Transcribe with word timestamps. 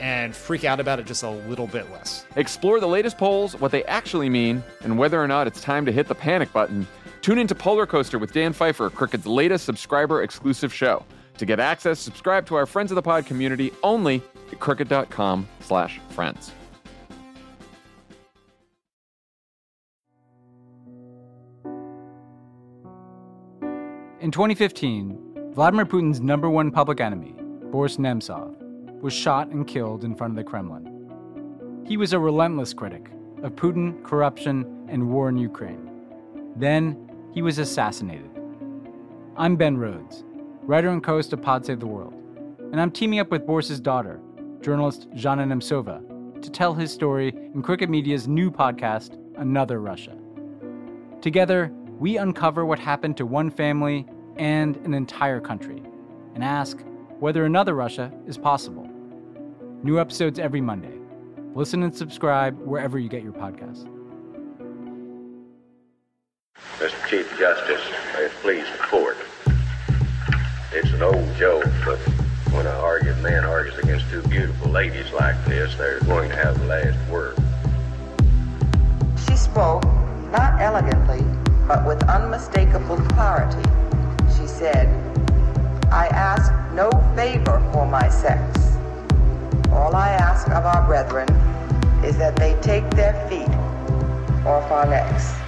and 0.00 0.34
freak 0.34 0.64
out 0.64 0.80
about 0.80 0.98
it 0.98 1.06
just 1.06 1.22
a 1.22 1.30
little 1.30 1.66
bit 1.66 1.90
less. 1.92 2.24
Explore 2.36 2.80
the 2.80 2.88
latest 2.88 3.18
polls, 3.18 3.54
what 3.60 3.70
they 3.70 3.84
actually 3.84 4.28
mean, 4.28 4.62
and 4.82 4.98
whether 4.98 5.22
or 5.22 5.28
not 5.28 5.46
it's 5.46 5.60
time 5.60 5.86
to 5.86 5.92
hit 5.92 6.08
the 6.08 6.14
panic 6.14 6.52
button. 6.52 6.86
Tune 7.22 7.38
into 7.38 7.54
Polar 7.54 7.86
Coaster 7.86 8.18
with 8.18 8.32
Dan 8.32 8.52
Pfeiffer, 8.52 8.90
Crooked's 8.90 9.26
latest 9.26 9.64
subscriber 9.64 10.22
exclusive 10.22 10.72
show. 10.72 11.04
To 11.38 11.46
get 11.46 11.60
access, 11.60 11.98
subscribe 11.98 12.46
to 12.46 12.54
our 12.54 12.66
Friends 12.66 12.90
of 12.90 12.96
the 12.96 13.02
Pod 13.02 13.26
community 13.26 13.72
only 13.82 14.22
at 14.52 14.58
crooked.com 14.58 15.48
slash 15.60 16.00
friends. 16.10 16.52
In 24.20 24.30
2015, 24.30 25.52
Vladimir 25.54 25.86
Putin's 25.86 26.20
number 26.20 26.50
one 26.50 26.70
public 26.70 27.00
enemy, 27.00 27.34
Boris 27.70 27.96
Nemtsov, 27.96 28.54
was 29.02 29.12
shot 29.12 29.48
and 29.48 29.66
killed 29.66 30.04
in 30.04 30.14
front 30.14 30.32
of 30.32 30.36
the 30.36 30.44
Kremlin. 30.44 31.84
He 31.86 31.96
was 31.96 32.12
a 32.12 32.18
relentless 32.18 32.74
critic 32.74 33.10
of 33.42 33.56
Putin, 33.56 34.02
corruption, 34.04 34.86
and 34.88 35.10
war 35.10 35.28
in 35.28 35.36
Ukraine. 35.36 35.90
Then 36.56 37.10
he 37.32 37.42
was 37.42 37.58
assassinated. 37.58 38.30
I'm 39.36 39.56
Ben 39.56 39.76
Rhodes, 39.76 40.24
writer 40.62 40.90
and 40.90 41.02
co-host 41.02 41.32
of 41.32 41.40
Pod 41.40 41.64
Save 41.64 41.80
the 41.80 41.86
World, 41.86 42.12
and 42.72 42.80
I'm 42.80 42.90
teaming 42.90 43.20
up 43.20 43.30
with 43.30 43.46
Boris's 43.46 43.80
daughter, 43.80 44.20
journalist 44.60 45.08
Zhanna 45.12 45.46
Nemtsova, 45.46 46.42
to 46.42 46.50
tell 46.50 46.74
his 46.74 46.92
story 46.92 47.28
in 47.28 47.62
Crooked 47.62 47.88
Media's 47.88 48.28
new 48.28 48.50
podcast, 48.50 49.18
Another 49.36 49.80
Russia. 49.80 50.16
Together, 51.22 51.72
we 51.98 52.18
uncover 52.18 52.66
what 52.66 52.78
happened 52.78 53.16
to 53.16 53.24
one 53.24 53.50
family 53.50 54.06
and 54.36 54.76
an 54.78 54.92
entire 54.92 55.40
country, 55.40 55.82
and 56.34 56.44
ask 56.44 56.82
whether 57.18 57.44
another 57.44 57.74
Russia 57.74 58.12
is 58.26 58.36
possible. 58.36 58.89
New 59.82 59.98
episodes 59.98 60.38
every 60.38 60.60
Monday. 60.60 60.92
Listen 61.54 61.82
and 61.82 61.94
subscribe 61.94 62.58
wherever 62.60 62.98
you 62.98 63.08
get 63.08 63.22
your 63.22 63.32
podcasts. 63.32 63.88
Mr. 66.76 67.08
Chief 67.08 67.38
Justice, 67.38 67.80
may 68.12 68.24
it 68.24 68.32
please 68.42 68.66
the 68.72 68.78
court. 68.78 69.16
It's 70.72 70.90
an 70.90 71.02
old 71.02 71.34
joke, 71.36 71.64
but 71.86 71.96
when 72.52 72.66
an 72.66 72.74
arguing 72.74 73.22
man 73.22 73.46
argues 73.46 73.78
against 73.78 74.10
two 74.10 74.20
beautiful 74.24 74.70
ladies 74.70 75.10
like 75.12 75.42
this, 75.46 75.74
they're 75.76 76.00
going 76.00 76.28
to 76.28 76.36
have 76.36 76.60
the 76.60 76.66
last 76.66 77.10
word. 77.10 77.36
She 79.26 79.34
spoke, 79.34 79.84
not 80.30 80.60
elegantly, 80.60 81.24
but 81.66 81.86
with 81.86 82.06
unmistakable 82.06 82.98
clarity. 83.14 83.66
She 84.36 84.46
said, 84.46 84.88
I 85.90 86.08
ask 86.08 86.52
no 86.74 86.90
favor 87.16 87.66
for 87.72 87.86
my 87.86 88.10
sex. 88.10 88.59
All 89.72 89.94
I 89.94 90.08
ask 90.10 90.48
of 90.48 90.64
our 90.66 90.84
brethren 90.86 91.28
is 92.04 92.18
that 92.18 92.36
they 92.36 92.54
take 92.60 92.90
their 92.90 93.14
feet 93.28 93.48
off 94.44 94.70
our 94.70 94.86
necks. 94.86 95.39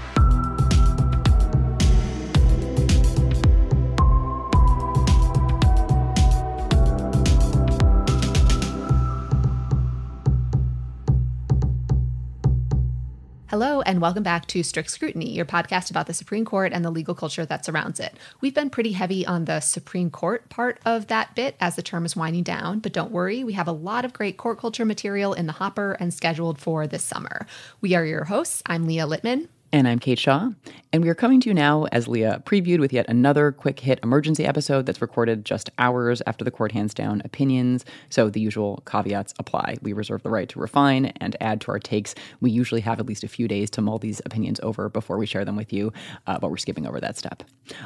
Hello, 13.52 13.82
and 13.82 14.00
welcome 14.00 14.22
back 14.22 14.46
to 14.46 14.62
Strict 14.62 14.88
Scrutiny, 14.90 15.28
your 15.28 15.44
podcast 15.44 15.90
about 15.90 16.06
the 16.06 16.14
Supreme 16.14 16.46
Court 16.46 16.72
and 16.72 16.82
the 16.82 16.90
legal 16.90 17.14
culture 17.14 17.44
that 17.44 17.66
surrounds 17.66 18.00
it. 18.00 18.16
We've 18.40 18.54
been 18.54 18.70
pretty 18.70 18.92
heavy 18.92 19.26
on 19.26 19.44
the 19.44 19.60
Supreme 19.60 20.10
Court 20.10 20.48
part 20.48 20.80
of 20.86 21.08
that 21.08 21.34
bit 21.34 21.56
as 21.60 21.76
the 21.76 21.82
term 21.82 22.06
is 22.06 22.16
winding 22.16 22.44
down, 22.44 22.78
but 22.78 22.94
don't 22.94 23.12
worry, 23.12 23.44
we 23.44 23.52
have 23.52 23.68
a 23.68 23.72
lot 23.72 24.06
of 24.06 24.14
great 24.14 24.38
court 24.38 24.58
culture 24.58 24.86
material 24.86 25.34
in 25.34 25.44
the 25.44 25.52
hopper 25.52 25.92
and 26.00 26.14
scheduled 26.14 26.58
for 26.58 26.86
this 26.86 27.04
summer. 27.04 27.46
We 27.82 27.94
are 27.94 28.06
your 28.06 28.24
hosts. 28.24 28.62
I'm 28.64 28.86
Leah 28.86 29.06
Littman. 29.06 29.48
And 29.74 29.88
I'm 29.88 29.98
Kate 29.98 30.18
Shaw. 30.18 30.50
And 30.92 31.02
we 31.02 31.08
are 31.08 31.14
coming 31.14 31.40
to 31.40 31.48
you 31.48 31.54
now, 31.54 31.86
as 31.92 32.06
Leah 32.06 32.42
previewed, 32.44 32.78
with 32.78 32.92
yet 32.92 33.06
another 33.08 33.50
quick 33.50 33.80
hit 33.80 33.98
emergency 34.02 34.44
episode 34.44 34.84
that's 34.84 35.00
recorded 35.00 35.46
just 35.46 35.70
hours 35.78 36.20
after 36.26 36.44
the 36.44 36.50
court 36.50 36.72
hands 36.72 36.92
down 36.92 37.22
opinions. 37.24 37.86
So 38.10 38.28
the 38.28 38.38
usual 38.38 38.82
caveats 38.84 39.32
apply. 39.38 39.78
We 39.80 39.94
reserve 39.94 40.24
the 40.24 40.28
right 40.28 40.46
to 40.50 40.60
refine 40.60 41.06
and 41.22 41.38
add 41.40 41.62
to 41.62 41.70
our 41.70 41.78
takes. 41.78 42.14
We 42.42 42.50
usually 42.50 42.82
have 42.82 43.00
at 43.00 43.06
least 43.06 43.24
a 43.24 43.28
few 43.28 43.48
days 43.48 43.70
to 43.70 43.80
mull 43.80 43.98
these 43.98 44.20
opinions 44.26 44.60
over 44.62 44.90
before 44.90 45.16
we 45.16 45.24
share 45.24 45.46
them 45.46 45.56
with 45.56 45.72
you, 45.72 45.90
uh, 46.26 46.38
but 46.38 46.50
we're 46.50 46.58
skipping 46.58 46.86
over 46.86 47.00
that 47.00 47.16
step. 47.16 47.42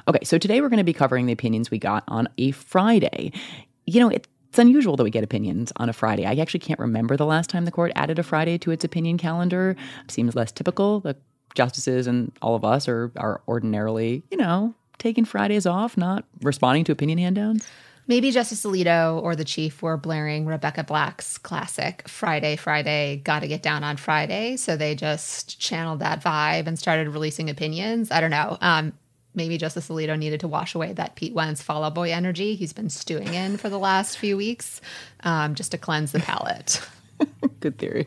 Okay, 0.08 0.24
so 0.24 0.38
today 0.38 0.60
we're 0.60 0.68
going 0.68 0.78
to 0.78 0.84
be 0.84 0.92
covering 0.92 1.26
the 1.26 1.32
opinions 1.32 1.70
we 1.70 1.78
got 1.78 2.02
on 2.08 2.28
a 2.36 2.50
Friday. 2.50 3.30
You 3.86 4.00
know, 4.00 4.08
it, 4.08 4.26
it's 4.48 4.58
unusual 4.58 4.96
that 4.96 5.04
we 5.04 5.10
get 5.10 5.22
opinions 5.22 5.72
on 5.76 5.88
a 5.88 5.92
Friday. 5.92 6.26
I 6.26 6.34
actually 6.34 6.60
can't 6.60 6.80
remember 6.80 7.16
the 7.16 7.26
last 7.26 7.48
time 7.48 7.64
the 7.64 7.70
court 7.70 7.92
added 7.94 8.18
a 8.18 8.24
Friday 8.24 8.58
to 8.58 8.72
its 8.72 8.82
opinion 8.82 9.18
calendar. 9.18 9.76
Seems 10.08 10.34
less 10.34 10.50
typical. 10.50 10.98
The 10.98 11.16
justices 11.56 12.06
and 12.06 12.30
all 12.40 12.54
of 12.54 12.64
us 12.64 12.86
are 12.86 13.10
are 13.16 13.40
ordinarily, 13.48 14.22
you 14.30 14.36
know, 14.36 14.74
taking 14.98 15.24
Fridays 15.24 15.66
off, 15.66 15.96
not 15.96 16.24
responding 16.42 16.84
to 16.84 16.92
opinion 16.92 17.18
hand 17.18 17.36
downs. 17.36 17.66
Maybe 18.08 18.30
Justice 18.30 18.64
Alito 18.64 19.20
or 19.20 19.34
the 19.34 19.44
chief 19.44 19.82
were 19.82 19.96
blaring 19.96 20.46
Rebecca 20.46 20.84
Black's 20.84 21.38
classic 21.38 22.08
Friday, 22.08 22.54
Friday, 22.54 23.20
gotta 23.24 23.48
get 23.48 23.62
down 23.62 23.82
on 23.82 23.96
Friday. 23.96 24.56
So 24.56 24.76
they 24.76 24.94
just 24.94 25.58
channeled 25.58 25.98
that 25.98 26.22
vibe 26.22 26.68
and 26.68 26.78
started 26.78 27.08
releasing 27.08 27.50
opinions. 27.50 28.12
I 28.12 28.20
don't 28.20 28.30
know. 28.30 28.58
Um, 28.60 28.92
maybe 29.34 29.58
Justice 29.58 29.88
Alito 29.88 30.16
needed 30.16 30.38
to 30.40 30.48
wash 30.48 30.76
away 30.76 30.92
that 30.92 31.16
Pete 31.16 31.34
Wentz 31.34 31.62
Fall 31.62 31.82
Out 31.82 31.96
Boy 31.96 32.12
energy 32.12 32.54
he's 32.54 32.72
been 32.72 32.90
stewing 32.90 33.34
in 33.34 33.56
for 33.56 33.68
the 33.68 33.78
last 33.78 34.18
few 34.18 34.36
weeks 34.36 34.80
um, 35.24 35.56
just 35.56 35.72
to 35.72 35.78
cleanse 35.78 36.12
the 36.12 36.20
palate. 36.20 36.80
Good 37.60 37.78
theory. 37.78 38.06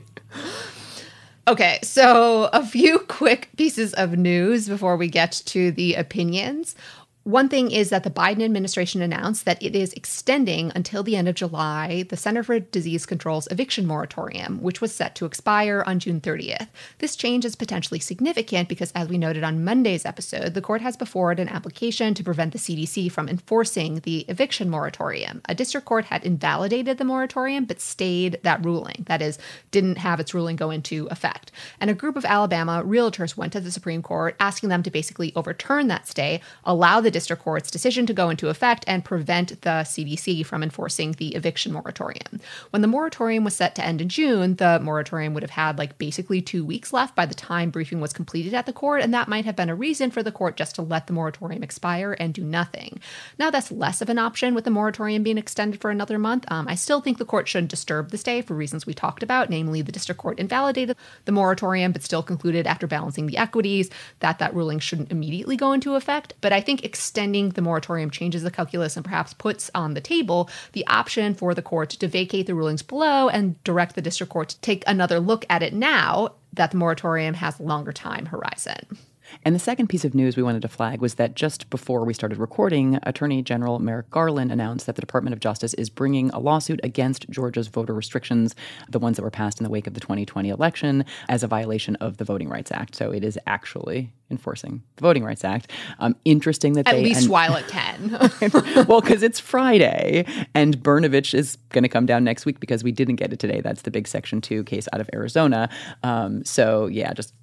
Okay, 1.50 1.80
so 1.82 2.48
a 2.54 2.64
few 2.64 3.00
quick 3.08 3.50
pieces 3.58 3.96
of 3.96 4.16
news 4.20 4.70
before 4.70 4.96
we 4.96 5.08
get 5.08 5.32
to 5.48 5.72
the 5.72 5.96
opinions. 5.96 6.76
One 7.24 7.50
thing 7.50 7.69
is 7.69 7.90
that 7.90 8.06
the 8.06 8.09
Biden 8.09 8.41
administration 8.41 9.02
announced 9.02 9.44
that 9.44 9.62
it 9.62 9.75
is 9.75 9.91
extending 9.94 10.72
until 10.74 11.03
the 11.03 11.18
end 11.18 11.28
of 11.28 11.35
July 11.35 12.06
the 12.07 12.16
Center 12.16 12.44
for 12.44 12.59
Disease 12.59 13.06
Control's 13.06 13.47
eviction 13.52 13.85
moratorium, 13.85 14.62
which 14.62 14.80
was 14.80 14.96
set 14.96 15.16
to 15.16 15.25
expire 15.25 15.84
on 15.85 16.00
June 16.00 16.22
30th. 16.22 16.69
This 17.00 17.18
change 17.18 17.44
is 17.44 17.57
potentially 17.57 18.00
significant 18.00 18.69
because, 18.69 18.94
as 18.94 19.09
we 19.09 19.18
noted 19.18 19.44
on 19.44 19.66
Monday's 19.66 20.06
episode, 20.06 20.53
the 20.53 20.62
court 20.62 20.81
has 20.81 20.96
before 20.96 21.34
it 21.34 21.41
an 21.41 21.50
application 21.50 22.13
to 22.13 22.24
prevent 22.24 22.53
the 22.53 22.57
CDC 22.57 23.12
from 23.12 23.28
enforcing 23.28 24.00
the 24.00 24.19
eviction 24.30 24.69
moratorium. 24.69 25.41
A 25.50 25.53
district 25.53 25.86
court 25.86 26.06
had 26.06 26.24
invalidated 26.24 26.97
the 26.97 27.03
moratorium 27.03 27.66
but 27.66 27.81
stayed 27.81 28.40
that 28.44 28.63
ruling, 28.63 29.03
that 29.07 29.22
is, 29.22 29.38
didn't 29.72 29.97
have 29.97 30.22
its 30.22 30.34
ruling 30.34 30.56
go 30.56 30.72
into 30.72 31.07
effect. 31.12 31.51
And 31.81 31.90
a 31.90 31.96
group 31.96 32.16
of 32.16 32.24
Alabama 32.24 32.81
realtors 32.86 33.36
went 33.36 33.51
to 33.53 33.59
the 33.59 33.72
Supreme 33.72 34.01
Court 34.01 34.38
asking 34.40 34.69
them 34.69 34.84
to 34.84 34.90
basically 34.90 35.34
overturn 35.36 35.90
that 35.90 36.07
stay, 36.07 36.40
allow 36.63 37.01
the 37.01 37.09
the 37.09 37.14
district 37.14 37.42
court's 37.42 37.72
decision 37.72 38.06
to 38.06 38.14
go 38.14 38.30
into 38.30 38.50
effect 38.50 38.86
and 38.86 39.03
prevent 39.03 39.59
the 39.64 39.81
CDC 39.81 40.46
from 40.46 40.62
enforcing 40.62 41.14
the 41.14 41.34
eviction 41.34 41.74
moratorium. 41.74 42.40
When 42.70 42.84
the 42.84 42.88
moratorium 42.88 43.44
was 43.44 43.56
set 43.56 43.74
to 43.75 43.84
end 43.84 44.00
in 44.00 44.09
June, 44.09 44.58
the 44.58 44.80
moratorium 44.80 45.34
would 45.34 45.42
have 45.42 45.50
had 45.50 45.80
like 45.80 45.98
basically 45.98 46.40
two 46.40 46.64
weeks 46.64 46.94
left 46.94 47.16
by 47.16 47.25
the 47.25 47.34
time 47.34 47.72
briefing 47.72 48.00
was 48.00 48.13
completed 48.13 48.54
at 48.54 48.68
the 48.68 48.74
court, 48.74 49.01
and 49.01 49.12
that 49.12 49.28
might 49.28 49.45
have 49.45 49.56
been 49.56 49.72
a 49.72 49.75
reason 49.75 50.12
for 50.12 50.22
the 50.22 50.31
court 50.31 50.56
just 50.56 50.75
to 50.75 50.84
let 50.84 51.07
the 51.07 51.13
moratorium 51.13 51.63
expire 51.63 52.16
and 52.19 52.31
do 52.31 52.44
nothing. 52.44 53.00
Now 53.39 53.50
that's 53.50 53.72
less 53.72 54.04
of 54.04 54.10
an 54.10 54.19
option 54.19 54.54
with 54.54 54.66
the 54.66 54.69
moratorium 54.69 55.24
being 55.24 55.39
extended 55.39 55.81
for 55.81 55.89
another 55.89 56.19
month. 56.19 56.45
Um, 56.51 56.68
I 56.68 56.75
still 56.75 57.01
think 57.01 57.18
the 57.18 57.25
court 57.25 57.48
shouldn't 57.48 57.72
disturb 57.72 58.12
the 58.12 58.19
stay 58.19 58.44
for 58.44 58.54
reasons 58.54 58.86
we 58.86 58.94
talked 58.94 59.24
about, 59.24 59.50
namely 59.50 59.81
the 59.81 59.92
district 59.92 60.22
court 60.22 60.38
invalidated 60.38 60.95
the 61.25 61.31
moratorium, 61.31 61.92
but 61.92 62.04
still 62.04 62.22
concluded 62.22 62.68
after 62.68 62.86
balancing 62.86 63.25
the 63.25 63.38
equities 63.38 63.89
that 64.19 64.38
that 64.38 64.54
ruling 64.54 64.78
shouldn't 64.78 65.12
immediately 65.12 65.57
go 65.57 65.72
into 65.72 65.95
effect. 65.95 66.36
But 66.42 66.54
I 66.54 66.62
think 66.62 66.86
extending 67.00 67.48
the 67.51 67.62
moratorium 67.62 68.10
changes 68.10 68.44
the 68.44 68.51
calculus 68.51 68.98
and 68.98 69.06
perhaps 69.06 69.34
puts 69.34 69.72
on 69.74 69.94
the 69.94 70.01
table 70.01 70.50
the 70.74 70.86
option 70.88 71.34
for 71.34 71.54
the 71.54 71.62
court 71.62 71.90
to 71.90 72.10
vacate 72.10 72.46
the 72.46 72.54
rulings 72.54 72.81
below 72.81 73.30
and 73.30 73.63
direct 73.63 73.96
the 73.96 74.01
district 74.01 74.34
court 74.34 74.50
to 74.50 74.60
take 74.60 74.84
another 74.86 75.18
look 75.18 75.46
at 75.50 75.63
it 75.63 75.74
now 75.74 76.34
that 76.51 76.72
the 76.72 76.78
moratorium 76.78 77.36
has 77.36 77.57
a 77.57 77.63
longer 77.63 77.94
time 77.94 78.25
horizon. 78.25 78.98
And 79.44 79.56
the 79.56 79.60
second 79.60 79.88
piece 79.88 80.06
of 80.06 80.14
news 80.14 80.36
we 80.38 80.44
wanted 80.44 80.62
to 80.64 80.68
flag 80.68 81.02
was 81.02 81.16
that 81.16 81.36
just 81.36 81.70
before 81.70 82.04
we 82.06 82.14
started 82.14 82.38
recording, 82.38 83.00
Attorney 83.04 83.42
General 83.42 83.80
Merrick 83.80 84.10
Garland 84.10 84.52
announced 84.52 84.86
that 84.86 84.96
the 84.96 85.02
Department 85.02 85.34
of 85.34 85.40
Justice 85.40 85.74
is 85.76 85.90
bringing 85.90 86.30
a 86.31 86.40
lawsuit 86.40 86.80
against 86.84 87.30
Georgia's 87.30 87.68
voter 87.68 87.94
restrictions, 87.94 88.56
the 88.90 89.00
ones 89.00 89.18
that 89.18 89.24
were 89.24 89.31
passed 89.31 89.60
in 89.60 89.64
the 89.64 89.70
wake 89.70 89.88
of 89.88 89.94
the 89.94 90.00
2020 90.00 90.50
election, 90.50 91.06
as 91.30 91.44
a 91.44 91.48
violation 91.48 91.96
of 91.98 92.18
the 92.18 92.26
Voting 92.26 92.50
Rights 92.50 92.72
Act. 92.72 92.96
So 92.96 93.12
it 93.12 93.24
is 93.24 93.38
actually 93.48 94.12
enforcing 94.31 94.84
the 94.98 95.02
Voting 95.02 95.24
Rights 95.24 95.44
Act. 95.44 95.72
Um, 96.00 96.16
interesting 96.25 96.74
that 96.74 96.88
At 96.88 96.96
they 96.96 97.04
least 97.04 97.22
and- 97.24 97.30
while 97.32 97.56
it 97.56 97.68
can. 97.68 98.12
well, 98.88 99.02
because 99.02 99.24
it's 99.24 99.40
Friday 99.40 100.25
and 100.54 100.78
Brnovich 100.78 101.34
is 101.34 101.56
going 101.70 101.84
to 101.84 101.90
come 101.90 102.06
down 102.06 102.24
next 102.24 102.46
week 102.46 102.60
because 102.60 102.84
we 102.84 102.92
didn't 102.92 103.16
get 103.16 103.34
it 103.34 103.40
today. 103.40 103.62
That's 103.62 103.82
the 103.84 103.92
big 103.92 104.08
Section 104.08 104.42
2 104.42 104.64
case 104.66 104.88
out 104.94 105.02
of 105.02 105.10
Arizona. 105.14 105.70
Um, 106.04 106.44
so, 106.46 106.88
yeah, 106.88 107.14
just 107.14 107.34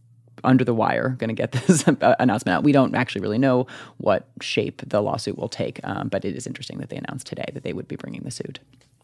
under 0.44 0.65
the 0.65 0.75
wire, 0.75 1.11
going 1.19 1.29
to 1.29 1.35
get 1.35 1.53
this 1.67 1.85
announcement 1.87 2.56
out. 2.56 2.65
We 2.65 2.73
don't 2.73 2.94
actually 2.94 3.23
really 3.23 3.38
know 3.38 3.67
what 3.99 4.27
shape 4.41 4.83
the 4.87 5.00
lawsuit 5.00 5.38
will 5.38 5.49
take, 5.49 5.81
um, 5.85 6.09
but 6.09 6.25
it 6.25 6.37
is 6.37 6.47
interesting 6.47 6.79
that 6.79 6.91
they 6.91 6.97
announced 6.97 7.27
today 7.27 7.47
that 7.55 7.62
they 7.62 7.73
would 7.73 7.88
be 7.88 7.97
bringing 7.97 8.23
the 8.23 8.31
suit. 8.31 8.59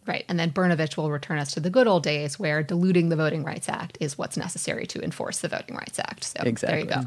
Right. 0.07 0.25
And 0.29 0.39
then 0.39 0.51
Brnovich 0.51 0.97
will 0.97 1.11
return 1.11 1.39
us 1.39 1.55
to 1.55 1.61
the 1.61 1.71
good 1.71 1.87
old 1.87 2.03
days 2.03 2.39
where 2.39 2.63
diluting 2.63 3.09
the 3.09 3.17
Voting 3.17 3.45
Rights 3.45 3.69
Act 3.69 3.99
is 4.01 4.19
what's 4.19 4.37
necessary 4.37 4.87
to 4.89 5.01
enforce 5.01 5.39
the 5.39 5.49
Voting 5.49 5.77
Rights 5.77 5.99
Act. 6.01 6.25
So 6.25 6.43
there 6.43 6.81
you 6.81 6.87
go. 6.87 7.03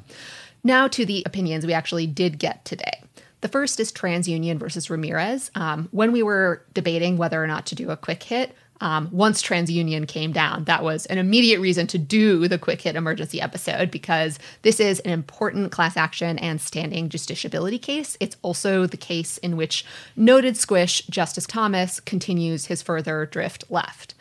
Now 0.64 0.88
to 0.88 1.06
the 1.06 1.22
opinions 1.26 1.66
we 1.66 1.74
actually 1.74 2.08
did 2.08 2.40
get 2.40 2.64
today. 2.64 3.02
The 3.42 3.50
first 3.50 3.80
is 3.80 3.92
TransUnion 3.92 4.58
versus 4.58 4.90
Ramirez. 4.90 5.52
Um, 5.56 5.90
when 5.92 6.12
we 6.12 6.24
were 6.24 6.64
debating 6.74 7.18
whether 7.18 7.44
or 7.44 7.48
not 7.48 7.66
to 7.68 7.76
do 7.76 7.92
a 7.92 7.98
quick 7.98 8.24
hit, 8.24 8.56
um, 8.82 9.10
once 9.12 9.42
TransUnion 9.42 10.08
came 10.08 10.32
down, 10.32 10.66
that 10.66 10.84
was 10.84 11.06
an 11.06 11.18
immediate 11.18 11.60
reason 11.60 11.88
to 11.88 11.98
do 11.98 12.48
the 12.48 12.60
quick 12.60 12.82
hit 12.82 12.96
emergency 12.96 13.40
episode 13.42 13.90
because 13.90 14.38
this 14.64 14.80
is 14.80 15.00
an 15.02 15.12
important 15.12 15.72
class 15.72 15.96
action 15.96 16.38
and 16.40 16.60
standing 16.60 17.10
justiciability 17.10 17.82
case. 17.82 18.18
It's 18.20 18.36
also 18.42 18.86
the 18.86 18.98
case 18.98 19.38
in 19.38 19.56
which 19.56 19.86
noted 20.16 20.58
squish 20.58 21.04
Justice 21.10 21.46
Thomas 21.46 22.00
continues 22.00 22.66
his 22.66 22.82
further 22.82 23.26
drift 23.26 23.64
left. 23.70 24.14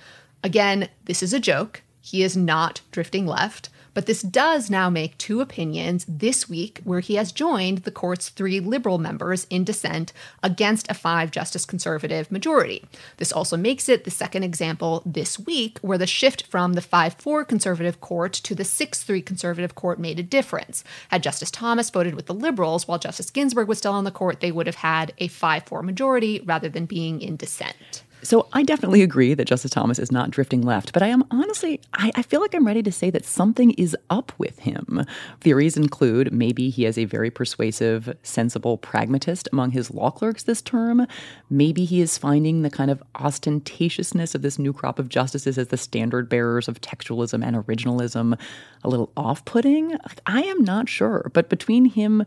Again, 0.43 0.89
this 1.05 1.23
is 1.23 1.33
a 1.33 1.41
joke. 1.41 1.83
He 2.01 2.23
is 2.23 2.37
not 2.37 2.81
drifting 2.91 3.27
left. 3.27 3.71
But 3.95 4.07
this 4.07 4.23
does 4.23 4.69
now 4.69 4.91
make 4.91 5.17
two 5.17 5.41
opinions 5.41 6.05
this 6.09 6.49
week 6.49 6.81
where 6.85 7.01
he 7.01 7.15
has 7.15 7.33
joined 7.33 7.79
the 7.79 7.91
court's 7.91 8.29
three 8.29 8.61
liberal 8.61 8.99
members 8.99 9.47
in 9.49 9.65
dissent 9.65 10.13
against 10.43 10.91
a 10.91 10.95
five 10.95 11.31
justice 11.31 11.65
conservative 11.65 12.31
majority. 12.31 12.85
This 13.17 13.33
also 13.33 13.57
makes 13.57 13.89
it 13.89 14.05
the 14.05 14.11
second 14.11 14.43
example 14.43 15.03
this 15.07 15.39
week 15.39 15.79
where 15.81 15.99
the 15.99 16.07
shift 16.07 16.47
from 16.47 16.73
the 16.73 16.83
5 16.83 17.15
4 17.15 17.45
conservative 17.45 18.01
court 18.01 18.33
to 18.33 18.55
the 18.55 18.65
6 18.65 19.03
3 19.03 19.23
conservative 19.23 19.75
court 19.75 19.99
made 19.99 20.19
a 20.19 20.23
difference. 20.23 20.83
Had 21.09 21.23
Justice 21.23 21.51
Thomas 21.51 21.91
voted 21.91 22.15
with 22.15 22.27
the 22.27 22.35
liberals 22.35 22.89
while 22.89 22.99
Justice 22.99 23.31
Ginsburg 23.31 23.69
was 23.69 23.79
still 23.79 23.93
on 23.93 24.05
the 24.05 24.11
court, 24.11 24.41
they 24.41 24.53
would 24.53 24.67
have 24.67 24.77
had 24.77 25.13
a 25.19 25.29
5 25.29 25.65
4 25.65 25.83
majority 25.83 26.41
rather 26.45 26.69
than 26.69 26.87
being 26.87 27.21
in 27.21 27.37
dissent. 27.37 28.03
So 28.25 28.49
I 28.55 28.63
definitely 28.63 29.03
agree 29.03 29.35
that 29.35 29.45
Justice 29.45 29.71
Thomas 29.71 29.99
is 29.99 30.11
not 30.11 30.31
drifting 30.31 30.63
left, 30.63 30.95
but 30.95 31.03
I 31.03 31.09
am 31.09 31.25
honestly, 31.31 31.79
I, 31.93 32.11
I, 32.15 32.23
feel 32.23 32.41
like 32.41 32.55
I'm 32.55 32.67
ready 32.67 32.83
to 32.83 32.91
say 32.91 33.11
that 33.11 33.27
something 33.27 33.73
is 33.73 33.95
up 34.09 34.33
with 34.39 34.61
him. 34.61 35.05
Theories 35.43 35.77
include 35.77 36.33
maybe 36.33 36.71
he 36.71 36.87
is 36.87 36.97
a 36.97 37.05
very 37.05 37.31
persuasive, 37.31 38.17
sensible 38.23 38.79
pragmatist 38.79 39.47
among 39.53 39.73
his 39.73 39.91
law 39.91 40.11
clerks 40.11 40.45
this 40.45 40.63
term. 40.63 41.07
Maybe 41.51 41.85
he 41.85 42.01
is 42.01 42.17
finding 42.17 42.63
the 42.63 42.71
kind 42.71 42.91
of 42.91 43.03
ostentatiousness 43.17 44.35
of 44.35 44.41
this 44.41 44.59
new 44.59 44.73
crop 44.73 44.99
of 44.99 45.11
justices 45.11 45.59
as 45.59 45.69
the 45.69 45.77
standard 45.77 46.31
bearers 46.31 46.67
of 46.67 46.81
textualism 46.81 47.45
and 47.45 47.55
originalism 47.55 48.41
a 48.83 48.89
little 48.89 49.13
off 49.19 49.45
putting. 49.45 49.99
I 50.25 50.45
am 50.45 50.65
not 50.65 50.89
sure, 50.89 51.31
but 51.35 51.51
between 51.51 51.85
him 51.85 52.25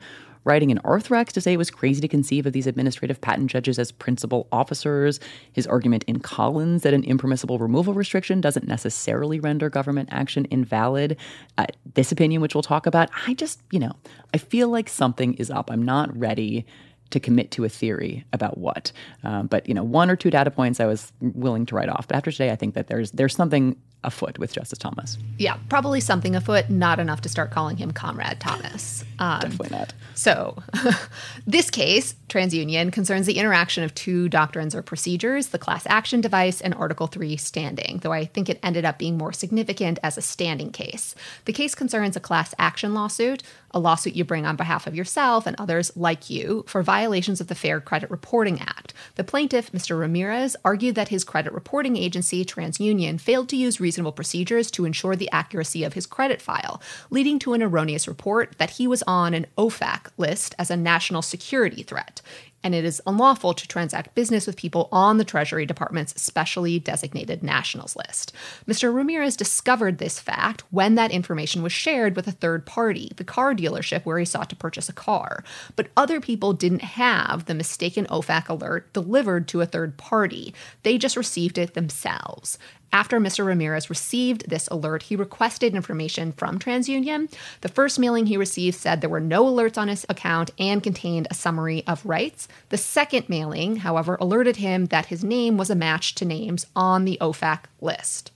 writing 0.48 0.70
in 0.70 0.80
Arthrex 0.80 1.28
to 1.34 1.42
say 1.42 1.54
it 1.54 1.58
was 1.58 1.70
crazy 1.70 2.00
to 2.02 2.08
conceive 2.08 2.46
of 2.46 2.54
these 2.54 2.66
administrative 2.66 3.20
patent 3.20 3.52
judges 3.52 3.78
as 3.78 3.92
principal 3.92 4.48
officers, 4.52 5.20
his 5.52 5.68
argument 5.68 6.06
in 6.06 6.20
Collins 6.20 6.84
that 6.84 6.94
an 6.94 7.04
impermissible 7.04 7.60
removal 7.60 7.94
restriction 7.94 8.40
doesn't 8.40 8.68
necessarily 8.68 9.40
render 9.40 9.70
government 9.70 10.10
action 10.12 10.46
invalid, 10.46 11.18
uh, 11.58 11.66
this 11.94 12.12
opinion, 12.12 12.42
which 12.42 12.56
we'll 12.56 12.62
talk 12.62 12.86
about, 12.86 13.10
I 13.28 13.34
just, 13.34 13.62
you 13.72 13.80
know, 13.80 13.92
I 14.34 14.38
feel 14.38 14.70
like 14.70 14.88
something 14.88 15.34
is 15.36 15.52
up. 15.52 15.70
I'm 15.70 15.84
not 15.84 16.18
ready 16.18 16.66
to 17.10 17.20
commit 17.20 17.52
to 17.52 17.64
a 17.64 17.70
theory 17.70 18.26
about 18.34 18.58
what. 18.58 18.92
Um, 19.24 19.48
but 19.48 19.68
you 19.68 19.74
know, 19.74 19.84
one 19.84 20.10
or 20.10 20.16
two 20.16 20.30
data 20.30 20.52
points 20.52 20.80
I 20.80 20.86
was 20.86 21.12
willing 21.22 21.66
to 21.68 21.76
write 21.76 21.90
off. 21.90 22.08
But 22.08 22.18
after 22.18 22.32
today, 22.32 22.52
I 22.52 22.56
think 22.56 22.74
that 22.76 22.88
there's 22.88 23.12
there's 23.12 23.36
something 23.36 23.78
afoot 24.04 24.38
with 24.38 24.54
Justice 24.54 24.80
Thomas. 24.80 25.18
Yeah, 25.38 25.58
probably 25.70 26.00
something 26.00 26.36
afoot, 26.36 26.70
not 26.70 27.00
enough 27.00 27.22
to 27.22 27.30
start 27.30 27.52
calling 27.52 27.78
him 27.78 27.92
Comrade 27.92 28.40
Thomas. 28.40 29.04
Um, 29.20 29.42
Definitely 29.42 29.78
not. 29.78 29.94
So, 30.14 30.62
this 31.48 31.70
case, 31.70 32.16
TransUnion, 32.30 32.92
concerns 32.94 33.26
the 33.26 33.38
interaction 33.38 33.84
of 33.84 33.94
two 33.96 34.30
doctrines 34.30 34.76
or 34.76 34.82
procedures 34.82 35.48
the 35.48 35.60
class 35.60 35.86
action 35.88 36.22
device 36.22 36.62
and 36.62 36.74
Article 36.76 37.08
3 37.08 37.38
standing, 37.38 38.00
though 38.02 38.14
I 38.14 38.26
think 38.26 38.50
it 38.50 38.60
ended 38.64 38.86
up 38.86 38.98
being 38.98 39.18
more 39.18 39.34
significant 39.34 40.00
as 40.04 40.18
a 40.18 40.22
standing 40.22 40.72
case. 40.72 41.16
The 41.46 41.54
case 41.54 41.76
concerns 41.76 42.16
a 42.16 42.20
class 42.20 42.54
action 42.60 42.94
lawsuit, 42.94 43.44
a 43.78 43.80
lawsuit 43.80 44.16
you 44.16 44.26
bring 44.26 44.46
on 44.46 44.56
behalf 44.56 44.88
of 44.88 44.96
yourself 44.96 45.46
and 45.46 45.56
others 45.60 45.92
like 45.96 46.32
you 46.32 46.66
for 46.68 46.82
violations 46.82 47.40
of 47.40 47.48
the 47.48 47.54
Fair 47.54 47.80
Credit 47.80 48.10
Reporting 48.10 48.60
Act. 48.60 48.92
The 49.16 49.24
plaintiff, 49.24 49.72
Mr. 49.72 49.98
Ramirez, 50.00 50.56
argued 50.66 50.96
that 50.96 51.10
his 51.10 51.24
credit 51.24 51.54
reporting 51.54 51.96
agency, 51.96 52.44
TransUnion, 52.44 53.22
failed 53.22 53.50
to 53.50 53.56
use 53.56 53.80
reasonable 53.80 54.14
procedures 54.14 54.72
to 54.72 54.86
ensure 54.86 55.16
the 55.16 55.30
accuracy 55.32 55.84
of 55.84 55.94
his 55.94 56.08
credit 56.08 56.42
file, 56.42 56.82
leading 57.12 57.38
to 57.38 57.54
an 57.54 57.62
erroneous 57.62 58.08
report 58.08 58.58
that 58.58 58.72
he 58.72 58.88
was 58.88 59.04
on 59.04 59.36
an 59.36 59.46
OFAC 59.60 60.08
list 60.18 60.56
as 60.58 60.72
a 60.72 60.76
national 60.76 61.22
security 61.22 61.84
threat. 61.84 62.22
And 62.64 62.74
it 62.74 62.84
is 62.84 63.02
unlawful 63.06 63.54
to 63.54 63.68
transact 63.68 64.16
business 64.16 64.48
with 64.48 64.58
people 64.58 64.90
on 64.92 65.18
the 65.18 65.24
Treasury 65.24 65.66
Department's 65.66 66.20
specially 66.22 66.80
designated 66.80 67.44
nationals 67.44 67.96
list. 67.96 68.34
Mr. 68.68 68.94
Ramirez 68.94 69.38
discovered 69.38 69.98
this 70.00 70.20
fact 70.20 70.64
when 70.72 70.96
that 70.96 71.12
information 71.12 71.62
was 71.62 71.72
shared 71.72 72.16
with 72.16 72.28
a 72.28 72.32
third 72.32 72.66
party, 72.66 73.12
the 73.16 73.24
car 73.24 73.54
dealership 73.54 74.04
where 74.06 74.20
he 74.20 74.26
sought 74.26 74.50
to 74.50 74.56
purchase 74.56 74.90
a 74.90 74.94
car. 74.94 75.44
But 75.76 75.90
other 75.96 76.20
people 76.20 76.54
didn't 76.54 76.82
have 76.82 77.46
the 77.46 77.54
mistaken 77.54 78.06
OFAC 78.08 78.50
alert 78.50 78.92
delivered 78.92 79.48
to 79.50 79.62
a 79.62 79.66
third 79.66 79.98
party, 79.98 80.54
they 80.84 80.98
just 80.98 81.16
received 81.16 81.58
it 81.58 81.74
themselves. 81.74 82.58
After 82.94 83.20
Mr. 83.20 83.46
Ramirez 83.46 83.90
received 83.90 84.50
this 84.50 84.68
alert, 84.70 85.04
he 85.04 85.16
requested 85.16 85.76
information 85.76 86.32
from 86.32 86.58
TransUnion. 86.58 87.32
The 87.62 87.70
first 87.70 88.00
mailing 88.00 88.28
he 88.28 88.38
received 88.38 88.78
said 88.78 89.02
there 89.02 89.10
were 89.10 89.20
no 89.20 89.46
alerts 89.46 89.78
on 89.78 89.88
his 89.88 90.06
account 90.10 90.52
and 90.58 90.82
contained 90.82 91.28
a 91.30 91.36
summary 91.36 91.86
of 91.86 92.06
rights. 92.06 92.48
The 92.70 92.78
second 92.78 93.30
mailing, 93.30 93.78
however, 93.78 94.18
alerted 94.20 94.58
him 94.58 94.86
that 94.86 95.08
his 95.08 95.24
name 95.24 95.58
was 95.58 95.70
a 95.70 95.76
match 95.76 96.16
to 96.16 96.26
names 96.26 96.66
on 96.76 97.06
the 97.06 97.18
OFAC 97.20 97.66
list. 97.82 98.32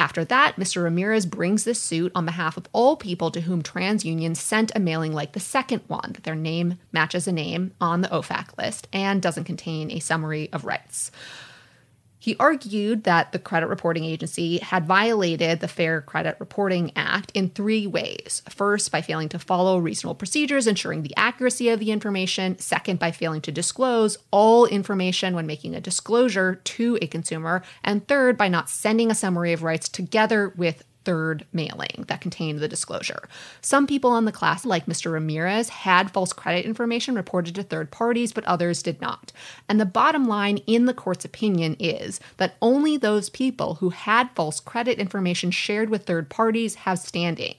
After 0.00 0.24
that, 0.26 0.54
Mr. 0.56 0.84
Ramirez 0.84 1.26
brings 1.26 1.64
this 1.64 1.82
suit 1.82 2.12
on 2.14 2.24
behalf 2.24 2.56
of 2.56 2.68
all 2.72 2.96
people 2.96 3.32
to 3.32 3.40
whom 3.40 3.64
TransUnion 3.64 4.36
sent 4.36 4.70
a 4.76 4.80
mailing 4.80 5.12
like 5.12 5.32
the 5.32 5.40
second 5.40 5.82
one, 5.88 6.12
that 6.12 6.22
their 6.22 6.36
name 6.36 6.78
matches 6.92 7.26
a 7.26 7.32
name 7.32 7.72
on 7.80 8.02
the 8.02 8.08
OFAC 8.08 8.56
list 8.56 8.86
and 8.92 9.20
doesn't 9.20 9.44
contain 9.44 9.90
a 9.90 9.98
summary 9.98 10.48
of 10.52 10.64
rights. 10.64 11.10
He 12.18 12.36
argued 12.40 13.04
that 13.04 13.32
the 13.32 13.38
credit 13.38 13.68
reporting 13.68 14.04
agency 14.04 14.58
had 14.58 14.86
violated 14.86 15.60
the 15.60 15.68
Fair 15.68 16.00
Credit 16.00 16.36
Reporting 16.38 16.92
Act 16.96 17.30
in 17.32 17.50
three 17.50 17.86
ways. 17.86 18.42
First, 18.48 18.90
by 18.90 19.02
failing 19.02 19.28
to 19.28 19.38
follow 19.38 19.78
reasonable 19.78 20.16
procedures 20.16 20.66
ensuring 20.66 21.02
the 21.02 21.16
accuracy 21.16 21.68
of 21.68 21.78
the 21.78 21.92
information. 21.92 22.58
Second, 22.58 22.98
by 22.98 23.12
failing 23.12 23.40
to 23.42 23.52
disclose 23.52 24.18
all 24.30 24.66
information 24.66 25.34
when 25.34 25.46
making 25.46 25.74
a 25.74 25.80
disclosure 25.80 26.56
to 26.56 26.98
a 27.00 27.06
consumer. 27.06 27.62
And 27.84 28.06
third, 28.08 28.36
by 28.36 28.48
not 28.48 28.68
sending 28.68 29.10
a 29.10 29.14
summary 29.14 29.52
of 29.52 29.62
rights 29.62 29.88
together 29.88 30.52
with 30.56 30.84
third 31.08 31.46
mailing 31.54 32.04
that 32.08 32.20
contained 32.20 32.58
the 32.58 32.68
disclosure. 32.68 33.26
Some 33.62 33.86
people 33.86 34.10
on 34.10 34.26
the 34.26 34.30
class, 34.30 34.66
like 34.66 34.84
Mr. 34.84 35.10
Ramirez, 35.10 35.70
had 35.70 36.10
false 36.10 36.34
credit 36.34 36.66
information 36.66 37.14
reported 37.14 37.54
to 37.54 37.62
third 37.62 37.90
parties, 37.90 38.30
but 38.30 38.44
others 38.44 38.82
did 38.82 39.00
not. 39.00 39.32
And 39.70 39.80
the 39.80 39.86
bottom 39.86 40.28
line 40.28 40.58
in 40.66 40.84
the 40.84 40.92
court's 40.92 41.24
opinion 41.24 41.76
is 41.80 42.20
that 42.36 42.56
only 42.60 42.98
those 42.98 43.30
people 43.30 43.76
who 43.76 43.88
had 43.88 44.28
false 44.34 44.60
credit 44.60 44.98
information 44.98 45.50
shared 45.50 45.88
with 45.88 46.04
third 46.04 46.28
parties 46.28 46.74
have 46.74 46.98
standing. 46.98 47.54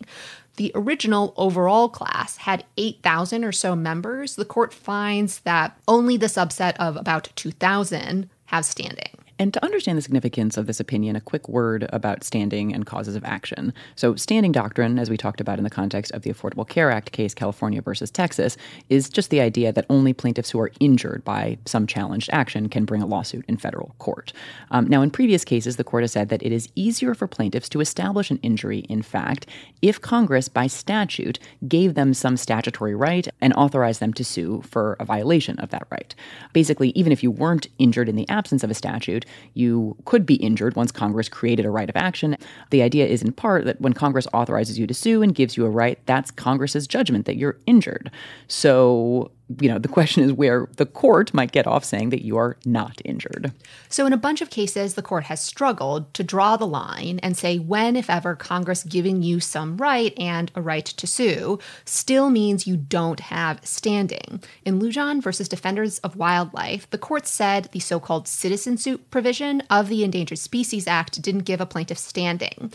The 0.57 0.71
original 0.75 1.33
overall 1.35 1.89
class 1.89 2.37
had 2.37 2.65
8,000 2.77 3.43
or 3.43 3.51
so 3.51 3.75
members. 3.75 4.35
The 4.35 4.45
court 4.45 4.75
finds 4.75 5.39
that 5.39 5.75
only 5.87 6.17
the 6.17 6.27
subset 6.27 6.75
of 6.75 6.97
about 6.97 7.29
2,000 7.35 8.29
have 8.45 8.65
standing. 8.65 9.18
And 9.39 9.53
to 9.53 9.63
understand 9.63 9.97
the 9.97 10.01
significance 10.01 10.57
of 10.57 10.67
this 10.67 10.81
opinion, 10.81 11.15
a 11.15 11.21
quick 11.21 11.47
word 11.47 11.87
about 11.93 12.25
standing 12.25 12.73
and 12.73 12.85
causes 12.85 13.15
of 13.15 13.23
action. 13.23 13.73
So, 13.95 14.15
standing 14.15 14.51
doctrine, 14.51 14.99
as 14.99 15.09
we 15.09 15.15
talked 15.15 15.39
about 15.39 15.57
in 15.57 15.63
the 15.63 15.69
context 15.69 16.11
of 16.11 16.23
the 16.23 16.29
Affordable 16.29 16.67
Care 16.67 16.91
Act 16.91 17.13
case, 17.13 17.33
California 17.33 17.81
versus 17.81 18.11
Texas, 18.11 18.57
is 18.89 19.07
just 19.07 19.29
the 19.29 19.39
idea 19.39 19.71
that 19.71 19.85
only 19.89 20.11
plaintiffs 20.11 20.49
who 20.49 20.59
are 20.59 20.73
injured 20.81 21.23
by 21.23 21.57
some 21.65 21.87
challenged 21.87 22.29
action 22.33 22.67
can 22.67 22.83
bring 22.83 23.01
a 23.01 23.05
lawsuit 23.05 23.45
in 23.47 23.55
federal 23.55 23.95
court. 23.97 24.33
Um, 24.71 24.87
now, 24.87 25.01
in 25.01 25.09
previous 25.09 25.45
cases, 25.45 25.77
the 25.77 25.85
court 25.85 26.03
has 26.03 26.11
said 26.11 26.27
that 26.27 26.43
it 26.43 26.51
is 26.51 26.67
easier 26.75 27.15
for 27.15 27.25
plaintiffs 27.25 27.69
to 27.69 27.79
establish 27.79 28.29
an 28.29 28.39
injury, 28.43 28.79
in 28.89 29.01
fact, 29.01 29.45
if 29.81 30.01
Congress, 30.01 30.49
by 30.49 30.67
statute, 30.67 31.39
gave 31.65 31.93
them 31.93 32.13
some 32.13 32.35
statutory 32.35 32.93
right 32.93 33.29
and 33.39 33.53
authorized 33.53 34.01
them 34.01 34.11
to 34.15 34.25
sue 34.25 34.61
for 34.63 34.97
a 34.99 35.05
violation 35.05 35.57
of 35.59 35.69
that 35.69 35.87
right. 35.89 36.13
Basically, 36.51 36.89
even 36.89 37.13
if 37.13 37.23
you 37.23 37.31
weren't 37.31 37.67
injured 37.77 38.09
in 38.09 38.17
the 38.17 38.27
absence 38.27 38.65
of 38.65 38.69
a 38.69 38.73
statute, 38.73 39.25
you 39.53 39.95
could 40.05 40.25
be 40.25 40.35
injured 40.35 40.75
once 40.75 40.91
Congress 40.91 41.29
created 41.29 41.65
a 41.65 41.69
right 41.69 41.89
of 41.89 41.95
action. 41.95 42.35
The 42.69 42.81
idea 42.81 43.05
is, 43.07 43.21
in 43.21 43.31
part, 43.31 43.65
that 43.65 43.81
when 43.81 43.93
Congress 43.93 44.27
authorizes 44.33 44.77
you 44.79 44.87
to 44.87 44.93
sue 44.93 45.21
and 45.21 45.33
gives 45.33 45.57
you 45.57 45.65
a 45.65 45.69
right, 45.69 45.99
that's 46.05 46.31
Congress's 46.31 46.87
judgment 46.87 47.25
that 47.25 47.37
you're 47.37 47.57
injured. 47.65 48.11
So 48.47 49.31
you 49.59 49.67
know, 49.67 49.79
the 49.79 49.87
question 49.87 50.23
is 50.23 50.31
where 50.31 50.67
the 50.77 50.85
court 50.85 51.33
might 51.33 51.51
get 51.51 51.65
off 51.65 51.83
saying 51.83 52.09
that 52.11 52.23
you 52.23 52.37
are 52.37 52.57
not 52.65 53.01
injured. 53.03 53.51
So, 53.87 54.05
in 54.05 54.13
a 54.13 54.17
bunch 54.17 54.41
of 54.41 54.51
cases, 54.51 54.93
the 54.93 55.01
court 55.01 55.23
has 55.25 55.41
struggled 55.41 56.13
to 56.13 56.23
draw 56.23 56.55
the 56.55 56.67
line 56.67 57.19
and 57.23 57.35
say 57.35 57.57
when, 57.57 57.95
if 57.95 58.09
ever, 58.09 58.35
Congress 58.35 58.83
giving 58.83 59.23
you 59.23 59.39
some 59.39 59.77
right 59.77 60.13
and 60.17 60.51
a 60.53 60.61
right 60.61 60.85
to 60.85 61.07
sue 61.07 61.57
still 61.83 62.29
means 62.29 62.67
you 62.67 62.77
don't 62.77 63.21
have 63.21 63.65
standing. 63.65 64.43
In 64.65 64.79
Lujan 64.79 65.21
versus 65.21 65.49
Defenders 65.49 65.97
of 65.99 66.15
Wildlife, 66.15 66.89
the 66.91 66.97
court 66.99 67.25
said 67.25 67.69
the 67.71 67.79
so 67.79 67.99
called 67.99 68.27
citizen 68.27 68.77
suit 68.77 69.09
provision 69.09 69.61
of 69.69 69.89
the 69.89 70.03
Endangered 70.03 70.39
Species 70.39 70.87
Act 70.87 71.21
didn't 71.21 71.41
give 71.41 71.59
a 71.59 71.65
plaintiff 71.65 71.97
standing. 71.97 72.71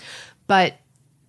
But 0.46 0.78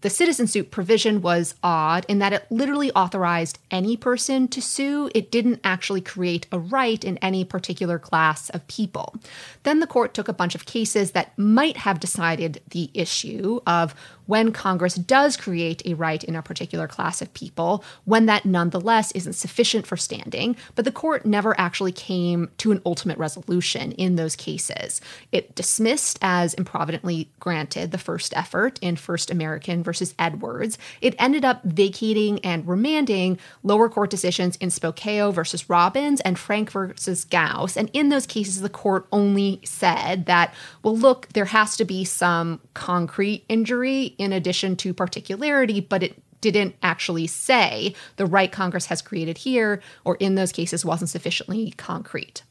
the 0.05 0.09
citizen 0.11 0.45
suit 0.45 0.69
provision 0.69 1.19
was 1.19 1.55
odd 1.63 2.05
in 2.07 2.19
that 2.19 2.31
it 2.31 2.45
literally 2.51 2.91
authorized 2.91 3.57
any 3.71 3.97
person 3.97 4.47
to 4.47 4.61
sue. 4.61 5.09
It 5.15 5.31
didn't 5.31 5.61
actually 5.63 6.01
create 6.01 6.45
a 6.51 6.59
right 6.59 7.03
in 7.03 7.17
any 7.23 7.43
particular 7.43 7.97
class 7.97 8.51
of 8.51 8.67
people. 8.67 9.15
Then 9.63 9.79
the 9.79 9.87
court 9.87 10.13
took 10.13 10.27
a 10.27 10.33
bunch 10.33 10.53
of 10.53 10.67
cases 10.67 11.13
that 11.13 11.35
might 11.39 11.77
have 11.77 11.99
decided 11.99 12.61
the 12.69 12.91
issue 12.93 13.61
of 13.65 13.95
when 14.27 14.51
Congress 14.51 14.95
does 14.95 15.37
create 15.37 15.85
a 15.85 15.93
right 15.93 16.23
in 16.23 16.35
a 16.35 16.41
particular 16.41 16.87
class 16.87 17.21
of 17.21 17.33
people, 17.33 17.83
when 18.05 18.25
that 18.25 18.45
nonetheless 18.45 19.11
isn't 19.11 19.33
sufficient 19.33 19.85
for 19.85 19.97
standing, 19.97 20.55
but 20.73 20.83
the 20.83 20.91
court 20.91 21.25
never 21.25 21.59
actually 21.59 21.91
came 21.91 22.49
to 22.57 22.71
an 22.71 22.81
ultimate 22.85 23.19
resolution 23.19 23.91
in 23.93 24.15
those 24.15 24.35
cases. 24.35 24.99
It 25.31 25.53
dismissed 25.55 26.17
as 26.21 26.55
improvidently 26.55 27.27
granted 27.39 27.91
the 27.91 27.99
first 27.99 28.35
effort 28.35 28.79
in 28.81 28.95
First 28.95 29.29
American 29.29 29.83
versus 29.83 29.94
Edwards. 30.19 30.77
It 31.01 31.15
ended 31.19 31.45
up 31.45 31.63
vacating 31.63 32.39
and 32.39 32.67
remanding 32.67 33.39
lower 33.63 33.89
court 33.89 34.09
decisions 34.09 34.55
in 34.57 34.69
Spokeo 34.69 35.33
versus 35.33 35.69
Robins 35.69 36.21
and 36.21 36.37
Frank 36.37 36.71
versus 36.71 37.25
Gaos. 37.25 37.77
And 37.77 37.89
in 37.93 38.09
those 38.09 38.25
cases, 38.25 38.61
the 38.61 38.69
court 38.69 39.07
only 39.11 39.61
said 39.63 40.25
that, 40.25 40.53
well, 40.83 40.97
look, 40.97 41.29
there 41.33 41.45
has 41.45 41.77
to 41.77 41.85
be 41.85 42.03
some 42.03 42.59
concrete 42.73 43.45
injury 43.49 44.15
in 44.17 44.33
addition 44.33 44.75
to 44.77 44.93
particularity, 44.93 45.79
but 45.79 46.03
it 46.03 46.21
didn't 46.41 46.75
actually 46.83 47.27
say 47.27 47.95
the 48.17 48.25
right 48.25 48.51
Congress 48.51 48.87
has 48.87 49.01
created 49.01 49.39
here 49.39 49.81
or 50.03 50.15
in 50.17 50.35
those 50.35 50.51
cases 50.51 50.85
wasn't 50.85 51.09
sufficiently 51.09 51.71
concrete. 51.71 52.43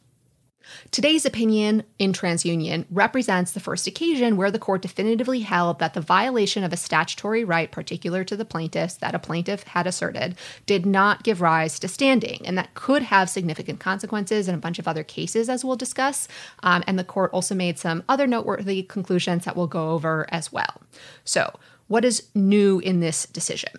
Today's 0.90 1.26
opinion 1.26 1.84
in 1.98 2.12
TransUnion 2.12 2.86
represents 2.90 3.52
the 3.52 3.60
first 3.60 3.86
occasion 3.86 4.36
where 4.36 4.50
the 4.50 4.58
court 4.58 4.82
definitively 4.82 5.40
held 5.40 5.78
that 5.78 5.94
the 5.94 6.00
violation 6.00 6.64
of 6.64 6.72
a 6.72 6.76
statutory 6.76 7.44
right 7.44 7.70
particular 7.70 8.24
to 8.24 8.36
the 8.36 8.44
plaintiffs 8.44 8.94
that 8.94 9.14
a 9.14 9.18
plaintiff 9.18 9.64
had 9.64 9.86
asserted 9.86 10.36
did 10.66 10.86
not 10.86 11.22
give 11.22 11.40
rise 11.40 11.78
to 11.78 11.88
standing, 11.88 12.40
and 12.46 12.56
that 12.58 12.74
could 12.74 13.02
have 13.02 13.30
significant 13.30 13.80
consequences 13.80 14.48
in 14.48 14.54
a 14.54 14.58
bunch 14.58 14.78
of 14.78 14.88
other 14.88 15.04
cases, 15.04 15.48
as 15.48 15.64
we'll 15.64 15.76
discuss. 15.76 16.28
Um, 16.62 16.84
and 16.86 16.98
the 16.98 17.04
court 17.04 17.30
also 17.32 17.54
made 17.54 17.78
some 17.78 18.02
other 18.08 18.26
noteworthy 18.26 18.82
conclusions 18.82 19.44
that 19.44 19.56
we'll 19.56 19.66
go 19.66 19.90
over 19.90 20.26
as 20.30 20.52
well. 20.52 20.82
So, 21.24 21.58
what 21.88 22.04
is 22.04 22.28
new 22.34 22.78
in 22.80 23.00
this 23.00 23.26
decision? 23.26 23.72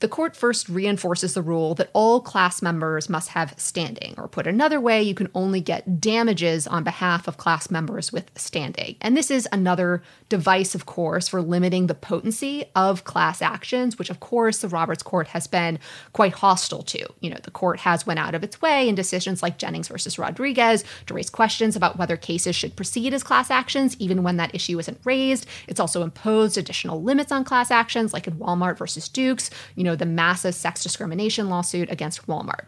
The 0.00 0.08
court 0.08 0.34
first 0.34 0.68
reinforces 0.68 1.34
the 1.34 1.42
rule 1.42 1.74
that 1.76 1.90
all 1.92 2.20
class 2.20 2.60
members 2.60 3.08
must 3.08 3.28
have 3.30 3.54
standing, 3.56 4.14
or 4.18 4.26
put 4.26 4.46
another 4.46 4.80
way, 4.80 5.02
you 5.02 5.14
can 5.14 5.30
only 5.34 5.60
get 5.60 6.00
damages 6.00 6.66
on 6.66 6.82
behalf 6.82 7.28
of 7.28 7.36
class 7.36 7.70
members 7.70 8.12
with 8.12 8.30
standing. 8.36 8.96
And 9.00 9.16
this 9.16 9.30
is 9.30 9.48
another 9.52 10.02
device, 10.34 10.74
of 10.74 10.84
course, 10.84 11.28
for 11.28 11.40
limiting 11.40 11.86
the 11.86 11.94
potency 11.94 12.64
of 12.74 13.04
class 13.04 13.40
actions, 13.40 14.00
which, 14.00 14.10
of 14.10 14.18
course, 14.18 14.58
the 14.58 14.68
Roberts 14.68 15.00
Court 15.00 15.28
has 15.28 15.46
been 15.46 15.78
quite 16.12 16.32
hostile 16.32 16.82
to. 16.82 17.06
You 17.20 17.30
know, 17.30 17.38
the 17.40 17.52
court 17.52 17.78
has 17.78 18.04
went 18.04 18.18
out 18.18 18.34
of 18.34 18.42
its 18.42 18.60
way 18.60 18.88
in 18.88 18.96
decisions 18.96 19.44
like 19.44 19.58
Jennings 19.58 19.86
versus 19.86 20.18
Rodriguez 20.18 20.82
to 21.06 21.14
raise 21.14 21.30
questions 21.30 21.76
about 21.76 21.98
whether 21.98 22.16
cases 22.16 22.56
should 22.56 22.74
proceed 22.74 23.14
as 23.14 23.22
class 23.22 23.48
actions, 23.48 23.96
even 24.00 24.24
when 24.24 24.36
that 24.38 24.52
issue 24.52 24.76
isn't 24.80 24.98
raised. 25.04 25.46
It's 25.68 25.78
also 25.78 26.02
imposed 26.02 26.58
additional 26.58 27.00
limits 27.00 27.30
on 27.30 27.44
class 27.44 27.70
actions, 27.70 28.12
like 28.12 28.26
in 28.26 28.34
Walmart 28.34 28.76
versus 28.76 29.08
Dukes. 29.08 29.50
You 29.76 29.84
know, 29.84 29.94
the 29.94 30.04
massive 30.04 30.56
sex 30.56 30.82
discrimination 30.82 31.48
lawsuit 31.48 31.92
against 31.92 32.26
Walmart. 32.26 32.64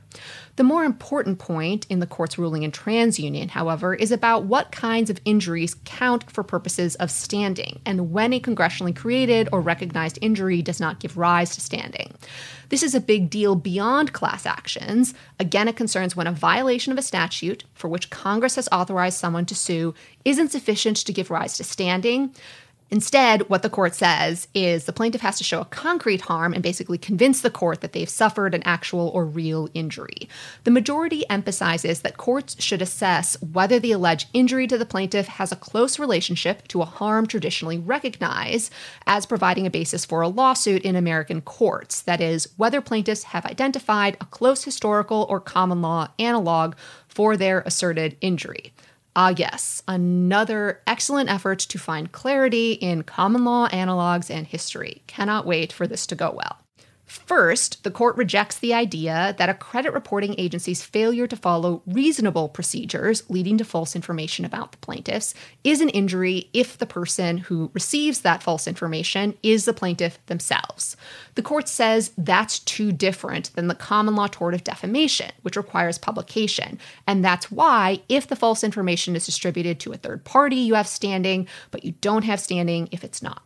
The 0.54 0.62
more 0.62 0.84
important 0.84 1.40
point 1.40 1.84
in 1.90 1.98
the 1.98 2.06
court's 2.06 2.38
ruling 2.38 2.62
in 2.62 2.70
TransUnion, 2.70 3.50
however, 3.50 3.92
is 3.92 4.12
about 4.12 4.44
what 4.44 4.70
kinds 4.70 5.10
of 5.10 5.20
injuries 5.24 5.74
count 5.84 6.30
for 6.30 6.44
purposes 6.44 6.94
of 6.94 7.10
standing 7.10 7.55
and 7.84 8.12
when 8.12 8.32
a 8.32 8.40
congressionally 8.40 8.94
created 8.94 9.48
or 9.52 9.60
recognized 9.60 10.18
injury 10.20 10.62
does 10.62 10.80
not 10.80 11.00
give 11.00 11.16
rise 11.16 11.54
to 11.54 11.60
standing. 11.60 12.12
This 12.68 12.82
is 12.82 12.94
a 12.94 13.00
big 13.00 13.30
deal 13.30 13.54
beyond 13.54 14.12
class 14.12 14.46
actions. 14.46 15.14
Again, 15.38 15.68
it 15.68 15.76
concerns 15.76 16.16
when 16.16 16.26
a 16.26 16.32
violation 16.32 16.92
of 16.92 16.98
a 16.98 17.02
statute 17.02 17.64
for 17.74 17.88
which 17.88 18.10
Congress 18.10 18.56
has 18.56 18.68
authorized 18.72 19.18
someone 19.18 19.46
to 19.46 19.54
sue 19.54 19.94
isn't 20.24 20.50
sufficient 20.50 20.96
to 20.96 21.12
give 21.12 21.30
rise 21.30 21.56
to 21.56 21.64
standing. 21.64 22.34
Instead, 22.88 23.48
what 23.48 23.62
the 23.62 23.70
court 23.70 23.96
says 23.96 24.46
is 24.54 24.84
the 24.84 24.92
plaintiff 24.92 25.20
has 25.20 25.36
to 25.38 25.44
show 25.44 25.60
a 25.60 25.66
concrete 25.66 26.20
harm 26.20 26.54
and 26.54 26.62
basically 26.62 26.96
convince 26.96 27.40
the 27.40 27.50
court 27.50 27.80
that 27.80 27.92
they've 27.92 28.08
suffered 28.08 28.54
an 28.54 28.62
actual 28.64 29.08
or 29.08 29.24
real 29.24 29.68
injury. 29.74 30.28
The 30.62 30.70
majority 30.70 31.28
emphasizes 31.28 32.02
that 32.02 32.16
courts 32.16 32.62
should 32.62 32.80
assess 32.80 33.36
whether 33.42 33.80
the 33.80 33.90
alleged 33.90 34.28
injury 34.32 34.68
to 34.68 34.78
the 34.78 34.86
plaintiff 34.86 35.26
has 35.26 35.50
a 35.50 35.56
close 35.56 35.98
relationship 35.98 36.68
to 36.68 36.80
a 36.80 36.84
harm 36.84 37.26
traditionally 37.26 37.78
recognized 37.78 38.72
as 39.04 39.26
providing 39.26 39.66
a 39.66 39.70
basis 39.70 40.04
for 40.04 40.20
a 40.20 40.28
lawsuit 40.28 40.82
in 40.82 40.94
American 40.94 41.40
courts. 41.40 42.02
That 42.02 42.20
is, 42.20 42.48
whether 42.56 42.80
plaintiffs 42.80 43.24
have 43.24 43.44
identified 43.46 44.16
a 44.20 44.26
close 44.26 44.62
historical 44.62 45.26
or 45.28 45.40
common 45.40 45.82
law 45.82 46.08
analog 46.20 46.76
for 47.08 47.36
their 47.36 47.62
asserted 47.62 48.16
injury. 48.20 48.72
Ah, 49.18 49.32
yes, 49.34 49.82
another 49.88 50.82
excellent 50.86 51.30
effort 51.30 51.58
to 51.60 51.78
find 51.78 52.12
clarity 52.12 52.72
in 52.72 53.02
common 53.02 53.46
law 53.46 53.66
analogs 53.68 54.28
and 54.30 54.46
history. 54.46 55.00
Cannot 55.06 55.46
wait 55.46 55.72
for 55.72 55.86
this 55.86 56.06
to 56.08 56.14
go 56.14 56.30
well. 56.30 56.58
First, 57.06 57.84
the 57.84 57.90
court 57.92 58.16
rejects 58.16 58.58
the 58.58 58.74
idea 58.74 59.36
that 59.38 59.48
a 59.48 59.54
credit 59.54 59.92
reporting 59.92 60.34
agency's 60.38 60.82
failure 60.82 61.28
to 61.28 61.36
follow 61.36 61.82
reasonable 61.86 62.48
procedures 62.48 63.22
leading 63.30 63.56
to 63.58 63.64
false 63.64 63.94
information 63.94 64.44
about 64.44 64.72
the 64.72 64.78
plaintiffs 64.78 65.32
is 65.62 65.80
an 65.80 65.88
injury 65.90 66.50
if 66.52 66.76
the 66.76 66.86
person 66.86 67.38
who 67.38 67.70
receives 67.74 68.22
that 68.22 68.42
false 68.42 68.66
information 68.66 69.34
is 69.44 69.66
the 69.66 69.72
plaintiff 69.72 70.18
themselves. 70.26 70.96
The 71.36 71.42
court 71.42 71.68
says 71.68 72.10
that's 72.18 72.58
too 72.58 72.90
different 72.90 73.54
than 73.54 73.68
the 73.68 73.76
common 73.76 74.16
law 74.16 74.26
tort 74.26 74.54
of 74.54 74.64
defamation, 74.64 75.30
which 75.42 75.56
requires 75.56 75.98
publication. 75.98 76.76
And 77.06 77.24
that's 77.24 77.52
why, 77.52 78.00
if 78.08 78.26
the 78.26 78.36
false 78.36 78.64
information 78.64 79.14
is 79.14 79.26
distributed 79.26 79.78
to 79.80 79.92
a 79.92 79.96
third 79.96 80.24
party, 80.24 80.56
you 80.56 80.74
have 80.74 80.88
standing, 80.88 81.46
but 81.70 81.84
you 81.84 81.92
don't 82.00 82.24
have 82.24 82.40
standing 82.40 82.88
if 82.90 83.04
it's 83.04 83.22
not 83.22 83.42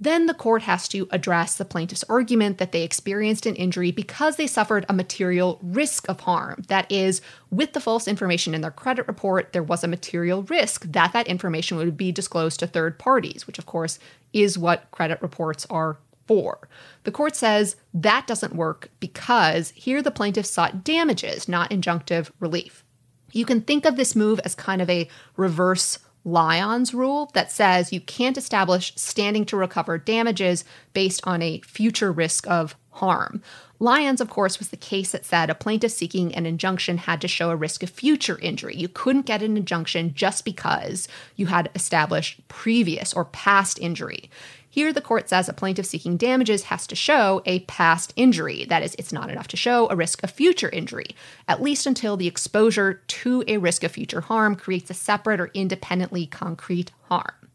then 0.00 0.26
the 0.26 0.34
court 0.34 0.62
has 0.62 0.88
to 0.88 1.08
address 1.12 1.54
the 1.54 1.64
plaintiff's 1.64 2.04
argument 2.08 2.58
that 2.58 2.72
they 2.72 2.82
experienced 2.82 3.46
an 3.46 3.54
injury 3.54 3.92
because 3.92 4.36
they 4.36 4.46
suffered 4.46 4.84
a 4.88 4.92
material 4.92 5.58
risk 5.62 6.08
of 6.08 6.20
harm. 6.20 6.64
That 6.68 6.90
is, 6.90 7.20
with 7.50 7.72
the 7.72 7.80
false 7.80 8.08
information 8.08 8.54
in 8.54 8.60
their 8.60 8.70
credit 8.70 9.06
report, 9.06 9.52
there 9.52 9.62
was 9.62 9.84
a 9.84 9.88
material 9.88 10.42
risk 10.42 10.84
that 10.92 11.12
that 11.12 11.28
information 11.28 11.76
would 11.76 11.96
be 11.96 12.10
disclosed 12.10 12.60
to 12.60 12.66
third 12.66 12.98
parties, 12.98 13.46
which 13.46 13.58
of 13.58 13.66
course 13.66 13.98
is 14.32 14.58
what 14.58 14.90
credit 14.90 15.22
reports 15.22 15.66
are 15.70 15.98
for. 16.26 16.68
The 17.04 17.12
court 17.12 17.36
says 17.36 17.76
that 17.92 18.26
doesn't 18.26 18.56
work 18.56 18.90
because 18.98 19.70
here 19.70 20.02
the 20.02 20.10
plaintiff 20.10 20.46
sought 20.46 20.82
damages, 20.82 21.48
not 21.48 21.70
injunctive 21.70 22.30
relief. 22.40 22.84
You 23.32 23.44
can 23.44 23.60
think 23.60 23.84
of 23.84 23.96
this 23.96 24.16
move 24.16 24.40
as 24.44 24.54
kind 24.54 24.80
of 24.80 24.88
a 24.88 25.08
reverse 25.36 25.98
Lyons 26.24 26.94
rule 26.94 27.30
that 27.34 27.52
says 27.52 27.92
you 27.92 28.00
can't 28.00 28.38
establish 28.38 28.92
standing 28.96 29.44
to 29.46 29.56
recover 29.56 29.98
damages 29.98 30.64
based 30.92 31.20
on 31.24 31.42
a 31.42 31.60
future 31.60 32.10
risk 32.10 32.46
of 32.48 32.76
harm. 32.90 33.42
Lyons, 33.80 34.20
of 34.20 34.30
course, 34.30 34.58
was 34.58 34.68
the 34.68 34.76
case 34.76 35.12
that 35.12 35.26
said 35.26 35.50
a 35.50 35.54
plaintiff 35.54 35.92
seeking 35.92 36.34
an 36.34 36.46
injunction 36.46 36.96
had 36.96 37.20
to 37.20 37.28
show 37.28 37.50
a 37.50 37.56
risk 37.56 37.82
of 37.82 37.90
future 37.90 38.38
injury. 38.40 38.74
You 38.76 38.88
couldn't 38.88 39.26
get 39.26 39.42
an 39.42 39.56
injunction 39.56 40.14
just 40.14 40.44
because 40.44 41.08
you 41.36 41.46
had 41.46 41.70
established 41.74 42.46
previous 42.48 43.12
or 43.12 43.26
past 43.26 43.78
injury. 43.80 44.30
Here, 44.74 44.92
the 44.92 45.00
court 45.00 45.28
says 45.28 45.48
a 45.48 45.52
plaintiff 45.52 45.86
seeking 45.86 46.16
damages 46.16 46.64
has 46.64 46.84
to 46.88 46.96
show 46.96 47.42
a 47.46 47.60
past 47.60 48.12
injury. 48.16 48.64
That 48.64 48.82
is, 48.82 48.96
it's 48.98 49.12
not 49.12 49.30
enough 49.30 49.46
to 49.48 49.56
show 49.56 49.88
a 49.88 49.94
risk 49.94 50.24
of 50.24 50.32
future 50.32 50.68
injury, 50.68 51.14
at 51.46 51.62
least 51.62 51.86
until 51.86 52.16
the 52.16 52.26
exposure 52.26 52.94
to 52.94 53.44
a 53.46 53.58
risk 53.58 53.84
of 53.84 53.92
future 53.92 54.22
harm 54.22 54.56
creates 54.56 54.90
a 54.90 54.94
separate 54.94 55.38
or 55.38 55.52
independently 55.54 56.26
concrete 56.26 56.90
harm. 57.04 57.50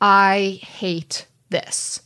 I 0.00 0.58
hate 0.64 1.28
this. 1.50 2.02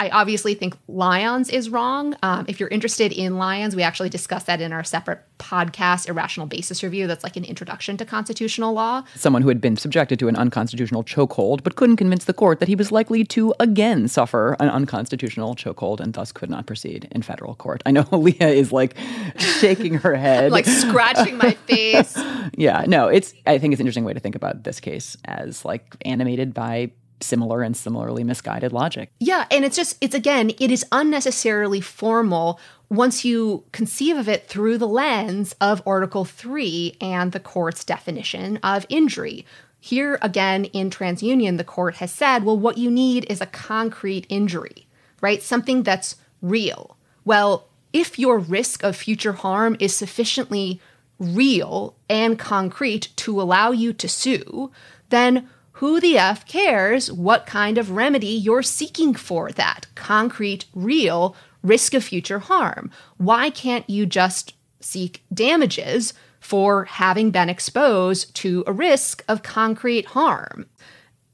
I 0.00 0.10
obviously 0.10 0.54
think 0.54 0.76
Lyons 0.86 1.50
is 1.50 1.70
wrong. 1.70 2.14
Um, 2.22 2.44
if 2.46 2.60
you're 2.60 2.68
interested 2.68 3.10
in 3.10 3.36
Lyons, 3.36 3.74
we 3.74 3.82
actually 3.82 4.08
discussed 4.08 4.46
that 4.46 4.60
in 4.60 4.72
our 4.72 4.84
separate 4.84 5.22
podcast, 5.38 6.08
Irrational 6.08 6.46
Basis 6.46 6.84
Review. 6.84 7.08
That's 7.08 7.24
like 7.24 7.36
an 7.36 7.44
introduction 7.44 7.96
to 7.96 8.04
constitutional 8.04 8.72
law. 8.72 9.02
Someone 9.16 9.42
who 9.42 9.48
had 9.48 9.60
been 9.60 9.76
subjected 9.76 10.20
to 10.20 10.28
an 10.28 10.36
unconstitutional 10.36 11.02
chokehold, 11.02 11.64
but 11.64 11.74
couldn't 11.74 11.96
convince 11.96 12.26
the 12.26 12.32
court 12.32 12.60
that 12.60 12.68
he 12.68 12.76
was 12.76 12.92
likely 12.92 13.24
to 13.24 13.52
again 13.58 14.06
suffer 14.06 14.56
an 14.60 14.68
unconstitutional 14.68 15.56
chokehold 15.56 15.98
and 15.98 16.14
thus 16.14 16.30
could 16.30 16.48
not 16.48 16.66
proceed 16.66 17.08
in 17.10 17.22
federal 17.22 17.56
court. 17.56 17.82
I 17.84 17.90
know 17.90 18.06
Leah 18.12 18.50
is 18.50 18.70
like 18.70 18.96
shaking 19.36 19.94
her 19.94 20.14
head, 20.14 20.52
like 20.52 20.66
scratching 20.66 21.38
my 21.38 21.52
face. 21.66 22.16
yeah, 22.56 22.84
no, 22.86 23.08
it's. 23.08 23.34
I 23.46 23.58
think 23.58 23.72
it's 23.72 23.80
an 23.80 23.86
interesting 23.86 24.04
way 24.04 24.12
to 24.12 24.20
think 24.20 24.36
about 24.36 24.62
this 24.62 24.78
case 24.78 25.16
as 25.24 25.64
like 25.64 25.96
animated 26.02 26.54
by 26.54 26.92
similar 27.20 27.62
and 27.62 27.76
similarly 27.76 28.24
misguided 28.24 28.72
logic. 28.72 29.10
Yeah, 29.20 29.46
and 29.50 29.64
it's 29.64 29.76
just 29.76 29.96
it's 30.00 30.14
again, 30.14 30.50
it 30.58 30.70
is 30.70 30.84
unnecessarily 30.92 31.80
formal 31.80 32.60
once 32.88 33.24
you 33.24 33.64
conceive 33.72 34.16
of 34.16 34.28
it 34.28 34.48
through 34.48 34.78
the 34.78 34.88
lens 34.88 35.54
of 35.60 35.82
Article 35.86 36.24
3 36.24 36.96
and 37.00 37.32
the 37.32 37.40
court's 37.40 37.84
definition 37.84 38.58
of 38.62 38.86
injury. 38.88 39.44
Here 39.80 40.18
again 40.22 40.64
in 40.66 40.90
TransUnion 40.90 41.56
the 41.56 41.64
court 41.64 41.96
has 41.96 42.12
said, 42.12 42.44
well 42.44 42.58
what 42.58 42.78
you 42.78 42.90
need 42.90 43.26
is 43.30 43.40
a 43.40 43.46
concrete 43.46 44.26
injury, 44.28 44.86
right? 45.20 45.42
Something 45.42 45.82
that's 45.82 46.16
real. 46.40 46.96
Well, 47.24 47.68
if 47.92 48.18
your 48.18 48.38
risk 48.38 48.82
of 48.82 48.96
future 48.96 49.32
harm 49.32 49.76
is 49.80 49.94
sufficiently 49.94 50.80
real 51.18 51.96
and 52.08 52.38
concrete 52.38 53.08
to 53.16 53.40
allow 53.40 53.70
you 53.70 53.92
to 53.92 54.08
sue, 54.08 54.70
then 55.10 55.48
who 55.78 56.00
the 56.00 56.18
F 56.18 56.44
cares 56.44 57.12
what 57.12 57.46
kind 57.46 57.78
of 57.78 57.92
remedy 57.92 58.26
you're 58.26 58.64
seeking 58.64 59.14
for 59.14 59.52
that 59.52 59.86
concrete, 59.94 60.64
real 60.74 61.36
risk 61.62 61.94
of 61.94 62.02
future 62.02 62.40
harm? 62.40 62.90
Why 63.16 63.50
can't 63.50 63.88
you 63.88 64.04
just 64.04 64.54
seek 64.80 65.22
damages 65.32 66.14
for 66.40 66.86
having 66.86 67.30
been 67.30 67.48
exposed 67.48 68.34
to 68.36 68.64
a 68.66 68.72
risk 68.72 69.22
of 69.28 69.44
concrete 69.44 70.06
harm? 70.06 70.66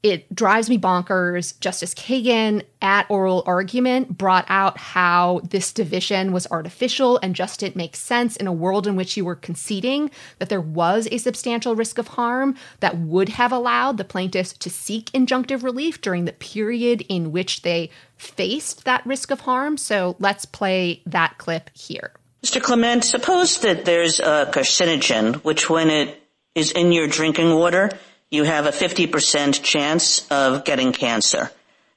It 0.05 0.35
drives 0.35 0.69
me 0.69 0.77
bonkers. 0.77 1.59
Justice 1.59 1.95
Kagan, 1.95 2.61
at 2.79 3.09
oral 3.09 3.41
argument, 3.47 4.15
brought 4.15 4.45
out 4.49 4.77
how 4.77 5.41
this 5.49 5.73
division 5.73 6.31
was 6.31 6.45
artificial 6.51 7.17
and 7.23 7.33
just 7.33 7.61
didn't 7.61 7.75
make 7.75 7.95
sense 7.95 8.35
in 8.35 8.45
a 8.45 8.53
world 8.53 8.85
in 8.85 8.95
which 8.95 9.17
you 9.17 9.25
were 9.25 9.35
conceding 9.35 10.11
that 10.37 10.49
there 10.49 10.61
was 10.61 11.07
a 11.11 11.17
substantial 11.17 11.75
risk 11.75 11.97
of 11.97 12.09
harm 12.09 12.53
that 12.81 12.99
would 12.99 13.29
have 13.29 13.51
allowed 13.51 13.97
the 13.97 14.03
plaintiffs 14.03 14.53
to 14.53 14.69
seek 14.69 15.05
injunctive 15.05 15.63
relief 15.63 15.99
during 16.01 16.25
the 16.25 16.33
period 16.33 17.03
in 17.09 17.31
which 17.31 17.63
they 17.63 17.89
faced 18.15 18.85
that 18.85 19.03
risk 19.07 19.31
of 19.31 19.39
harm. 19.39 19.75
So 19.75 20.17
let's 20.19 20.45
play 20.45 21.01
that 21.07 21.39
clip 21.39 21.71
here. 21.73 22.11
Mr. 22.43 22.61
Clement, 22.61 23.03
suppose 23.03 23.61
that 23.61 23.85
there's 23.85 24.19
a 24.19 24.51
carcinogen, 24.53 25.37
which 25.37 25.67
when 25.67 25.89
it 25.89 26.21
is 26.53 26.71
in 26.73 26.91
your 26.91 27.07
drinking 27.07 27.55
water, 27.55 27.89
you 28.31 28.43
have 28.43 28.65
a 28.65 28.71
50% 28.71 29.63
chance 29.63 30.27
of 30.29 30.65
getting 30.65 30.91
cancer. 30.91 31.51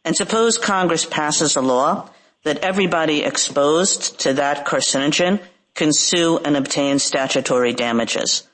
And 0.04 0.16
suppose 0.16 0.58
Congress 0.58 1.04
passes 1.04 1.56
a 1.56 1.61
law 1.61 2.11
that 2.44 2.58
everybody 2.58 3.23
exposed 3.23 4.20
to 4.20 4.35
that 4.35 4.66
carcinogen 4.66 5.40
can 5.75 5.92
sue 5.92 6.38
and 6.38 6.56
obtain 6.56 6.99
statutory 6.99 7.73
damages. 7.73 8.47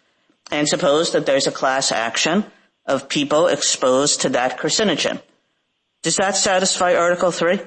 And 0.50 0.68
suppose 0.68 1.12
that 1.12 1.26
there's 1.26 1.46
a 1.46 1.52
class 1.52 1.92
action 1.92 2.44
of 2.86 3.08
people 3.08 3.46
exposed 3.46 4.22
to 4.22 4.30
that 4.30 4.58
carcinogen. 4.58 5.20
Does 6.02 6.16
that 6.16 6.36
satisfy 6.36 6.94
Article 6.94 7.30
3? 7.30 7.60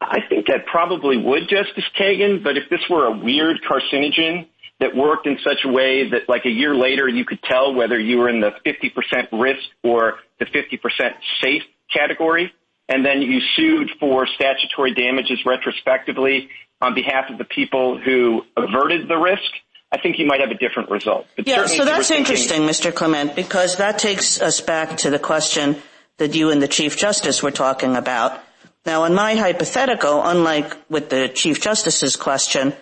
I 0.00 0.20
think 0.28 0.46
that 0.46 0.66
probably 0.66 1.16
would, 1.16 1.48
Justice 1.48 1.84
Kagan, 1.98 2.42
but 2.42 2.56
if 2.56 2.70
this 2.70 2.80
were 2.88 3.06
a 3.06 3.18
weird 3.18 3.58
carcinogen 3.68 4.46
that 4.80 4.94
worked 4.94 5.26
in 5.26 5.38
such 5.42 5.64
a 5.64 5.68
way 5.68 6.08
that 6.10 6.28
like 6.28 6.44
a 6.44 6.50
year 6.50 6.74
later 6.74 7.08
you 7.08 7.24
could 7.24 7.42
tell 7.42 7.74
whether 7.74 7.98
you 7.98 8.18
were 8.18 8.28
in 8.28 8.40
the 8.40 8.52
50% 8.64 9.28
risk 9.32 9.62
or 9.82 10.18
the 10.38 10.46
50% 10.46 11.14
safe 11.40 11.62
category. 11.92 12.52
And 12.88 13.04
then 13.04 13.20
you 13.20 13.40
sued 13.54 13.90
for 14.00 14.26
statutory 14.26 14.94
damages 14.94 15.40
retrospectively 15.44 16.48
on 16.80 16.94
behalf 16.94 17.28
of 17.28 17.38
the 17.38 17.44
people 17.44 17.98
who 17.98 18.42
averted 18.56 19.08
the 19.08 19.16
risk. 19.16 19.50
I 19.92 19.98
think 19.98 20.18
you 20.18 20.26
might 20.26 20.40
have 20.40 20.50
a 20.50 20.54
different 20.54 20.90
result. 20.90 21.26
But 21.36 21.46
yeah, 21.46 21.66
so 21.66 21.84
that's 21.84 22.10
interesting, 22.10 22.62
Mr. 22.62 22.94
Clement, 22.94 23.34
because 23.34 23.76
that 23.76 23.98
takes 23.98 24.40
us 24.40 24.60
back 24.60 24.98
to 24.98 25.10
the 25.10 25.18
question 25.18 25.76
that 26.18 26.34
you 26.34 26.50
and 26.50 26.62
the 26.62 26.68
Chief 26.68 26.96
Justice 26.96 27.42
were 27.42 27.50
talking 27.50 27.96
about. 27.96 28.38
Now, 28.84 29.04
in 29.04 29.14
my 29.14 29.34
hypothetical, 29.34 30.22
unlike 30.22 30.76
with 30.90 31.10
the 31.10 31.28
Chief 31.28 31.60
Justice's 31.60 32.16
question, 32.16 32.74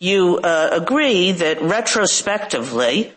you 0.00 0.38
uh, 0.38 0.70
agree 0.72 1.32
that 1.32 1.62
retrospectively 1.62 3.12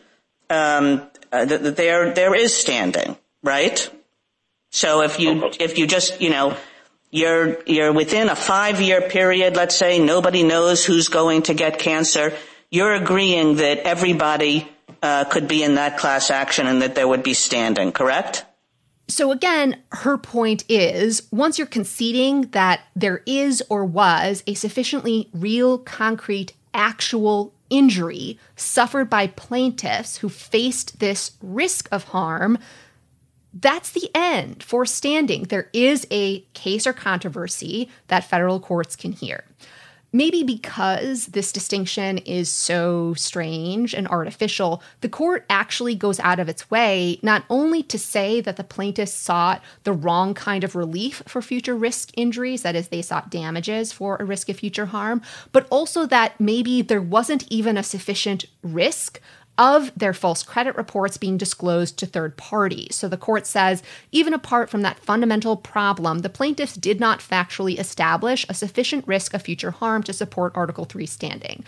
um, 0.49 1.01
uh, 1.31 1.45
that 1.45 1.75
there 1.75 2.13
there 2.13 2.35
is 2.35 2.53
standing, 2.53 3.17
right? 3.43 3.89
So 4.71 5.01
if 5.01 5.19
you 5.19 5.51
if 5.59 5.77
you 5.77 5.87
just 5.87 6.21
you 6.21 6.29
know 6.29 6.55
you're 7.11 7.63
you're 7.65 7.93
within 7.93 8.29
a 8.29 8.35
five 8.35 8.81
year 8.81 9.01
period, 9.01 9.55
let's 9.55 9.75
say 9.75 9.99
nobody 9.99 10.43
knows 10.43 10.85
who's 10.85 11.09
going 11.09 11.43
to 11.43 11.53
get 11.53 11.79
cancer, 11.79 12.33
you're 12.69 12.93
agreeing 12.93 13.57
that 13.57 13.79
everybody 13.79 14.67
uh, 15.01 15.25
could 15.25 15.47
be 15.47 15.63
in 15.63 15.75
that 15.75 15.97
class 15.97 16.29
action 16.29 16.67
and 16.67 16.81
that 16.81 16.95
there 16.95 17.07
would 17.07 17.23
be 17.23 17.33
standing, 17.33 17.91
correct? 17.91 18.45
So 19.09 19.31
again, 19.31 19.81
her 19.91 20.17
point 20.17 20.65
is 20.67 21.27
once 21.31 21.57
you're 21.57 21.67
conceding 21.67 22.41
that 22.51 22.81
there 22.93 23.23
is 23.25 23.63
or 23.69 23.85
was 23.85 24.43
a 24.47 24.53
sufficiently 24.53 25.29
real, 25.33 25.77
concrete 25.77 26.53
actual 26.77 27.53
injury 27.69 28.39
suffered 28.55 29.09
by 29.09 29.27
plaintiffs 29.27 30.17
who 30.17 30.29
faced 30.29 30.99
this 30.99 31.31
risk 31.41 31.89
of 31.91 32.05
harm, 32.05 32.57
that's 33.53 33.91
the 33.91 34.09
end 34.13 34.63
for 34.63 34.85
standing. 34.85 35.43
There 35.43 35.69
is 35.73 36.07
a 36.11 36.41
case 36.53 36.85
or 36.85 36.93
controversy 36.93 37.89
that 38.07 38.23
federal 38.23 38.59
courts 38.59 38.95
can 38.95 39.11
hear. 39.11 39.43
Maybe 40.13 40.43
because 40.43 41.27
this 41.27 41.51
distinction 41.51 42.19
is 42.19 42.49
so 42.49 43.13
strange 43.15 43.93
and 43.93 44.07
artificial, 44.07 44.81
the 45.01 45.09
court 45.09 45.45
actually 45.49 45.95
goes 45.95 46.19
out 46.21 46.39
of 46.39 46.47
its 46.47 46.71
way 46.71 47.19
not 47.21 47.43
only 47.49 47.83
to 47.83 47.99
say 47.99 48.39
that 48.41 48.55
the 48.55 48.63
plaintiffs 48.63 49.13
sought 49.13 49.61
the 49.83 49.93
wrong 49.93 50.33
kind 50.33 50.63
of 50.63 50.75
relief 50.75 51.21
for 51.27 51.41
future 51.41 51.75
risk 51.75 52.11
injuries, 52.15 52.61
that 52.61 52.75
is, 52.75 52.87
they 52.87 53.01
sought 53.01 53.29
damages 53.29 53.91
for 53.91 54.15
a 54.15 54.25
risk 54.25 54.47
of 54.47 54.57
future 54.57 54.87
harm, 54.87 55.21
but 55.51 55.67
also 55.69 56.05
that 56.05 56.39
maybe 56.39 56.81
there 56.81 57.01
wasn't 57.01 57.45
even 57.49 57.77
a 57.77 57.83
sufficient 57.83 58.45
risk 58.63 59.19
of 59.57 59.91
their 59.95 60.13
false 60.13 60.43
credit 60.43 60.75
reports 60.75 61.17
being 61.17 61.37
disclosed 61.37 61.97
to 61.97 62.05
third 62.05 62.37
parties. 62.37 62.95
So 62.95 63.07
the 63.07 63.17
court 63.17 63.47
says, 63.47 63.83
even 64.11 64.33
apart 64.33 64.69
from 64.69 64.81
that 64.83 64.99
fundamental 64.99 65.57
problem, 65.57 66.19
the 66.19 66.29
plaintiffs 66.29 66.75
did 66.75 66.99
not 66.99 67.19
factually 67.19 67.79
establish 67.79 68.45
a 68.49 68.53
sufficient 68.53 69.07
risk 69.07 69.33
of 69.33 69.41
future 69.41 69.71
harm 69.71 70.03
to 70.03 70.13
support 70.13 70.55
Article 70.55 70.85
3 70.85 71.05
standing. 71.05 71.63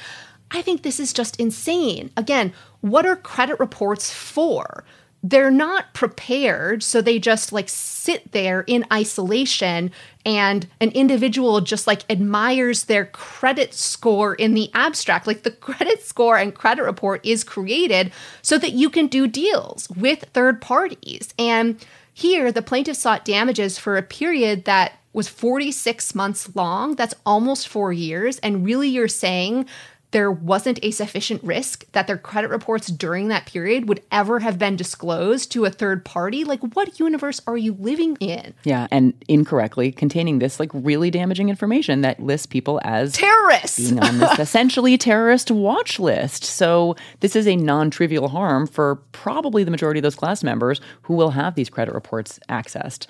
I 0.51 0.61
think 0.61 0.81
this 0.81 0.99
is 0.99 1.13
just 1.13 1.39
insane. 1.39 2.11
Again, 2.17 2.53
what 2.81 3.05
are 3.05 3.15
credit 3.15 3.59
reports 3.59 4.11
for? 4.11 4.83
They're 5.21 5.51
not 5.51 5.93
prepared 5.93 6.81
so 6.81 7.01
they 7.01 7.19
just 7.19 7.51
like 7.51 7.67
sit 7.67 8.31
there 8.31 8.61
in 8.67 8.85
isolation 8.91 9.91
and 10.25 10.65
an 10.79 10.91
individual 10.91 11.59
just 11.59 11.87
like 11.87 12.09
admires 12.09 12.85
their 12.85 13.05
credit 13.05 13.73
score 13.73 14.33
in 14.35 14.53
the 14.53 14.71
abstract. 14.73 15.27
Like 15.27 15.43
the 15.43 15.51
credit 15.51 16.01
score 16.03 16.37
and 16.37 16.55
credit 16.55 16.83
report 16.83 17.25
is 17.25 17.43
created 17.43 18.13
so 18.41 18.57
that 18.59 18.71
you 18.71 18.89
can 18.89 19.07
do 19.07 19.27
deals 19.27 19.89
with 19.89 20.23
third 20.33 20.61
parties. 20.61 21.33
And 21.37 21.83
here 22.13 22.51
the 22.51 22.61
plaintiff 22.61 22.95
sought 22.95 23.25
damages 23.25 23.77
for 23.77 23.97
a 23.97 24.03
period 24.03 24.65
that 24.65 24.93
was 25.11 25.27
46 25.27 26.15
months 26.15 26.55
long. 26.55 26.95
That's 26.95 27.15
almost 27.25 27.67
4 27.67 27.91
years. 27.91 28.39
And 28.39 28.65
really 28.65 28.87
you're 28.87 29.07
saying 29.07 29.65
there 30.11 30.31
wasn't 30.31 30.79
a 30.81 30.91
sufficient 30.91 31.43
risk 31.43 31.89
that 31.91 32.07
their 32.07 32.17
credit 32.17 32.49
reports 32.49 32.87
during 32.87 33.27
that 33.27 33.45
period 33.45 33.87
would 33.87 34.01
ever 34.11 34.39
have 34.39 34.57
been 34.57 34.75
disclosed 34.75 35.51
to 35.51 35.65
a 35.65 35.69
third 35.69 36.03
party. 36.03 36.43
Like, 36.43 36.61
what 36.75 36.99
universe 36.99 37.41
are 37.45 37.57
you 37.57 37.73
living 37.73 38.15
in? 38.19 38.53
Yeah, 38.63 38.87
and 38.91 39.13
incorrectly 39.27 39.91
containing 39.91 40.39
this 40.39 40.59
like 40.59 40.71
really 40.73 41.11
damaging 41.11 41.49
information 41.49 42.01
that 42.01 42.19
lists 42.19 42.47
people 42.47 42.81
as 42.83 43.13
terrorists 43.13 43.77
being 43.77 43.99
on 43.99 44.17
this 44.19 44.39
essentially 44.39 44.97
terrorist 44.97 45.51
watch 45.51 45.99
list. 45.99 46.43
So 46.43 46.95
this 47.19 47.35
is 47.35 47.47
a 47.47 47.55
non-trivial 47.55 48.29
harm 48.29 48.67
for 48.67 48.95
probably 49.11 49.63
the 49.63 49.71
majority 49.71 49.99
of 49.99 50.03
those 50.03 50.15
class 50.15 50.43
members 50.43 50.81
who 51.03 51.13
will 51.13 51.31
have 51.31 51.55
these 51.55 51.69
credit 51.69 51.93
reports 51.93 52.39
accessed 52.49 53.05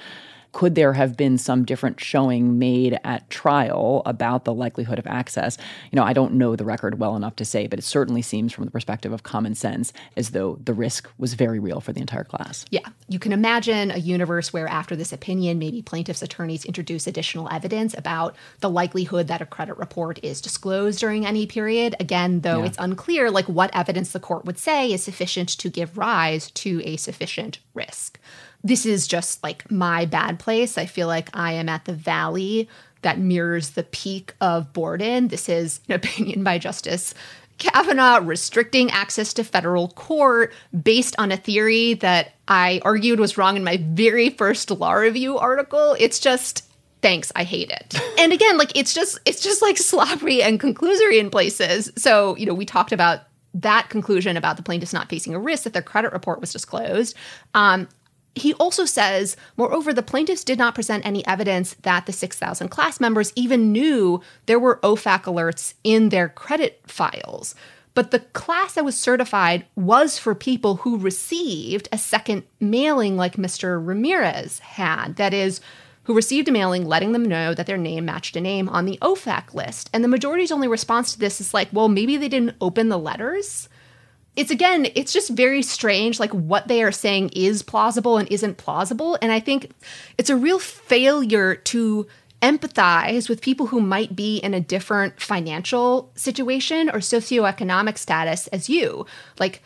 could 0.51 0.75
there 0.75 0.93
have 0.93 1.15
been 1.15 1.37
some 1.37 1.63
different 1.65 1.99
showing 1.99 2.57
made 2.57 2.99
at 3.03 3.29
trial 3.29 4.01
about 4.05 4.45
the 4.45 4.53
likelihood 4.53 4.97
of 4.99 5.05
access? 5.07 5.57
You 5.91 5.97
know, 5.97 6.03
I 6.03 6.13
don't 6.13 6.33
know 6.33 6.55
the 6.55 6.65
record 6.65 6.99
well 6.99 7.15
enough 7.15 7.35
to 7.37 7.45
say, 7.45 7.67
but 7.67 7.79
it 7.79 7.83
certainly 7.83 8.21
seems 8.21 8.51
from 8.51 8.65
the 8.65 8.71
perspective 8.71 9.11
of 9.11 9.23
common 9.23 9.55
sense 9.55 9.93
as 10.17 10.31
though 10.31 10.59
the 10.63 10.73
risk 10.73 11.07
was 11.17 11.35
very 11.35 11.59
real 11.59 11.79
for 11.81 11.93
the 11.93 12.01
entire 12.01 12.23
class. 12.23 12.65
Yeah. 12.71 12.87
You 13.07 13.19
can 13.19 13.31
imagine 13.31 13.91
a 13.91 13.97
universe 13.97 14.51
where 14.51 14.67
after 14.67 14.95
this 14.95 15.13
opinion, 15.13 15.59
maybe 15.59 15.81
plaintiffs' 15.81 16.21
attorneys 16.21 16.65
introduce 16.65 17.07
additional 17.07 17.47
evidence 17.51 17.95
about 17.97 18.35
the 18.59 18.69
likelihood 18.69 19.27
that 19.27 19.41
a 19.41 19.45
credit 19.45 19.77
report 19.77 20.19
is 20.23 20.41
disclosed 20.41 20.99
during 20.99 21.25
any 21.25 21.45
period. 21.45 21.95
Again, 21.99 22.41
though 22.41 22.59
Yeah. 22.59 22.65
it's 22.65 22.77
unclear 22.79 23.29
like 23.31 23.45
what 23.45 23.69
evidence 23.73 24.11
the 24.11 24.19
court 24.19 24.45
would 24.45 24.57
say 24.57 24.91
is 24.91 25.03
sufficient 25.03 25.49
to 25.49 25.69
give 25.69 25.97
rise 25.97 26.51
to 26.51 26.81
a 26.83 26.97
sufficient 26.97 27.59
risk. 27.73 28.19
This 28.63 28.85
is 28.85 29.07
just 29.07 29.41
like 29.43 29.69
my 29.71 30.05
bad 30.05 30.39
place. 30.39 30.77
I 30.77 30.85
feel 30.85 31.07
like 31.07 31.29
I 31.33 31.53
am 31.53 31.69
at 31.69 31.85
the 31.85 31.93
valley 31.93 32.69
that 33.01 33.19
mirrors 33.19 33.71
the 33.71 33.83
peak 33.83 34.33
of 34.41 34.73
Borden. 34.73 35.29
This 35.29 35.47
is 35.47 35.79
an 35.87 35.95
opinion 35.95 36.43
by 36.43 36.57
Justice 36.57 37.13
Kavanaugh 37.59 38.21
restricting 38.23 38.89
access 38.89 39.33
to 39.33 39.43
federal 39.43 39.89
court 39.89 40.53
based 40.81 41.15
on 41.19 41.31
a 41.31 41.37
theory 41.37 41.93
that 41.95 42.33
I 42.47 42.81
argued 42.83 43.19
was 43.19 43.37
wrong 43.37 43.57
in 43.57 43.63
my 43.63 43.77
very 43.77 44.29
first 44.29 44.71
law 44.71 44.93
review 44.93 45.37
article. 45.37 45.95
It's 45.99 46.19
just 46.19 46.65
thanks 47.01 47.31
i 47.33 47.45
hate 47.45 47.69
it 47.69 47.95
and 48.19 48.33
again 48.33 48.57
like 48.57 48.75
it's 48.75 48.93
just 48.93 49.19
it's 49.25 49.41
just 49.41 49.61
like 49.61 49.77
sloppy 49.77 50.43
and 50.43 50.59
conclusory 50.59 51.17
in 51.17 51.29
places 51.29 51.89
so 51.95 52.35
you 52.35 52.45
know 52.45 52.53
we 52.53 52.65
talked 52.65 52.91
about 52.91 53.21
that 53.53 53.89
conclusion 53.89 54.35
about 54.35 54.57
the 54.57 54.63
plaintiffs 54.63 54.91
not 54.91 55.09
facing 55.09 55.33
a 55.33 55.39
risk 55.39 55.63
that 55.63 55.71
their 55.71 55.81
credit 55.81 56.11
report 56.11 56.41
was 56.41 56.51
disclosed 56.51 57.15
um, 57.53 57.87
he 58.39 58.53
also 58.55 58.85
says, 58.85 59.35
moreover, 59.57 59.93
the 59.93 60.03
plaintiffs 60.03 60.43
did 60.43 60.57
not 60.57 60.75
present 60.75 61.05
any 61.05 61.25
evidence 61.27 61.75
that 61.81 62.05
the 62.05 62.13
6,000 62.13 62.69
class 62.69 62.99
members 62.99 63.33
even 63.35 63.71
knew 63.71 64.21
there 64.45 64.59
were 64.59 64.79
OFAC 64.83 65.23
alerts 65.23 65.73
in 65.83 66.09
their 66.09 66.29
credit 66.29 66.81
files. 66.87 67.55
But 67.93 68.11
the 68.11 68.19
class 68.19 68.73
that 68.73 68.85
was 68.85 68.97
certified 68.97 69.65
was 69.75 70.17
for 70.17 70.35
people 70.35 70.77
who 70.77 70.97
received 70.97 71.89
a 71.91 71.97
second 71.97 72.43
mailing 72.59 73.17
like 73.17 73.35
Mr. 73.35 73.85
Ramirez 73.85 74.59
had. 74.59 75.15
That 75.17 75.33
is, 75.33 75.59
who 76.03 76.13
received 76.13 76.47
a 76.47 76.51
mailing 76.51 76.87
letting 76.87 77.11
them 77.11 77.25
know 77.25 77.53
that 77.53 77.65
their 77.65 77.77
name 77.77 78.05
matched 78.05 78.35
a 78.35 78.41
name 78.41 78.69
on 78.69 78.85
the 78.85 78.97
OFAC 79.01 79.53
list. 79.53 79.89
And 79.93 80.03
the 80.03 80.07
majority's 80.07 80.51
only 80.51 80.67
response 80.67 81.13
to 81.13 81.19
this 81.19 81.41
is 81.41 81.53
like, 81.53 81.69
well, 81.73 81.89
maybe 81.89 82.15
they 82.15 82.29
didn't 82.29 82.55
open 82.61 82.89
the 82.89 82.97
letters 82.97 83.69
it's 84.39 84.51
again 84.51 84.87
it's 84.95 85.11
just 85.11 85.31
very 85.31 85.61
strange 85.61 86.17
like 86.17 86.31
what 86.31 86.69
they 86.69 86.81
are 86.81 86.93
saying 86.93 87.29
is 87.29 87.61
plausible 87.61 88.17
and 88.17 88.31
isn't 88.31 88.57
plausible. 88.57 89.17
And 89.21 89.31
i 89.31 89.39
think 89.39 89.71
it's 90.17 90.29
a 90.29 90.35
real 90.35 90.59
failure 90.59 91.55
to 91.55 92.07
empathize 92.41 93.27
with 93.27 93.41
people 93.41 93.67
who 93.67 93.81
might 93.81 94.15
be 94.15 94.37
in 94.37 94.53
a 94.53 94.61
different 94.61 95.19
financial 95.19 96.09
situation 96.15 96.89
or 96.89 96.99
socioeconomic 96.99 97.97
status 97.97 98.47
as 98.47 98.69
you. 98.69 99.05
Like 99.39 99.61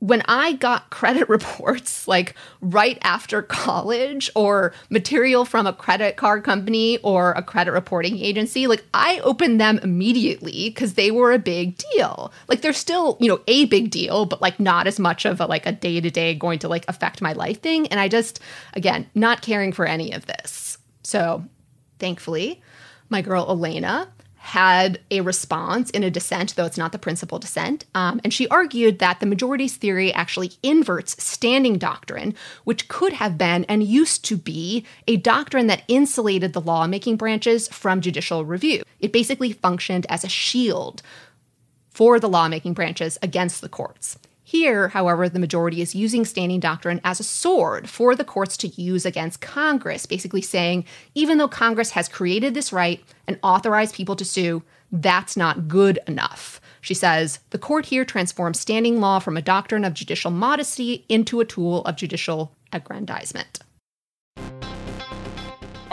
when 0.00 0.22
I 0.26 0.52
got 0.54 0.90
credit 0.90 1.28
reports 1.28 2.06
like 2.06 2.34
right 2.60 2.98
after 3.02 3.42
college 3.42 4.30
or 4.34 4.72
material 4.90 5.44
from 5.44 5.66
a 5.66 5.72
credit 5.72 6.16
card 6.16 6.44
company 6.44 6.98
or 6.98 7.32
a 7.32 7.42
credit 7.42 7.72
reporting 7.72 8.18
agency, 8.18 8.66
like 8.66 8.84
I 8.92 9.20
opened 9.20 9.60
them 9.60 9.78
immediately 9.82 10.70
because 10.70 10.94
they 10.94 11.10
were 11.10 11.32
a 11.32 11.38
big 11.38 11.78
deal. 11.92 12.32
Like 12.48 12.60
they're 12.60 12.72
still, 12.72 13.16
you 13.20 13.28
know, 13.28 13.40
a 13.46 13.64
big 13.66 13.90
deal, 13.90 14.26
but 14.26 14.42
like 14.42 14.60
not 14.60 14.86
as 14.86 14.98
much 14.98 15.24
of 15.24 15.40
a 15.40 15.46
like 15.46 15.66
a 15.66 15.72
day 15.72 16.00
to 16.00 16.10
day 16.10 16.34
going 16.34 16.58
to 16.60 16.68
like 16.68 16.84
affect 16.88 17.22
my 17.22 17.32
life 17.32 17.60
thing. 17.60 17.86
And 17.88 17.98
I 17.98 18.08
just, 18.08 18.40
again, 18.74 19.08
not 19.14 19.42
caring 19.42 19.72
for 19.72 19.86
any 19.86 20.12
of 20.12 20.26
this. 20.26 20.78
So 21.02 21.44
thankfully, 21.98 22.62
my 23.08 23.22
girl 23.22 23.46
Elena 23.48 24.08
had 24.44 25.00
a 25.10 25.22
response 25.22 25.88
in 25.88 26.02
a 26.02 26.10
dissent, 26.10 26.54
though 26.54 26.66
it's 26.66 26.76
not 26.76 26.92
the 26.92 26.98
principal 26.98 27.38
dissent. 27.38 27.86
Um, 27.94 28.20
and 28.22 28.32
she 28.32 28.46
argued 28.48 28.98
that 28.98 29.18
the 29.18 29.26
majority's 29.26 29.76
theory 29.76 30.12
actually 30.12 30.52
inverts 30.62 31.22
standing 31.24 31.78
doctrine, 31.78 32.34
which 32.64 32.86
could 32.88 33.14
have 33.14 33.38
been 33.38 33.64
and 33.64 33.82
used 33.82 34.22
to 34.26 34.36
be 34.36 34.84
a 35.08 35.16
doctrine 35.16 35.66
that 35.68 35.82
insulated 35.88 36.52
the 36.52 36.60
lawmaking 36.60 37.16
branches 37.16 37.68
from 37.68 38.02
judicial 38.02 38.44
review. 38.44 38.82
It 39.00 39.14
basically 39.14 39.52
functioned 39.52 40.04
as 40.10 40.24
a 40.24 40.28
shield 40.28 41.00
for 41.88 42.20
the 42.20 42.28
lawmaking 42.28 42.74
branches 42.74 43.16
against 43.22 43.62
the 43.62 43.70
courts. 43.70 44.18
Here, 44.54 44.86
however, 44.86 45.28
the 45.28 45.40
majority 45.40 45.82
is 45.82 45.96
using 45.96 46.24
standing 46.24 46.60
doctrine 46.60 47.00
as 47.02 47.18
a 47.18 47.24
sword 47.24 47.90
for 47.90 48.14
the 48.14 48.22
courts 48.22 48.56
to 48.58 48.68
use 48.68 49.04
against 49.04 49.40
Congress, 49.40 50.06
basically 50.06 50.42
saying 50.42 50.84
even 51.12 51.38
though 51.38 51.48
Congress 51.48 51.90
has 51.90 52.08
created 52.08 52.54
this 52.54 52.72
right 52.72 53.02
and 53.26 53.36
authorized 53.42 53.96
people 53.96 54.14
to 54.14 54.24
sue, 54.24 54.62
that's 54.92 55.36
not 55.36 55.66
good 55.66 55.98
enough. 56.06 56.60
She 56.80 56.94
says 56.94 57.40
the 57.50 57.58
court 57.58 57.86
here 57.86 58.04
transforms 58.04 58.60
standing 58.60 59.00
law 59.00 59.18
from 59.18 59.36
a 59.36 59.42
doctrine 59.42 59.84
of 59.84 59.92
judicial 59.92 60.30
modesty 60.30 61.04
into 61.08 61.40
a 61.40 61.44
tool 61.44 61.82
of 61.84 61.96
judicial 61.96 62.54
aggrandizement. 62.72 63.58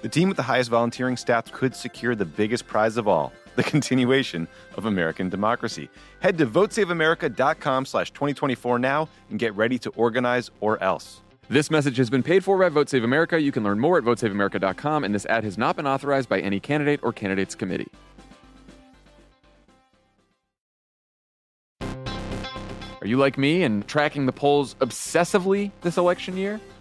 The 0.00 0.08
team 0.08 0.28
with 0.28 0.36
the 0.36 0.44
highest 0.44 0.70
volunteering 0.70 1.16
stats 1.16 1.50
could 1.50 1.74
secure 1.74 2.14
the 2.14 2.24
biggest 2.24 2.68
prize 2.68 2.96
of 2.96 3.08
all, 3.08 3.32
the 3.56 3.64
continuation 3.64 4.46
of 4.76 4.84
American 4.84 5.28
democracy. 5.28 5.88
Head 6.20 6.38
to 6.38 6.46
votesaveamerica.com 6.46 7.84
slash 7.84 8.12
2024 8.12 8.78
now 8.78 9.08
and 9.30 9.40
get 9.40 9.56
ready 9.56 9.76
to 9.80 9.90
organize 9.90 10.52
or 10.60 10.80
else. 10.82 11.20
This 11.48 11.70
message 11.70 11.96
has 11.96 12.10
been 12.10 12.22
paid 12.22 12.44
for 12.44 12.58
by 12.58 12.68
Vote 12.68 12.88
Save 12.88 13.02
America. 13.02 13.40
You 13.40 13.50
can 13.50 13.64
learn 13.64 13.80
more 13.80 13.98
at 13.98 14.04
votesaveamerica.com, 14.04 15.02
and 15.02 15.14
this 15.14 15.26
ad 15.26 15.42
has 15.44 15.58
not 15.58 15.76
been 15.76 15.86
authorized 15.86 16.28
by 16.28 16.40
any 16.40 16.60
candidate 16.60 17.00
or 17.02 17.12
candidates 17.12 17.54
committee. 17.54 17.88
Are 21.80 23.06
you 23.06 23.16
like 23.16 23.38
me 23.38 23.62
and 23.62 23.86
tracking 23.88 24.26
the 24.26 24.32
polls 24.32 24.74
obsessively 24.80 25.70
this 25.80 25.96
election 25.96 26.36
year? 26.36 26.60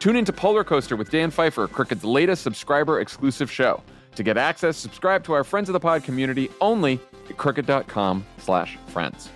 Tune 0.00 0.16
into 0.16 0.32
Polar 0.32 0.64
Coaster 0.64 0.96
with 0.96 1.10
Dan 1.10 1.30
Pfeiffer, 1.30 1.68
Crooked's 1.68 2.04
latest 2.04 2.42
subscriber 2.42 3.00
exclusive 3.00 3.50
show. 3.50 3.82
To 4.14 4.22
get 4.22 4.38
access, 4.38 4.78
subscribe 4.78 5.22
to 5.24 5.34
our 5.34 5.44
Friends 5.44 5.68
of 5.68 5.74
the 5.74 5.80
Pod 5.80 6.04
community 6.04 6.48
only 6.62 6.98
at 7.28 7.36
crooked.com 7.36 8.24
slash 8.38 8.78
friends. 8.86 9.28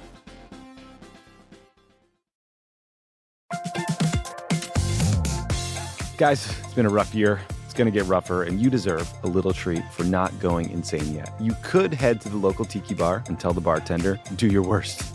Guys, 6.16 6.48
it's 6.60 6.72
been 6.72 6.86
a 6.86 6.90
rough 6.90 7.14
year. 7.14 7.42
It's 7.66 7.74
going 7.74 7.92
to 7.92 7.96
get 7.96 8.08
rougher, 8.08 8.44
and 8.44 8.58
you 8.58 8.70
deserve 8.70 9.12
a 9.22 9.26
little 9.26 9.52
treat 9.52 9.82
for 9.92 10.04
not 10.04 10.38
going 10.40 10.70
insane 10.70 11.12
yet. 11.12 11.30
You 11.40 11.54
could 11.62 11.92
head 11.92 12.22
to 12.22 12.30
the 12.30 12.38
local 12.38 12.64
tiki 12.64 12.94
bar 12.94 13.22
and 13.28 13.38
tell 13.38 13.52
the 13.52 13.60
bartender, 13.60 14.18
do 14.36 14.46
your 14.46 14.62
worst. 14.62 15.14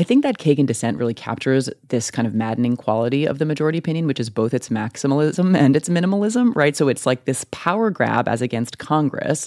I 0.00 0.02
think 0.02 0.22
that 0.22 0.38
Kagan 0.38 0.64
dissent 0.64 0.96
really 0.96 1.12
captures 1.12 1.68
this 1.88 2.10
kind 2.10 2.26
of 2.26 2.32
maddening 2.32 2.74
quality 2.74 3.26
of 3.26 3.38
the 3.38 3.44
majority 3.44 3.76
opinion, 3.76 4.06
which 4.06 4.18
is 4.18 4.30
both 4.30 4.54
its 4.54 4.70
maximalism 4.70 5.54
and 5.54 5.76
its 5.76 5.90
minimalism, 5.90 6.56
right? 6.56 6.74
So 6.74 6.88
it's 6.88 7.04
like 7.04 7.26
this 7.26 7.44
power 7.50 7.90
grab 7.90 8.26
as 8.26 8.40
against 8.40 8.78
Congress, 8.78 9.46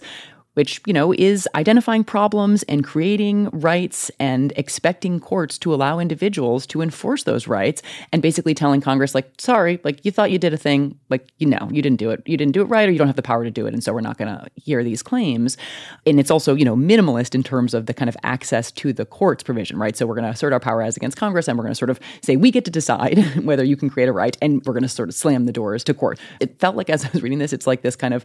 which, 0.53 0.81
you 0.85 0.93
know, 0.93 1.13
is 1.13 1.47
identifying 1.55 2.03
problems 2.03 2.63
and 2.63 2.83
creating 2.83 3.49
rights 3.51 4.11
and 4.19 4.53
expecting 4.55 5.19
courts 5.19 5.57
to 5.57 5.73
allow 5.73 5.99
individuals 5.99 6.65
to 6.67 6.81
enforce 6.81 7.23
those 7.23 7.47
rights 7.47 7.81
and 8.11 8.21
basically 8.21 8.53
telling 8.53 8.81
Congress, 8.81 9.15
like, 9.15 9.31
sorry, 9.37 9.79
like 9.83 10.03
you 10.05 10.11
thought 10.11 10.31
you 10.31 10.39
did 10.39 10.53
a 10.53 10.57
thing, 10.57 10.97
like, 11.09 11.27
you 11.39 11.47
know, 11.47 11.67
you 11.71 11.81
didn't 11.81 11.97
do 11.97 12.11
it. 12.11 12.21
You 12.25 12.37
didn't 12.37 12.53
do 12.53 12.61
it 12.61 12.65
right 12.65 12.87
or 12.87 12.91
you 12.91 12.97
don't 12.97 13.07
have 13.07 13.15
the 13.15 13.21
power 13.21 13.43
to 13.43 13.51
do 13.51 13.65
it. 13.65 13.73
And 13.73 13.83
so 13.83 13.93
we're 13.93 14.01
not 14.01 14.17
going 14.17 14.29
to 14.29 14.47
hear 14.55 14.83
these 14.83 15.01
claims. 15.01 15.57
And 16.05 16.19
it's 16.19 16.31
also, 16.31 16.55
you 16.55 16.65
know, 16.65 16.75
minimalist 16.75 17.33
in 17.33 17.43
terms 17.43 17.73
of 17.73 17.87
the 17.87 17.93
kind 17.93 18.09
of 18.09 18.17
access 18.23 18.71
to 18.73 18.93
the 18.93 19.05
courts 19.05 19.43
provision, 19.43 19.77
right? 19.77 19.95
So 19.95 20.05
we're 20.05 20.15
going 20.15 20.25
to 20.25 20.31
assert 20.31 20.53
our 20.53 20.59
power 20.59 20.81
as 20.81 20.97
against 20.97 21.17
Congress 21.17 21.47
and 21.47 21.57
we're 21.57 21.63
going 21.63 21.73
to 21.73 21.77
sort 21.77 21.89
of 21.89 21.99
say, 22.21 22.35
we 22.35 22.51
get 22.51 22.65
to 22.65 22.71
decide 22.71 23.17
whether 23.43 23.63
you 23.63 23.75
can 23.75 23.89
create 23.89 24.09
a 24.09 24.13
right 24.13 24.37
and 24.41 24.63
we're 24.65 24.73
going 24.73 24.83
to 24.83 24.89
sort 24.89 25.09
of 25.09 25.15
slam 25.15 25.45
the 25.45 25.51
doors 25.51 25.83
to 25.85 25.93
court. 25.93 26.19
It 26.39 26.59
felt 26.59 26.75
like 26.75 26.89
as 26.89 27.05
I 27.05 27.09
was 27.11 27.23
reading 27.23 27.39
this, 27.39 27.53
it's 27.53 27.65
like 27.65 27.81
this 27.81 27.95
kind 27.95 28.13
of 28.13 28.23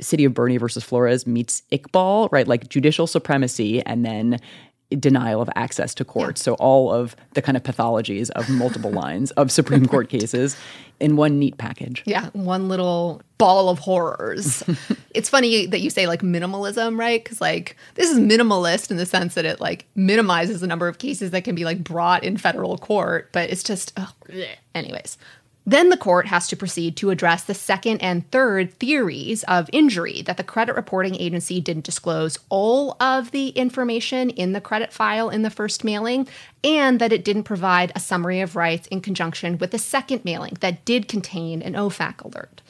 City 0.00 0.24
of 0.24 0.32
Boerne 0.32 0.58
versus 0.58 0.82
Flores 0.82 1.26
meets 1.26 1.62
Iqbal, 1.72 2.30
right? 2.32 2.48
Like 2.48 2.68
judicial 2.68 3.06
supremacy 3.06 3.84
and 3.86 4.04
then 4.04 4.40
denial 4.90 5.40
of 5.40 5.48
access 5.56 5.94
to 5.94 6.04
court. 6.04 6.38
So 6.38 6.54
all 6.54 6.92
of 6.92 7.16
the 7.32 7.42
kind 7.42 7.56
of 7.56 7.62
pathologies 7.62 8.30
of 8.30 8.48
multiple 8.48 8.90
lines 8.92 9.30
of 9.32 9.50
Supreme 9.50 9.86
Court 9.86 10.08
cases 10.08 10.56
in 11.00 11.16
one 11.16 11.38
neat 11.38 11.58
package. 11.58 12.02
Yeah, 12.06 12.30
one 12.32 12.68
little 12.68 13.22
ball 13.38 13.68
of 13.68 13.78
horrors. 13.80 14.62
it's 15.14 15.28
funny 15.28 15.66
that 15.66 15.80
you 15.80 15.90
say 15.90 16.06
like 16.06 16.22
minimalism, 16.22 16.98
right? 16.98 17.22
Because 17.22 17.40
like 17.40 17.76
this 17.94 18.10
is 18.10 18.18
minimalist 18.18 18.90
in 18.90 18.96
the 18.96 19.06
sense 19.06 19.34
that 19.34 19.44
it 19.44 19.60
like 19.60 19.86
minimizes 19.94 20.60
the 20.60 20.66
number 20.66 20.86
of 20.86 20.98
cases 20.98 21.30
that 21.32 21.44
can 21.44 21.54
be 21.54 21.64
like 21.64 21.82
brought 21.82 22.22
in 22.22 22.36
federal 22.36 22.78
court, 22.78 23.30
but 23.32 23.50
it's 23.50 23.62
just, 23.62 23.92
oh, 23.96 24.12
anyways. 24.74 25.18
Then 25.66 25.88
the 25.88 25.96
court 25.96 26.26
has 26.26 26.46
to 26.48 26.56
proceed 26.56 26.96
to 26.98 27.08
address 27.08 27.44
the 27.44 27.54
second 27.54 28.02
and 28.02 28.30
third 28.30 28.74
theories 28.74 29.44
of 29.44 29.70
injury 29.72 30.20
that 30.22 30.36
the 30.36 30.44
credit 30.44 30.76
reporting 30.76 31.16
agency 31.16 31.60
didn't 31.60 31.86
disclose 31.86 32.38
all 32.50 32.96
of 33.00 33.30
the 33.30 33.48
information 33.48 34.28
in 34.28 34.52
the 34.52 34.60
credit 34.60 34.92
file 34.92 35.30
in 35.30 35.40
the 35.42 35.50
first 35.50 35.82
mailing, 35.82 36.28
and 36.62 37.00
that 37.00 37.12
it 37.12 37.24
didn't 37.24 37.44
provide 37.44 37.92
a 37.94 38.00
summary 38.00 38.40
of 38.40 38.56
rights 38.56 38.86
in 38.88 39.00
conjunction 39.00 39.56
with 39.56 39.70
the 39.70 39.78
second 39.78 40.22
mailing 40.24 40.56
that 40.60 40.84
did 40.84 41.08
contain 41.08 41.62
an 41.62 41.72
OFAC 41.72 42.22
alert. 42.22 42.60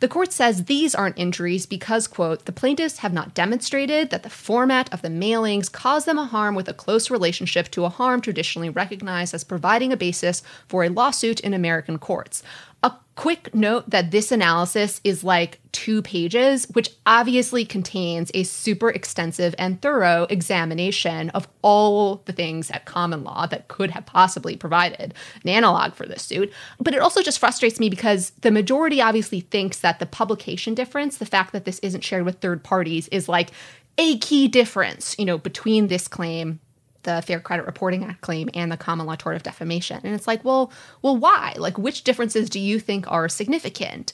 The 0.00 0.08
court 0.08 0.32
says 0.32 0.64
these 0.64 0.94
aren't 0.94 1.18
injuries 1.18 1.66
because, 1.66 2.08
quote, 2.08 2.46
the 2.46 2.52
plaintiffs 2.52 2.98
have 2.98 3.12
not 3.12 3.34
demonstrated 3.34 4.08
that 4.08 4.22
the 4.22 4.30
format 4.30 4.90
of 4.94 5.02
the 5.02 5.08
mailings 5.08 5.70
caused 5.70 6.06
them 6.06 6.18
a 6.18 6.24
harm 6.24 6.54
with 6.54 6.70
a 6.70 6.74
close 6.74 7.10
relationship 7.10 7.70
to 7.72 7.84
a 7.84 7.90
harm 7.90 8.22
traditionally 8.22 8.70
recognized 8.70 9.34
as 9.34 9.44
providing 9.44 9.92
a 9.92 9.98
basis 9.98 10.42
for 10.66 10.84
a 10.84 10.88
lawsuit 10.88 11.40
in 11.40 11.52
American 11.52 11.98
courts. 11.98 12.42
Quick 13.20 13.54
note 13.54 13.90
that 13.90 14.12
this 14.12 14.32
analysis 14.32 14.98
is 15.04 15.22
like 15.22 15.60
two 15.72 16.00
pages, 16.00 16.66
which 16.72 16.88
obviously 17.04 17.66
contains 17.66 18.30
a 18.32 18.44
super 18.44 18.88
extensive 18.88 19.54
and 19.58 19.82
thorough 19.82 20.26
examination 20.30 21.28
of 21.28 21.46
all 21.60 22.22
the 22.24 22.32
things 22.32 22.70
at 22.70 22.86
common 22.86 23.22
law 23.22 23.46
that 23.48 23.68
could 23.68 23.90
have 23.90 24.06
possibly 24.06 24.56
provided 24.56 25.12
an 25.42 25.50
analog 25.50 25.92
for 25.92 26.06
this 26.06 26.22
suit. 26.22 26.50
But 26.78 26.94
it 26.94 27.02
also 27.02 27.20
just 27.20 27.38
frustrates 27.38 27.78
me 27.78 27.90
because 27.90 28.30
the 28.40 28.50
majority 28.50 29.02
obviously 29.02 29.40
thinks 29.40 29.80
that 29.80 29.98
the 29.98 30.06
publication 30.06 30.74
difference, 30.74 31.18
the 31.18 31.26
fact 31.26 31.52
that 31.52 31.66
this 31.66 31.78
isn't 31.80 32.02
shared 32.02 32.24
with 32.24 32.40
third 32.40 32.64
parties, 32.64 33.06
is 33.08 33.28
like 33.28 33.50
a 33.98 34.16
key 34.16 34.48
difference, 34.48 35.14
you 35.18 35.26
know, 35.26 35.36
between 35.36 35.88
this 35.88 36.08
claim 36.08 36.58
the 37.02 37.22
Fair 37.22 37.40
Credit 37.40 37.66
Reporting 37.66 38.04
Act 38.04 38.20
claim 38.20 38.48
and 38.54 38.70
the 38.70 38.76
common 38.76 39.06
law 39.06 39.16
tort 39.16 39.36
of 39.36 39.42
defamation. 39.42 40.00
And 40.04 40.14
it's 40.14 40.26
like, 40.26 40.44
well, 40.44 40.72
well, 41.02 41.16
why? 41.16 41.54
Like, 41.56 41.78
which 41.78 42.04
differences 42.04 42.50
do 42.50 42.60
you 42.60 42.80
think 42.80 43.10
are 43.10 43.28
significant? 43.28 44.12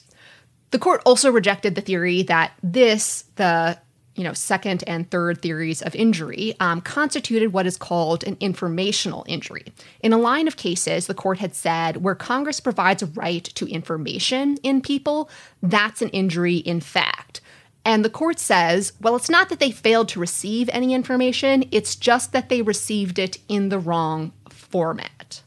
The 0.71 0.79
court 0.79 1.01
also 1.05 1.31
rejected 1.31 1.75
the 1.75 1.81
theory 1.81 2.23
that 2.23 2.51
this, 2.61 3.25
the 3.35 3.77
you 4.17 4.23
know, 4.23 4.33
second 4.33 4.83
and 4.87 5.09
third 5.09 5.41
theories 5.41 5.81
of 5.83 5.95
injury 5.95 6.55
um, 6.59 6.81
constituted 6.81 7.53
what 7.53 7.67
is 7.67 7.77
called 7.77 8.23
an 8.23 8.35
informational 8.39 9.23
injury. 9.27 9.65
In 10.01 10.11
a 10.11 10.17
line 10.17 10.47
of 10.47 10.57
cases, 10.57 11.05
the 11.05 11.13
court 11.13 11.37
had 11.37 11.53
said 11.55 11.97
where 11.97 12.15
Congress 12.15 12.59
provides 12.59 13.03
a 13.03 13.07
right 13.07 13.43
to 13.43 13.67
information 13.67 14.57
in 14.63 14.81
people, 14.81 15.29
that's 15.61 16.01
an 16.01 16.09
injury 16.09 16.57
in 16.57 16.81
fact. 16.81 17.41
And 17.87 18.03
the 18.03 18.09
court 18.09 18.37
says, 18.37 18.91
well, 18.99 19.15
it's 19.15 19.29
not 19.29 19.47
that 19.47 19.61
they 19.61 19.71
failed 19.71 20.09
to 20.09 20.19
receive 20.19 20.69
any 20.73 20.93
information, 20.93 21.63
it's 21.71 21.95
just 21.95 22.33
that 22.33 22.49
they 22.49 22.61
received 22.61 23.17
it 23.17 23.37
in 23.47 23.69
the 23.69 23.79
wrong 23.79 24.33
format. 24.49 25.41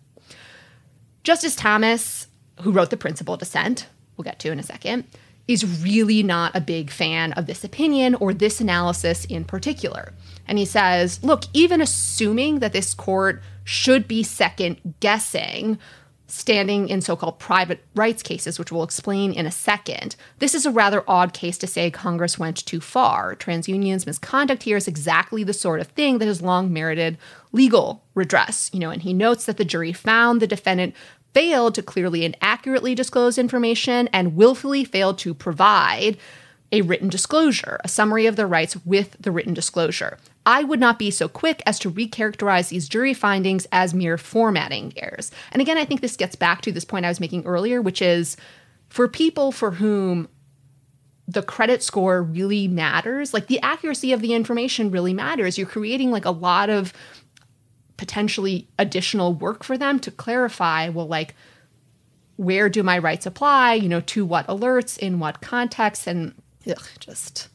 Justice 1.22 1.54
Thomas, 1.54 2.28
who 2.62 2.72
wrote 2.72 2.88
the 2.88 2.96
principal 2.96 3.36
dissent, 3.36 3.88
we'll 4.16 4.24
get 4.24 4.38
to 4.38 4.50
in 4.50 4.58
a 4.58 4.62
second, 4.62 5.04
is 5.48 5.82
really 5.82 6.22
not 6.22 6.56
a 6.56 6.62
big 6.62 6.90
fan 6.90 7.34
of 7.34 7.44
this 7.44 7.62
opinion 7.62 8.14
or 8.14 8.32
this 8.32 8.58
analysis 8.58 9.26
in 9.26 9.44
particular. 9.44 10.14
And 10.48 10.56
he 10.56 10.64
says, 10.64 11.22
look, 11.22 11.42
even 11.52 11.82
assuming 11.82 12.60
that 12.60 12.72
this 12.72 12.94
court 12.94 13.42
should 13.64 14.08
be 14.08 14.22
second 14.22 14.94
guessing 15.00 15.78
standing 16.30 16.88
in 16.88 17.00
so 17.00 17.16
called 17.16 17.38
private 17.38 17.84
rights 17.94 18.22
cases, 18.22 18.58
which 18.58 18.70
we'll 18.70 18.82
explain 18.82 19.32
in 19.32 19.46
a 19.46 19.50
second. 19.50 20.16
This 20.38 20.54
is 20.54 20.64
a 20.64 20.70
rather 20.70 21.04
odd 21.08 21.32
case 21.32 21.58
to 21.58 21.66
say 21.66 21.90
Congress 21.90 22.38
went 22.38 22.64
too 22.64 22.80
far. 22.80 23.34
TransUnion's 23.36 24.06
misconduct 24.06 24.62
here 24.62 24.76
is 24.76 24.88
exactly 24.88 25.44
the 25.44 25.52
sort 25.52 25.80
of 25.80 25.88
thing 25.88 26.18
that 26.18 26.26
has 26.26 26.42
long 26.42 26.72
merited 26.72 27.18
legal 27.52 28.02
redress. 28.14 28.70
You 28.72 28.80
know, 28.80 28.90
and 28.90 29.02
he 29.02 29.12
notes 29.12 29.46
that 29.46 29.56
the 29.56 29.64
jury 29.64 29.92
found 29.92 30.40
the 30.40 30.46
defendant 30.46 30.94
failed 31.34 31.74
to 31.76 31.82
clearly 31.82 32.24
and 32.24 32.36
accurately 32.40 32.94
disclose 32.94 33.38
information 33.38 34.08
and 34.12 34.36
willfully 34.36 34.84
failed 34.84 35.18
to 35.18 35.34
provide 35.34 36.16
a 36.72 36.82
written 36.82 37.08
disclosure, 37.08 37.80
a 37.82 37.88
summary 37.88 38.26
of 38.26 38.36
their 38.36 38.46
rights 38.46 38.76
with 38.84 39.16
the 39.20 39.30
written 39.30 39.54
disclosure. 39.54 40.18
I 40.46 40.64
would 40.64 40.80
not 40.80 40.98
be 40.98 41.10
so 41.10 41.28
quick 41.28 41.62
as 41.66 41.78
to 41.80 41.90
recharacterize 41.90 42.68
these 42.68 42.88
jury 42.88 43.12
findings 43.12 43.66
as 43.72 43.92
mere 43.92 44.16
formatting 44.16 44.92
errors. 44.96 45.30
And 45.52 45.60
again, 45.60 45.78
I 45.78 45.84
think 45.84 46.00
this 46.00 46.16
gets 46.16 46.36
back 46.36 46.62
to 46.62 46.72
this 46.72 46.84
point 46.84 47.04
I 47.04 47.08
was 47.08 47.20
making 47.20 47.44
earlier, 47.44 47.82
which 47.82 48.00
is 48.00 48.36
for 48.88 49.08
people 49.08 49.52
for 49.52 49.72
whom 49.72 50.28
the 51.28 51.42
credit 51.42 51.82
score 51.82 52.22
really 52.22 52.66
matters, 52.66 53.32
like 53.32 53.46
the 53.46 53.60
accuracy 53.60 54.12
of 54.12 54.20
the 54.20 54.34
information 54.34 54.90
really 54.90 55.14
matters. 55.14 55.58
You're 55.58 55.66
creating 55.66 56.10
like 56.10 56.24
a 56.24 56.30
lot 56.30 56.70
of 56.70 56.92
potentially 57.96 58.66
additional 58.78 59.34
work 59.34 59.62
for 59.62 59.76
them 59.76 60.00
to 60.00 60.10
clarify, 60.10 60.88
well, 60.88 61.06
like, 61.06 61.34
where 62.36 62.70
do 62.70 62.82
my 62.82 62.98
rights 62.98 63.26
apply? 63.26 63.74
You 63.74 63.88
know, 63.88 64.00
to 64.00 64.24
what 64.24 64.46
alerts, 64.46 64.98
in 64.98 65.18
what 65.18 65.42
context, 65.42 66.06
and 66.06 66.34
ugh, 66.68 66.88
just 66.98 67.48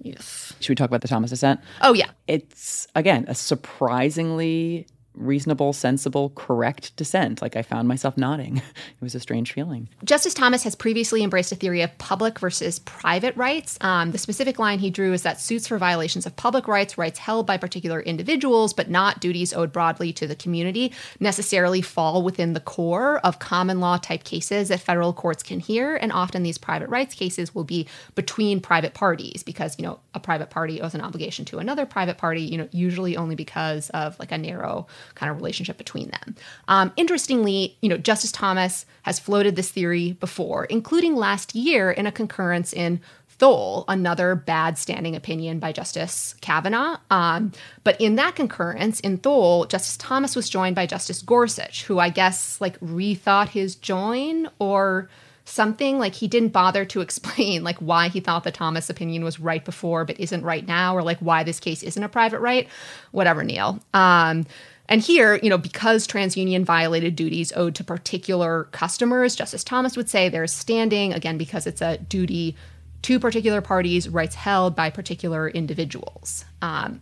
yes. 0.00 0.52
Should 0.60 0.70
we 0.70 0.74
talk 0.74 0.88
about 0.88 1.00
the 1.02 1.08
Thomas 1.08 1.32
Ascent? 1.32 1.60
Oh 1.80 1.92
yeah, 1.94 2.10
It's 2.26 2.86
again 2.94 3.24
a 3.28 3.34
surprisingly 3.34 4.86
reasonable, 5.14 5.72
sensible, 5.72 6.30
correct 6.30 6.94
dissent. 6.96 7.42
Like 7.42 7.56
I 7.56 7.62
found 7.62 7.88
myself 7.88 8.16
nodding. 8.16 8.62
It 8.72 9.04
was 9.04 9.14
a 9.14 9.20
strange 9.20 9.52
feeling. 9.52 9.88
Justice 10.04 10.32
Thomas 10.32 10.62
has 10.62 10.74
previously 10.76 11.24
embraced 11.24 11.50
a 11.50 11.56
theory 11.56 11.82
of 11.82 11.96
public 11.98 12.38
versus 12.38 12.78
private 12.78 13.36
rights. 13.36 13.76
Um, 13.80 14.12
the 14.12 14.18
specific 14.18 14.58
line 14.58 14.78
he 14.78 14.90
drew 14.90 15.12
is 15.12 15.22
that 15.22 15.40
suits 15.40 15.66
for 15.66 15.76
violations 15.76 16.24
of 16.24 16.36
public 16.36 16.68
rights, 16.68 16.96
rights 16.96 17.18
held 17.18 17.46
by 17.46 17.56
particular 17.56 18.00
individuals, 18.00 18.72
but 18.72 18.88
not 18.88 19.20
duties 19.20 19.52
owed 19.52 19.72
broadly 19.72 20.12
to 20.14 20.26
the 20.26 20.36
community, 20.36 20.92
necessarily 21.18 21.82
fall 21.82 22.22
within 22.22 22.52
the 22.52 22.60
core 22.60 23.18
of 23.24 23.40
common 23.40 23.80
law 23.80 23.96
type 23.96 24.24
cases 24.24 24.68
that 24.68 24.80
federal 24.80 25.12
courts 25.12 25.42
can 25.42 25.58
hear. 25.58 25.96
And 25.96 26.12
often 26.12 26.42
these 26.42 26.58
private 26.58 26.88
rights 26.88 27.14
cases 27.14 27.54
will 27.54 27.64
be 27.64 27.88
between 28.14 28.60
private 28.60 28.94
parties 28.94 29.42
because, 29.42 29.76
you 29.78 29.84
know, 29.84 29.98
a 30.14 30.20
private 30.20 30.50
party 30.50 30.80
owes 30.80 30.94
an 30.94 31.00
obligation 31.00 31.44
to 31.46 31.58
another 31.58 31.86
private 31.86 32.18
party, 32.18 32.42
you 32.42 32.58
know, 32.58 32.68
usually 32.70 33.16
only 33.16 33.34
because 33.34 33.90
of 33.90 34.18
like 34.18 34.32
a 34.32 34.38
narrow 34.38 34.86
kind 35.14 35.30
of 35.30 35.36
relationship 35.36 35.78
between 35.78 36.10
them. 36.10 36.36
Um, 36.68 36.92
interestingly, 36.96 37.76
you 37.80 37.88
know, 37.88 37.96
Justice 37.96 38.32
Thomas 38.32 38.86
has 39.02 39.18
floated 39.18 39.56
this 39.56 39.70
theory 39.70 40.12
before, 40.12 40.64
including 40.66 41.16
last 41.16 41.54
year 41.54 41.90
in 41.90 42.06
a 42.06 42.12
concurrence 42.12 42.72
in 42.72 43.00
Thole, 43.42 43.84
another 43.88 44.36
bad 44.36 44.78
standing 44.78 45.16
opinion 45.16 45.58
by 45.58 45.72
Justice 45.72 46.36
Kavanaugh. 46.40 46.98
Um, 47.10 47.50
but 47.82 48.00
in 48.00 48.14
that 48.14 48.36
concurrence, 48.36 49.00
in 49.00 49.18
Thole, 49.18 49.64
Justice 49.64 49.96
Thomas 49.96 50.36
was 50.36 50.48
joined 50.48 50.76
by 50.76 50.86
Justice 50.86 51.22
Gorsuch, 51.22 51.82
who 51.82 51.98
I 51.98 52.08
guess 52.08 52.60
like 52.60 52.78
rethought 52.78 53.48
his 53.48 53.74
join 53.74 54.48
or 54.60 55.08
something 55.44 55.98
like 55.98 56.14
he 56.14 56.28
didn't 56.28 56.50
bother 56.50 56.84
to 56.84 57.00
explain 57.06 57.64
like 57.64 57.78
why 57.78 58.08
he 58.08 58.20
thought 58.20 58.44
the 58.44 58.52
Thomas 58.52 58.88
opinion 58.88 59.24
was 59.24 59.40
right 59.40 59.64
before 59.64 60.04
but 60.04 60.20
isn't 60.20 60.44
right 60.44 60.66
now 60.68 60.96
or 60.96 61.02
like 61.02 61.18
why 61.18 61.42
this 61.42 61.58
case 61.58 61.82
isn't 61.82 62.02
a 62.04 62.08
private 62.08 62.38
right 62.38 62.68
whatever 63.10 63.42
Neil 63.42 63.80
um 63.92 64.46
and 64.92 65.00
here, 65.00 65.40
you 65.42 65.48
know, 65.48 65.56
because 65.56 66.06
TransUnion 66.06 66.64
violated 66.64 67.16
duties 67.16 67.50
owed 67.56 67.74
to 67.76 67.82
particular 67.82 68.64
customers, 68.72 69.34
Justice 69.34 69.64
Thomas 69.64 69.96
would 69.96 70.10
say 70.10 70.28
there's 70.28 70.52
standing, 70.52 71.14
again, 71.14 71.38
because 71.38 71.66
it's 71.66 71.80
a 71.80 71.96
duty 71.96 72.54
to 73.00 73.18
particular 73.18 73.62
parties, 73.62 74.06
rights 74.10 74.34
held 74.34 74.76
by 74.76 74.90
particular 74.90 75.48
individuals. 75.48 76.44
Um, 76.60 77.00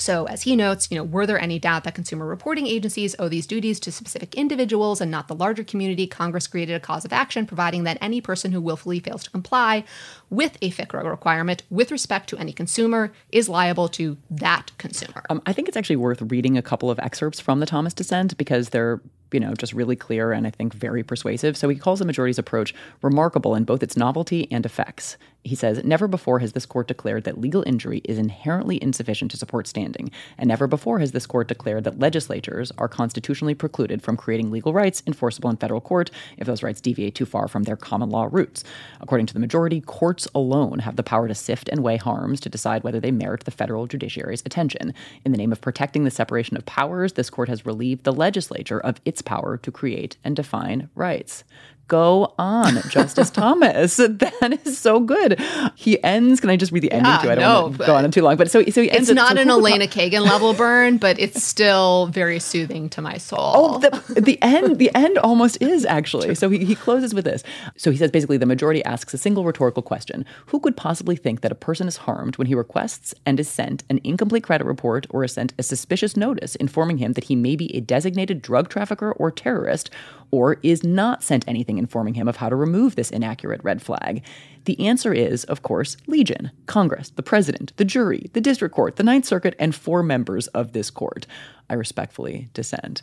so, 0.00 0.24
as 0.26 0.42
he 0.42 0.56
notes, 0.56 0.88
you 0.90 0.96
know, 0.96 1.04
were 1.04 1.26
there 1.26 1.40
any 1.40 1.58
doubt 1.58 1.84
that 1.84 1.94
consumer 1.94 2.26
reporting 2.26 2.66
agencies 2.66 3.14
owe 3.18 3.28
these 3.28 3.46
duties 3.46 3.78
to 3.80 3.92
specific 3.92 4.34
individuals 4.34 5.00
and 5.00 5.10
not 5.10 5.28
the 5.28 5.34
larger 5.34 5.64
community? 5.64 6.06
Congress 6.06 6.46
created 6.46 6.74
a 6.74 6.80
cause 6.80 7.04
of 7.04 7.12
action 7.12 7.46
providing 7.46 7.84
that 7.84 7.98
any 8.00 8.20
person 8.20 8.52
who 8.52 8.60
willfully 8.60 9.00
fails 9.00 9.24
to 9.24 9.30
comply 9.30 9.84
with 10.28 10.56
a 10.62 10.70
FCRA 10.70 11.04
requirement 11.04 11.62
with 11.70 11.90
respect 11.90 12.28
to 12.30 12.38
any 12.38 12.52
consumer 12.52 13.12
is 13.30 13.48
liable 13.48 13.88
to 13.88 14.16
that 14.30 14.72
consumer. 14.78 15.24
Um, 15.30 15.42
I 15.46 15.52
think 15.52 15.68
it's 15.68 15.76
actually 15.76 15.96
worth 15.96 16.22
reading 16.22 16.56
a 16.56 16.62
couple 16.62 16.90
of 16.90 16.98
excerpts 16.98 17.40
from 17.40 17.60
the 17.60 17.66
Thomas 17.66 17.94
dissent 17.94 18.36
because 18.36 18.70
they're 18.70 19.00
you 19.32 19.40
know, 19.40 19.54
just 19.54 19.72
really 19.72 19.96
clear 19.96 20.32
and 20.32 20.46
I 20.46 20.50
think 20.50 20.72
very 20.74 21.02
persuasive. 21.02 21.56
So 21.56 21.68
he 21.68 21.76
calls 21.76 21.98
the 21.98 22.04
majority's 22.04 22.38
approach 22.38 22.74
remarkable 23.02 23.54
in 23.54 23.64
both 23.64 23.82
its 23.82 23.96
novelty 23.96 24.50
and 24.50 24.66
effects. 24.66 25.16
He 25.42 25.54
says, 25.54 25.82
Never 25.84 26.06
before 26.06 26.40
has 26.40 26.52
this 26.52 26.66
court 26.66 26.86
declared 26.86 27.24
that 27.24 27.40
legal 27.40 27.64
injury 27.66 28.02
is 28.04 28.18
inherently 28.18 28.82
insufficient 28.82 29.30
to 29.30 29.38
support 29.38 29.66
standing, 29.66 30.10
and 30.36 30.48
never 30.48 30.66
before 30.66 30.98
has 30.98 31.12
this 31.12 31.26
court 31.26 31.48
declared 31.48 31.84
that 31.84 31.98
legislatures 31.98 32.70
are 32.76 32.88
constitutionally 32.88 33.54
precluded 33.54 34.02
from 34.02 34.18
creating 34.18 34.50
legal 34.50 34.74
rights 34.74 35.02
enforceable 35.06 35.48
in 35.48 35.56
federal 35.56 35.80
court 35.80 36.10
if 36.36 36.46
those 36.46 36.62
rights 36.62 36.80
deviate 36.80 37.14
too 37.14 37.24
far 37.24 37.48
from 37.48 37.62
their 37.62 37.76
common 37.76 38.10
law 38.10 38.28
roots. 38.30 38.64
According 39.00 39.26
to 39.26 39.34
the 39.34 39.40
majority, 39.40 39.80
courts 39.80 40.28
alone 40.34 40.80
have 40.80 40.96
the 40.96 41.02
power 41.02 41.26
to 41.26 41.34
sift 41.34 41.68
and 41.70 41.82
weigh 41.82 41.96
harms 41.96 42.40
to 42.40 42.50
decide 42.50 42.84
whether 42.84 43.00
they 43.00 43.10
merit 43.10 43.44
the 43.44 43.50
federal 43.50 43.86
judiciary's 43.86 44.42
attention. 44.44 44.92
In 45.24 45.32
the 45.32 45.38
name 45.38 45.52
of 45.52 45.62
protecting 45.62 46.04
the 46.04 46.10
separation 46.10 46.56
of 46.58 46.66
powers, 46.66 47.14
this 47.14 47.30
court 47.30 47.48
has 47.48 47.64
relieved 47.64 48.04
the 48.04 48.12
legislature 48.12 48.80
of 48.80 49.00
its 49.06 49.22
power 49.22 49.56
to 49.56 49.72
create 49.72 50.18
and 50.22 50.36
define 50.36 50.90
rights. 50.94 51.44
Go 51.90 52.32
on, 52.38 52.80
Justice 52.88 53.30
Thomas. 53.40 54.00
That 54.40 54.60
is 54.64 54.78
so 54.78 55.00
good. 55.00 55.40
He 55.74 56.02
ends. 56.04 56.40
Can 56.40 56.50
I 56.50 56.56
just 56.56 56.70
read 56.70 56.84
the 56.84 56.92
ending 56.92 57.10
Yeah, 57.10 57.18
too? 57.18 57.30
I 57.30 57.34
don't 57.34 57.42
no, 57.42 57.62
want 57.62 57.78
to 57.78 57.86
go 57.86 57.94
on 57.96 58.10
too 58.12 58.22
long. 58.22 58.36
But 58.36 58.48
so, 58.50 58.62
so 58.66 58.80
he 58.82 58.90
ends. 58.90 59.08
It's 59.08 59.16
not 59.16 59.36
an 59.36 59.50
Elena 59.50 59.86
Kagan 59.86 60.22
level 60.22 60.54
burn, 60.64 60.98
but 60.98 61.18
it's 61.18 61.42
still 61.42 62.06
very 62.06 62.38
soothing 62.38 62.88
to 62.90 63.02
my 63.02 63.16
soul. 63.16 63.40
Oh, 63.40 63.78
the, 63.78 64.20
the 64.20 64.40
end, 64.40 64.78
the 64.78 64.94
end 64.94 65.18
almost 65.18 65.60
is 65.60 65.84
actually. 65.84 66.36
So 66.36 66.48
he, 66.48 66.64
he 66.64 66.76
closes 66.76 67.12
with 67.12 67.24
this. 67.24 67.42
So 67.76 67.90
he 67.90 67.96
says 67.96 68.12
basically 68.12 68.36
the 68.36 68.46
majority 68.46 68.84
asks 68.84 69.12
a 69.12 69.18
single 69.18 69.44
rhetorical 69.44 69.82
question. 69.82 70.24
Who 70.46 70.60
could 70.60 70.76
possibly 70.76 71.16
think 71.16 71.40
that 71.40 71.50
a 71.50 71.56
person 71.56 71.88
is 71.88 71.96
harmed 71.98 72.36
when 72.36 72.46
he 72.46 72.54
requests 72.54 73.14
and 73.26 73.40
is 73.40 73.48
sent 73.48 73.82
an 73.90 74.00
incomplete 74.04 74.44
credit 74.44 74.64
report 74.64 75.06
or 75.10 75.24
is 75.24 75.32
sent 75.32 75.54
a 75.58 75.64
suspicious 75.64 76.16
notice 76.16 76.54
informing 76.56 76.98
him 76.98 77.14
that 77.14 77.24
he 77.24 77.34
may 77.34 77.56
be 77.56 77.74
a 77.74 77.80
designated 77.80 78.42
drug 78.42 78.68
trafficker 78.68 79.12
or 79.12 79.32
terrorist 79.32 79.90
or 80.30 80.58
is 80.62 80.84
not 80.84 81.22
sent 81.22 81.46
anything 81.48 81.78
informing 81.78 82.14
him 82.14 82.28
of 82.28 82.36
how 82.36 82.48
to 82.48 82.56
remove 82.56 82.96
this 82.96 83.10
inaccurate 83.10 83.62
red 83.64 83.82
flag? 83.82 84.22
The 84.64 84.86
answer 84.86 85.12
is, 85.12 85.44
of 85.44 85.62
course, 85.62 85.96
Legion, 86.06 86.50
Congress, 86.66 87.10
the 87.10 87.22
President, 87.22 87.72
the 87.76 87.84
jury, 87.84 88.30
the 88.32 88.40
District 88.40 88.74
Court, 88.74 88.96
the 88.96 89.02
Ninth 89.02 89.24
Circuit, 89.24 89.54
and 89.58 89.74
four 89.74 90.02
members 90.02 90.46
of 90.48 90.72
this 90.72 90.90
court. 90.90 91.26
I 91.68 91.74
respectfully 91.74 92.48
dissent. 92.52 93.02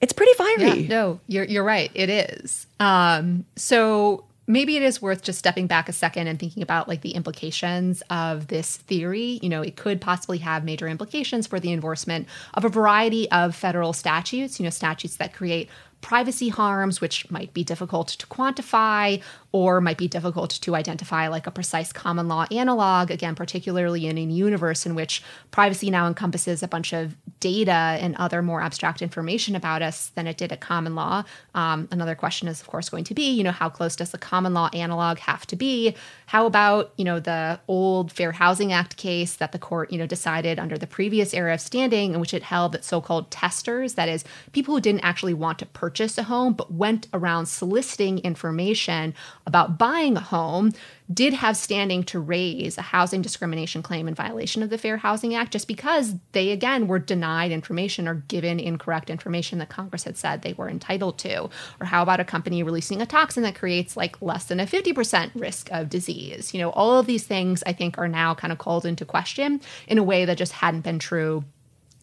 It's 0.00 0.12
pretty 0.12 0.32
fiery. 0.34 0.80
Yeah, 0.80 0.88
no, 0.88 1.20
you're 1.26 1.44
you're 1.44 1.64
right. 1.64 1.90
It 1.94 2.08
is. 2.08 2.66
Um, 2.78 3.44
so 3.56 4.24
maybe 4.46 4.76
it 4.76 4.82
is 4.82 5.00
worth 5.00 5.22
just 5.22 5.38
stepping 5.38 5.66
back 5.66 5.88
a 5.88 5.92
second 5.92 6.26
and 6.26 6.38
thinking 6.38 6.62
about 6.62 6.88
like 6.88 7.02
the 7.02 7.12
implications 7.12 8.02
of 8.10 8.48
this 8.48 8.78
theory. 8.78 9.38
You 9.42 9.48
know, 9.48 9.62
it 9.62 9.76
could 9.76 10.00
possibly 10.00 10.38
have 10.38 10.64
major 10.64 10.88
implications 10.88 11.46
for 11.46 11.60
the 11.60 11.72
enforcement 11.72 12.26
of 12.54 12.64
a 12.64 12.68
variety 12.68 13.30
of 13.30 13.54
federal 13.54 13.92
statutes. 13.92 14.58
You 14.58 14.64
know, 14.64 14.70
statutes 14.70 15.16
that 15.16 15.32
create 15.32 15.68
privacy 16.00 16.48
harms, 16.48 17.00
which 17.00 17.30
might 17.30 17.52
be 17.52 17.62
difficult 17.62 18.08
to 18.08 18.26
quantify 18.26 19.22
or 19.52 19.80
might 19.80 19.98
be 19.98 20.08
difficult 20.08 20.50
to 20.50 20.74
identify, 20.74 21.28
like 21.28 21.46
a 21.46 21.50
precise 21.50 21.92
common 21.92 22.28
law 22.28 22.46
analog, 22.50 23.10
again, 23.10 23.34
particularly 23.34 24.06
in 24.06 24.16
a 24.16 24.22
universe 24.22 24.86
in 24.86 24.94
which 24.94 25.22
privacy 25.50 25.90
now 25.90 26.06
encompasses 26.06 26.62
a 26.62 26.68
bunch 26.68 26.92
of 26.92 27.16
data 27.40 27.98
and 28.00 28.14
other 28.16 28.42
more 28.42 28.62
abstract 28.62 29.02
information 29.02 29.56
about 29.56 29.82
us 29.82 30.08
than 30.14 30.26
it 30.26 30.36
did 30.36 30.52
at 30.52 30.60
common 30.60 30.94
law. 30.94 31.24
Um, 31.54 31.88
another 31.90 32.14
question 32.14 32.48
is, 32.48 32.60
of 32.60 32.68
course, 32.68 32.88
going 32.88 33.04
to 33.04 33.14
be, 33.14 33.30
you 33.30 33.42
know, 33.42 33.50
how 33.50 33.68
close 33.68 33.96
does 33.96 34.10
the 34.10 34.18
common 34.18 34.54
law 34.54 34.70
analog 34.72 35.18
have 35.18 35.46
to 35.48 35.56
be? 35.56 35.96
How 36.26 36.46
about, 36.46 36.92
you 36.96 37.04
know, 37.04 37.18
the 37.18 37.58
old 37.66 38.12
Fair 38.12 38.32
Housing 38.32 38.72
Act 38.72 38.96
case 38.96 39.34
that 39.36 39.52
the 39.52 39.58
court, 39.58 39.90
you 39.90 39.98
know, 39.98 40.06
decided 40.06 40.58
under 40.58 40.78
the 40.78 40.86
previous 40.86 41.34
era 41.34 41.54
of 41.54 41.60
standing 41.60 42.14
in 42.14 42.20
which 42.20 42.34
it 42.34 42.44
held 42.44 42.72
that 42.72 42.84
so-called 42.84 43.30
testers, 43.30 43.94
that 43.94 44.08
is, 44.08 44.24
people 44.52 44.74
who 44.74 44.80
didn't 44.80 45.04
actually 45.04 45.34
want 45.34 45.58
to 45.58 45.66
purchase 45.66 45.89
a 45.98 46.22
home 46.24 46.54
but 46.54 46.72
went 46.72 47.08
around 47.12 47.46
soliciting 47.46 48.18
information 48.18 49.14
about 49.46 49.78
buying 49.78 50.16
a 50.16 50.20
home, 50.20 50.72
did 51.12 51.34
have 51.34 51.56
standing 51.56 52.04
to 52.04 52.20
raise 52.20 52.78
a 52.78 52.82
housing 52.82 53.20
discrimination 53.20 53.82
claim 53.82 54.06
in 54.06 54.14
violation 54.14 54.62
of 54.62 54.70
the 54.70 54.78
Fair 54.78 54.98
Housing 54.98 55.34
Act 55.34 55.52
just 55.52 55.66
because 55.66 56.14
they, 56.32 56.50
again, 56.50 56.86
were 56.86 56.98
denied 56.98 57.50
information 57.50 58.06
or 58.06 58.14
given 58.14 58.60
incorrect 58.60 59.10
information 59.10 59.58
that 59.58 59.68
Congress 59.68 60.04
had 60.04 60.16
said 60.16 60.42
they 60.42 60.52
were 60.52 60.68
entitled 60.68 61.18
to. 61.18 61.50
Or 61.80 61.86
how 61.86 62.02
about 62.02 62.20
a 62.20 62.24
company 62.24 62.62
releasing 62.62 63.02
a 63.02 63.06
toxin 63.06 63.42
that 63.42 63.56
creates 63.56 63.96
like 63.96 64.20
less 64.22 64.44
than 64.44 64.60
a 64.60 64.66
50% 64.66 65.32
risk 65.34 65.70
of 65.72 65.88
disease? 65.88 66.54
You 66.54 66.60
know, 66.60 66.70
all 66.70 66.98
of 66.98 67.06
these 67.06 67.26
things 67.26 67.62
I 67.66 67.72
think 67.72 67.98
are 67.98 68.08
now 68.08 68.34
kind 68.34 68.52
of 68.52 68.58
called 68.58 68.86
into 68.86 69.04
question 69.04 69.60
in 69.88 69.98
a 69.98 70.04
way 70.04 70.24
that 70.24 70.38
just 70.38 70.52
hadn't 70.52 70.82
been 70.82 70.98
true 70.98 71.44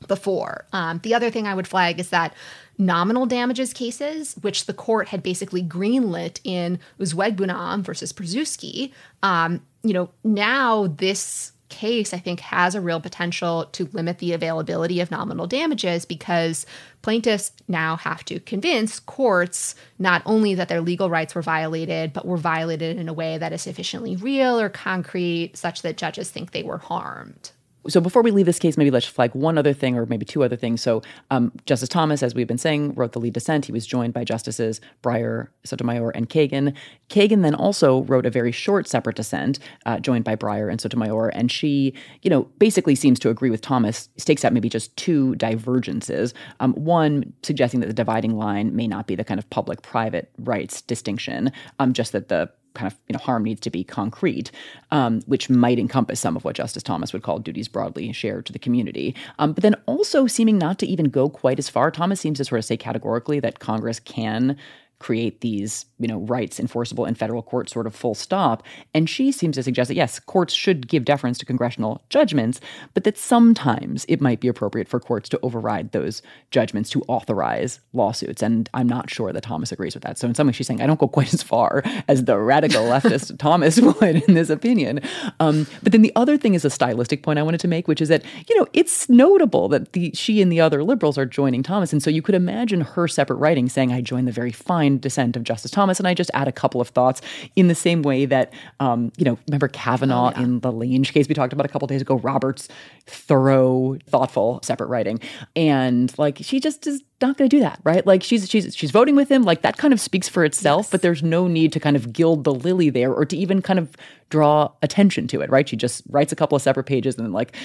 before. 0.08 0.65
Um, 0.73 1.00
the 1.04 1.15
other 1.15 1.32
thing 1.32 1.47
I 1.47 1.56
would 1.56 1.67
flag 1.67 2.00
is 2.00 2.10
that 2.10 2.34
nominal 2.77 3.25
damages 3.25 3.73
cases, 3.73 4.35
which 4.41 4.65
the 4.65 4.73
court 4.73 5.07
had 5.09 5.23
basically 5.23 5.63
greenlit 5.63 6.39
in 6.43 6.79
Uzuegbunam 6.99 7.81
versus 7.81 8.13
Preczewski, 8.13 8.91
um, 9.23 9.61
you 9.83 9.93
know, 9.93 10.09
now 10.23 10.87
this 10.87 11.53
case 11.69 12.13
I 12.13 12.19
think 12.19 12.39
has 12.39 12.75
a 12.75 12.81
real 12.81 13.01
potential 13.01 13.65
to 13.73 13.89
limit 13.91 14.19
the 14.19 14.33
availability 14.33 15.01
of 15.01 15.11
nominal 15.11 15.47
damages 15.47 16.05
because 16.05 16.65
plaintiffs 17.01 17.51
now 17.67 17.97
have 17.97 18.23
to 18.25 18.39
convince 18.39 18.99
courts 19.01 19.75
not 19.99 20.21
only 20.25 20.55
that 20.55 20.69
their 20.69 20.81
legal 20.81 21.09
rights 21.09 21.35
were 21.35 21.41
violated, 21.41 22.13
but 22.13 22.25
were 22.25 22.37
violated 22.37 22.97
in 22.97 23.09
a 23.09 23.13
way 23.13 23.37
that 23.37 23.53
is 23.53 23.61
sufficiently 23.61 24.15
real 24.15 24.59
or 24.59 24.69
concrete 24.69 25.51
such 25.55 25.81
that 25.81 25.97
judges 25.97 26.31
think 26.31 26.51
they 26.51 26.63
were 26.63 26.77
harmed. 26.77 27.51
So 27.89 28.02
before 28.02 28.21
we 28.21 28.32
leave 28.32 28.45
this 28.45 28.60
case, 28.60 28.78
maybe 28.78 28.91
let's 28.91 29.06
flag 29.06 29.34
one 29.34 29.58
other 29.58 29.73
thing, 29.73 29.97
or 29.97 30.06
maybe 30.06 30.26
two 30.26 30.43
other 30.43 30.56
things. 30.56 30.82
So 30.82 31.02
um, 31.32 31.52
Justice 31.65 31.89
Thomas, 31.89 32.21
as 32.21 32.36
we've 32.36 32.47
been 32.47 32.58
saying, 32.58 32.93
wrote 32.95 33.13
the 33.13 33.19
lead 33.19 33.34
dissent. 33.34 33.65
He 33.65 33.71
was 33.71 33.88
joined 33.88 34.13
by 34.13 34.23
Justices 34.23 34.82
Breyer, 35.02 35.47
Sotomayor, 35.63 36.10
and 36.12 36.30
Kagan. 36.30 36.73
Kagan 37.10 37.43
then 37.43 37.56
also 37.56 38.04
wrote 38.04 38.26
a 38.26 38.30
very 38.30 38.52
short 38.52 38.88
separate 38.88 39.15
dissent, 39.15 39.60
uh, 39.86 40.00
joined 40.00 40.26
by 40.26 40.36
Breyer 40.36 40.69
and 40.69 40.82
Sotomayor, 40.82 41.30
and 41.30 41.52
she, 41.52 41.93
you 42.21 42.30
know, 42.30 42.43
basically 42.60 42.95
seems 42.95 43.19
to 43.19 43.30
agree 43.30 43.50
with 43.50 43.62
Thomas. 43.62 44.10
Stakes 44.17 44.43
out 44.43 44.54
maybe 44.54 44.69
just 44.69 44.95
two 44.97 45.36
divergences. 45.36 46.34
Um, 46.60 46.73
one 46.73 47.32
suggesting 47.43 47.80
that 47.80 47.88
the 47.88 47.93
dividing 47.93 48.36
line 48.38 48.76
may 48.76 48.88
not 48.88 49.08
be 49.08 49.15
the 49.15 49.23
kind 49.23 49.39
of 49.39 49.50
public-private 49.50 50.32
rights 50.39 50.82
distinction, 50.82 51.52
um, 51.80 51.93
just 51.93 52.12
that 52.12 52.28
the 52.28 52.50
kind 52.77 52.91
of 52.91 52.97
you 53.07 53.13
know 53.13 53.19
harm 53.19 53.43
needs 53.43 53.61
to 53.61 53.69
be 53.69 53.83
concrete, 53.83 54.51
um, 54.91 55.21
which 55.25 55.49
might 55.49 55.79
encompass 55.79 56.19
some 56.19 56.37
of 56.37 56.45
what 56.45 56.55
Justice 56.55 56.83
Thomas 56.83 57.11
would 57.11 57.23
call 57.23 57.39
duties 57.39 57.67
broadly 57.67 58.11
shared 58.13 58.45
to 58.45 58.53
the 58.53 58.59
community. 58.59 59.15
Um, 59.39 59.53
but 59.53 59.63
then 59.63 59.75
also 59.85 60.27
seeming 60.27 60.57
not 60.57 60.79
to 60.79 60.87
even 60.87 61.09
go 61.09 61.29
quite 61.29 61.59
as 61.59 61.69
far. 61.69 61.91
Thomas 61.91 62.21
seems 62.21 62.37
to 62.37 62.45
sort 62.45 62.59
of 62.59 62.65
say 62.65 62.77
categorically 62.77 63.39
that 63.39 63.59
Congress 63.59 63.99
can 63.99 64.57
create 64.99 65.41
these 65.41 65.86
you 65.99 66.07
know 66.07 66.19
rights 66.19 66.60
enforceable 66.60 67.05
in 67.05 67.13
federal 67.13 67.43
court 67.43 67.69
sort 67.69 67.86
of 67.86 67.95
full 67.95 68.15
stop. 68.15 68.63
And 68.93 69.10
she 69.10 69.31
seems 69.31 69.55
to 69.55 69.63
suggest 69.63 69.89
that 69.89 69.95
yes 69.95 70.19
courts 70.19 70.53
should 70.53 70.88
give 70.88 71.05
deference 71.05 71.38
to 71.39 71.45
congressional 71.45 72.01
judgments 72.10 72.60
but 72.93 73.03
that 73.03 73.17
sometimes 73.17 74.05
it 74.07 74.21
might 74.21 74.39
be 74.39 74.47
appropriate 74.47 74.88
for 74.88 74.99
courts 74.99 75.29
to 75.29 75.39
override 75.43 75.91
those 75.91 76.21
judgments 76.51 76.89
to 76.91 77.01
authorize 77.03 77.79
lawsuits. 77.93 78.41
And 78.41 78.69
i'm 78.73 78.88
not 78.88 79.10
sure 79.10 79.31
that 79.31 79.43
thomas 79.43 79.71
agrees 79.71 79.93
with 79.93 80.03
that. 80.03 80.17
So 80.17 80.27
in 80.27 80.36
some 80.36 80.47
ways 80.47 80.55
she's 80.55 80.67
saying 80.67 80.81
i 80.81 80.88
don't 80.88 80.99
go 80.99 81.07
quite 81.17 81.33
as 81.33 81.43
far 81.43 81.83
as 82.07 82.25
the 82.25 82.38
radical 82.38 82.83
leftist 82.83 83.38
thomas 83.39 83.79
would 83.81 84.23
in 84.27 84.33
this 84.33 84.49
opinion. 84.49 85.01
Um, 85.39 85.67
but 85.83 85.91
then 85.91 86.01
the 86.01 86.13
other 86.15 86.38
thing 86.38 86.55
is 86.55 86.65
a 86.65 86.69
stylistic 86.69 87.21
point 87.21 87.38
i 87.38 87.43
wanted 87.43 87.60
to 87.60 87.67
make 87.67 87.88
which 87.88 88.01
is 88.01 88.10
that 88.10 88.23
you 88.49 88.57
know 88.57 88.65
it's 88.73 89.10
notable 89.10 89.67
that 89.69 89.93
the 89.93 90.12
she 90.15 90.41
and 90.41 90.51
the 90.51 90.60
other 90.60 90.83
liberals 90.83 91.17
are 91.17 91.25
joining 91.25 91.62
thomas. 91.62 91.93
And 91.93 92.01
so 92.01 92.10
you 92.10 92.23
could 92.23 92.36
imagine 92.36 92.81
her 92.81 93.07
separate 93.07 93.38
writing 93.38 93.69
saying 93.69 93.91
i 93.91 94.01
join 94.01 94.25
the 94.25 94.31
very 94.31 94.51
fine 94.51 94.87
dissent 94.95 95.36
of 95.36 95.43
Justice 95.43 95.71
Thomas. 95.71 96.00
And 96.00 96.08
I 96.08 96.13
just 96.13 96.32
add 96.34 96.47
a 96.47 96.52
couple 96.52 96.80
of 96.80 96.89
thoughts 96.89 97.21
in 97.56 97.67
the 97.67 97.76
same 97.76 98.02
way 98.02 98.26
that, 98.26 98.54
um, 98.80 99.12
you 99.17 99.26
know, 99.26 99.38
remember 99.47 99.67
Kavanaugh 99.67 100.30
oh, 100.30 100.38
yeah. 100.38 100.43
in 100.43 100.62
the 100.62 100.71
Lange 100.71 101.04
case 101.04 101.28
we 101.28 101.36
talked 101.36 101.54
about 101.54 101.65
a 101.65 101.69
couple 101.69 101.88
days 101.88 102.02
ago, 102.02 102.15
Roberts' 102.15 102.69
thorough, 103.06 103.97
thoughtful, 104.08 104.60
separate 104.63 104.88
writing. 104.88 105.19
And 105.56 106.17
like, 106.17 106.38
she 106.41 106.60
just 106.60 106.88
is 106.88 107.04
not 107.21 107.38
going 107.38 107.50
to 107.50 107.56
do 107.56 107.62
that, 107.62 107.80
right? 107.84 108.06
Like 108.06 108.23
she's 108.23 108.50
she's 108.50 108.76
she's 108.76 108.91
voting 108.91 109.15
with 109.15 109.30
him. 109.30 109.43
Like 109.43 109.62
that 109.63 109.78
kind 109.78 109.93
of 109.93 110.00
speaks 110.00 110.30
for 110.30 110.45
itself. 110.45 110.86
Yes. 110.86 110.91
But 110.91 111.02
there's 111.02 111.23
no 111.23 111.47
need 111.47 111.73
to 111.73 111.80
kind 111.80 111.95
of 111.95 112.13
gild 112.13 112.43
the 112.43 112.54
lily 112.54 112.89
there, 112.89 113.13
or 113.13 113.26
to 113.26 113.36
even 113.36 113.62
kind 113.62 113.80
of 113.80 113.95
draw 114.30 114.71
attention 114.82 115.28
to 115.30 115.41
it, 115.41 115.50
right? 115.50 115.67
She 115.67 115.76
just 115.76 116.04
writes 116.10 116.32
a 116.32 116.36
couple 116.36 116.56
of 116.56 116.62
separate 116.62 116.86
pages 116.86 117.15
and 117.15 117.26
then 117.26 117.34
like 117.34 117.56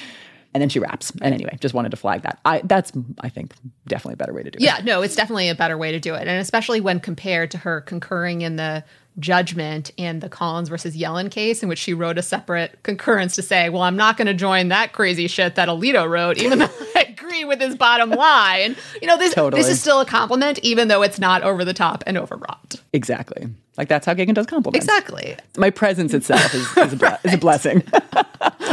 and 0.54 0.60
then 0.60 0.68
she 0.68 0.78
raps. 0.78 1.10
And 1.22 1.34
anyway, 1.34 1.56
just 1.60 1.74
wanted 1.74 1.90
to 1.90 1.96
flag 1.96 2.22
that. 2.22 2.38
I 2.44 2.60
that's 2.64 2.92
I 3.20 3.28
think 3.28 3.54
definitely 3.86 4.14
a 4.14 4.16
better 4.16 4.32
way 4.32 4.42
to 4.42 4.50
do 4.50 4.56
it. 4.58 4.62
Yeah, 4.62 4.80
no, 4.84 5.02
it's 5.02 5.16
definitely 5.16 5.48
a 5.48 5.54
better 5.54 5.78
way 5.78 5.92
to 5.92 6.00
do 6.00 6.14
it, 6.14 6.28
and 6.28 6.40
especially 6.40 6.80
when 6.80 7.00
compared 7.00 7.50
to 7.52 7.58
her 7.58 7.80
concurring 7.80 8.42
in 8.42 8.56
the 8.56 8.84
judgment 9.18 9.90
in 9.96 10.20
the 10.20 10.28
Collins 10.28 10.68
versus 10.68 10.96
Yellen 10.96 11.30
case, 11.30 11.62
in 11.62 11.68
which 11.68 11.78
she 11.78 11.92
wrote 11.92 12.16
a 12.16 12.22
separate 12.22 12.82
concurrence 12.82 13.34
to 13.36 13.42
say, 13.42 13.68
"Well, 13.68 13.82
I'm 13.82 13.96
not 13.96 14.16
going 14.16 14.26
to 14.26 14.34
join 14.34 14.68
that 14.68 14.92
crazy 14.92 15.26
shit 15.26 15.54
that 15.54 15.68
Alito 15.68 16.08
wrote, 16.08 16.38
even 16.38 16.58
though 16.58 16.70
I 16.96 17.06
agree 17.08 17.44
with 17.44 17.60
his 17.60 17.76
bottom 17.76 18.10
line." 18.10 18.76
You 19.00 19.08
know, 19.08 19.16
this 19.16 19.34
totally. 19.34 19.62
this 19.62 19.70
is 19.70 19.80
still 19.80 20.00
a 20.00 20.06
compliment, 20.06 20.58
even 20.60 20.88
though 20.88 21.02
it's 21.02 21.18
not 21.18 21.42
over 21.42 21.64
the 21.64 21.74
top 21.74 22.04
and 22.06 22.18
overwrought. 22.18 22.80
Exactly. 22.92 23.48
Like 23.78 23.88
that's 23.88 24.04
how 24.04 24.14
Kagan 24.14 24.34
does 24.34 24.46
compliments. 24.46 24.84
Exactly. 24.84 25.36
My 25.56 25.70
presence 25.70 26.12
itself 26.12 26.54
is, 26.54 26.76
is, 26.76 26.92
a, 26.92 26.96
right. 26.96 27.18
is 27.24 27.34
a 27.34 27.38
blessing. 27.38 27.82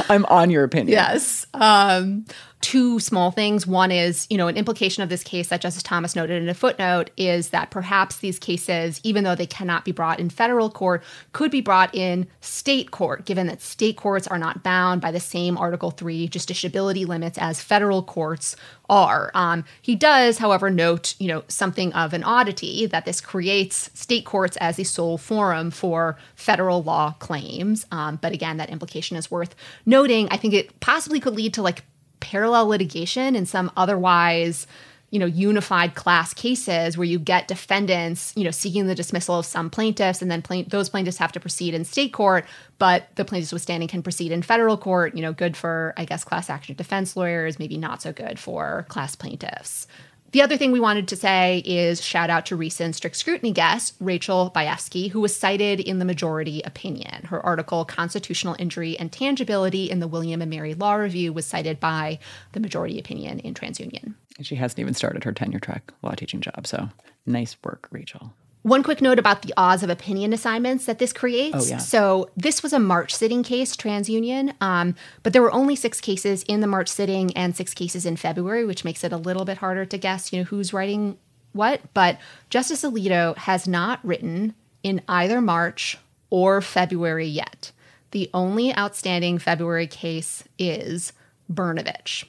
I'm 0.10 0.26
on 0.26 0.49
your 0.49 0.64
opinion. 0.64 0.89
Yes. 0.89 1.45
Um, 1.53 2.26
two 2.62 2.99
small 2.99 3.32
things. 3.32 3.66
One 3.66 3.91
is, 3.91 4.28
you 4.30 4.38
know, 4.38 4.47
an 4.47 4.57
implication 4.57 5.01
of 5.01 5.10
this 5.10 5.24
case 5.24 5.47
that 5.47 5.62
Justice 5.62 5.84
Thomas 5.84 6.16
noted 6.16 6.41
in 6.41 6.49
a 6.49 6.53
footnote 6.53 7.10
is 7.16 7.49
that 7.49 7.72
perhaps 7.72 8.18
these 8.18 8.38
cases, 8.38 8.99
even 9.03 9.24
though 9.24 9.36
they 9.36 9.45
cannot 9.45 9.86
be 9.86 9.91
brought 9.91 10.20
in 10.20 10.30
federal 10.30 10.70
court, 10.70 11.03
could 11.32 11.51
be 11.51 11.62
brought 11.62 11.93
in 11.95 12.28
state 12.41 12.91
court, 12.91 13.26
given 13.26 13.47
that 13.47 13.62
state 13.62 13.95
courts 13.95 14.28
are 14.28 14.38
not 14.38 14.64
bound 14.64 14.99
by 15.01 15.12
the 15.12 15.20
same 15.20 15.57
Article 15.57 15.91
3 15.91 16.28
justiciability 16.28 17.07
limits 17.07 17.38
as 17.38 17.62
federal 17.62 18.03
courts 18.03 18.55
are. 18.89 19.32
Um, 19.34 19.64
he 19.82 19.95
does, 19.95 20.39
however, 20.39 20.70
note, 20.70 21.16
you 21.20 21.28
know, 21.28 21.43
something 21.47 21.93
of 21.93 22.14
an 22.14 22.24
oddity 22.24 22.88
that 22.88 23.05
this 23.05 23.22
creates 23.22 23.89
state 23.93 24.26
courts 24.26 24.57
as 24.57 24.76
the 24.76 24.84
sole 24.84 25.18
forum 25.18 25.72
for 25.72 26.18
federal 26.36 26.84
law 26.84 27.16
claims. 27.20 27.86
Um, 27.91 28.18
but 28.22 28.34
again, 28.34 28.57
that 28.57 28.70
implication 28.70 29.16
is 29.16 29.32
worth 29.32 29.55
noting. 29.86 29.99
I 30.32 30.38
think 30.38 30.54
it 30.54 30.80
possibly 30.80 31.20
could 31.20 31.36
lead 31.36 31.54
to 31.56 31.62
like 31.62 31.84
parallel 32.20 32.68
litigation 32.68 33.36
in 33.36 33.45
some 33.45 33.72
otherwise 33.78 34.68
you 35.12 35.20
know 35.20 35.26
unified 35.26 35.95
class 35.95 36.34
cases 36.34 36.97
where 36.97 37.06
you 37.06 37.18
get 37.18 37.47
defendants 37.47 38.34
you 38.36 38.43
know 38.43 38.52
seeking 38.52 38.88
the 38.88 38.95
dismissal 38.95 39.39
of 39.39 39.45
some 39.45 39.70
plaintiffs 39.70 40.22
and 40.22 40.30
then 40.30 40.43
those 40.68 40.89
plaintiffs 40.89 41.18
have 41.18 41.32
to 41.32 41.39
proceed 41.39 41.74
in 41.74 41.84
state 41.86 42.14
court 42.14 42.45
but 42.78 43.08
the 43.16 43.26
plaintiffs 43.26 43.52
withstanding 43.52 43.89
can 43.89 44.04
proceed 44.04 44.32
in 44.32 44.41
federal 44.41 44.78
court 44.78 45.16
you 45.16 45.22
know 45.22 45.34
good 45.34 45.58
for 45.58 45.93
i 45.97 46.06
guess 46.06 46.24
class 46.24 46.50
action 46.50 46.76
defense 46.76 47.16
lawyers 47.16 47.58
maybe 47.58 47.78
not 47.78 48.02
so 48.02 48.12
good 48.12 48.38
for 48.38 48.86
class 48.89 49.16
plaintiffs 49.16 49.88
the 50.32 50.41
other 50.41 50.57
thing 50.57 50.71
we 50.71 50.80
wanted 50.80 51.07
to 51.07 51.15
say 51.15 51.63
is 51.65 52.01
shout 52.01 52.30
out 52.30 52.45
to 52.47 52.55
recent 52.55 52.95
strict 52.95 53.15
scrutiny 53.15 53.51
guest, 53.51 53.95
Rachel 53.99 54.51
Bayefsky, 54.55 55.09
who 55.09 55.21
was 55.21 55.36
cited 55.36 55.80
in 55.80 55.99
the 55.99 56.05
majority 56.05 56.61
opinion. 56.63 57.25
Her 57.25 57.43
article, 57.45 57.86
Constitutional 57.86 58.55
Injury 58.59 58.97
and 58.97 59.11
Tangibility 59.11 59.89
in 59.89 59.99
the 59.99 60.07
William 60.07 60.41
and 60.41 60.49
Mary 60.49 60.73
Law 60.73 60.95
Review, 60.95 61.34
was 61.34 61.45
cited 61.45 61.80
by 61.80 62.19
the 62.53 62.59
majority 62.59 62.99
opinion 62.99 63.39
in 63.39 63.53
TransUnion. 63.53 64.15
She 64.41 64.55
hasn't 64.55 64.80
even 64.80 64.93
started 64.93 65.23
her 65.23 65.34
tenure 65.34 65.59
track 65.59 65.91
law 66.01 66.13
teaching 66.13 66.41
job. 66.41 66.65
So 66.65 66.89
nice 67.25 67.57
work, 67.63 67.88
Rachel. 67.91 68.34
One 68.62 68.84
quick 68.84 69.01
note 69.01 69.20
about 69.20 69.41
the 69.41 69.53
odds 69.55 69.84
of 69.84 69.89
opinion 69.89 70.34
assignments 70.34 70.86
that 70.86 70.99
this 70.99 71.14
creates. 71.14 71.55
Oh, 71.55 71.66
yeah. 71.66 71.78
So 71.78 72.30
this 72.36 72.62
was 72.62 72.74
a 72.74 72.80
March 72.80 73.16
sitting 73.16 73.41
case, 73.41 73.76
TransUnion, 73.76 74.53
um, 74.62 74.95
but 75.24 75.32
there 75.32 75.41
were 75.41 75.51
only 75.53 75.78
six 75.78 76.01
cases 76.01 76.43
in 76.43 76.60
the 76.60 76.68
March 76.68 76.89
sitting 76.89 77.36
and 77.38 77.55
six 77.55 77.74
cases 77.74 78.05
in 78.05 78.18
February, 78.18 78.66
which 78.66 78.84
makes 78.84 79.03
it 79.03 79.14
a 79.14 79.18
little 79.18 79.45
bit 79.45 79.60
harder 79.60 79.86
to 79.86 79.97
guess, 79.97 80.34
you 80.34 80.39
know, 80.39 80.43
who's 80.43 80.74
writing 80.74 81.18
what. 81.53 81.82
But 81.93 82.20
Justice 82.49 82.84
Alito 82.84 83.38
has 83.38 83.66
not 83.66 84.03
written 84.03 84.53
in 84.84 85.01
either 85.07 85.39
March 85.39 85.97
or 86.30 86.62
February 86.62 87.28
yet. 87.28 87.72
The 88.12 88.30
only 88.34 88.76
outstanding 88.76 89.39
February 89.39 89.88
case 89.88 90.43
is 90.57 91.14
Brnovich. 91.51 92.26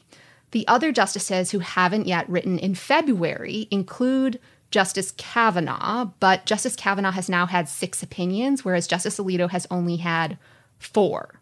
The 0.53 0.67
other 0.69 0.93
justices 0.93 1.51
who 1.51 1.61
haven't 1.61 2.07
yet 2.07 2.29
written 2.29 2.59
in 2.59 2.75
February 2.75 3.69
include 3.71 4.41
Justice 4.71 5.13
Kavanaugh, 5.17 6.11
but 6.21 6.47
Justice 6.47 6.77
Kavanaugh 6.77 7.11
has 7.11 7.29
now 7.29 7.47
had 7.47 7.69
six 7.69 8.03
opinions, 8.03 8.65
whereas 8.65 8.87
Justice 8.87 9.19
Alito 9.19 9.51
has 9.51 9.67
only 9.71 9.97
had 9.97 10.39
four. 10.79 11.41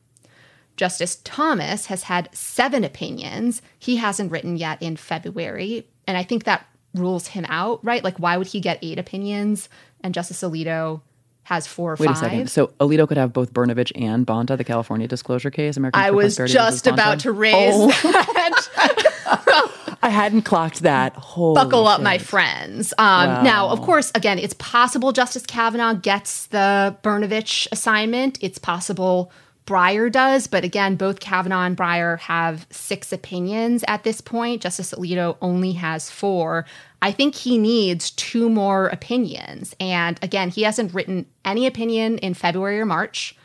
Justice 0.76 1.16
Thomas 1.24 1.86
has 1.86 2.04
had 2.04 2.30
seven 2.32 2.84
opinions. 2.84 3.60
He 3.78 3.96
hasn't 3.96 4.30
written 4.30 4.56
yet 4.56 4.80
in 4.80 4.96
February. 4.96 5.86
And 6.06 6.16
I 6.16 6.22
think 6.22 6.44
that 6.44 6.66
rules 6.94 7.28
him 7.28 7.44
out, 7.48 7.84
right? 7.84 8.02
Like, 8.02 8.16
why 8.18 8.36
would 8.36 8.46
he 8.46 8.60
get 8.60 8.78
eight 8.80 8.98
opinions 8.98 9.68
and 10.02 10.14
Justice 10.14 10.40
Alito 10.42 11.02
has 11.42 11.66
four 11.66 11.92
or 11.92 11.96
Wait 11.96 12.06
five? 12.06 12.16
a 12.16 12.20
second. 12.20 12.50
So 12.50 12.68
Alito 12.80 13.08
could 13.08 13.16
have 13.16 13.32
both 13.32 13.52
Brnovich 13.52 13.90
and 14.00 14.26
Bonta, 14.26 14.56
the 14.56 14.64
California 14.64 15.08
disclosure 15.08 15.50
case. 15.50 15.76
American 15.76 16.00
I 16.00 16.12
was 16.12 16.36
just 16.36 16.86
about 16.86 17.20
to 17.20 17.32
raise 17.32 17.74
oh. 17.74 17.88
that. 17.88 19.72
I 20.02 20.10
hadn't 20.10 20.42
clocked 20.42 20.80
that. 20.80 21.14
Holy 21.14 21.54
Buckle 21.54 21.84
shit. 21.84 21.94
up, 21.94 22.00
my 22.02 22.18
friends. 22.18 22.92
Um, 22.98 23.28
wow. 23.28 23.42
Now, 23.42 23.68
of 23.68 23.80
course, 23.82 24.12
again, 24.14 24.38
it's 24.38 24.54
possible 24.54 25.12
Justice 25.12 25.44
Kavanaugh 25.44 25.94
gets 25.94 26.46
the 26.46 26.96
Brnovich 27.02 27.66
assignment. 27.72 28.38
It's 28.40 28.58
possible 28.58 29.32
Breyer 29.68 30.10
does, 30.10 30.46
but 30.46 30.64
again, 30.64 30.96
both 30.96 31.20
Kavanaugh 31.20 31.64
and 31.64 31.76
Breyer 31.76 32.18
have 32.20 32.66
six 32.70 33.12
opinions 33.12 33.84
at 33.86 34.02
this 34.02 34.22
point. 34.22 34.62
Justice 34.62 34.94
Alito 34.94 35.36
only 35.42 35.72
has 35.72 36.08
four. 36.08 36.64
I 37.02 37.12
think 37.12 37.34
he 37.34 37.58
needs 37.58 38.10
two 38.12 38.48
more 38.48 38.86
opinions. 38.86 39.76
And 39.78 40.18
again, 40.22 40.48
he 40.48 40.62
hasn't 40.62 40.94
written 40.94 41.26
any 41.44 41.66
opinion 41.66 42.16
in 42.18 42.32
February 42.32 42.80
or 42.80 42.86
March. 42.86 43.36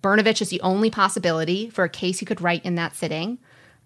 Brnovich 0.00 0.40
is 0.40 0.50
the 0.50 0.60
only 0.60 0.88
possibility 0.88 1.68
for 1.68 1.82
a 1.82 1.88
case 1.88 2.20
he 2.20 2.26
could 2.26 2.40
write 2.40 2.64
in 2.64 2.76
that 2.76 2.94
sitting. 2.94 3.38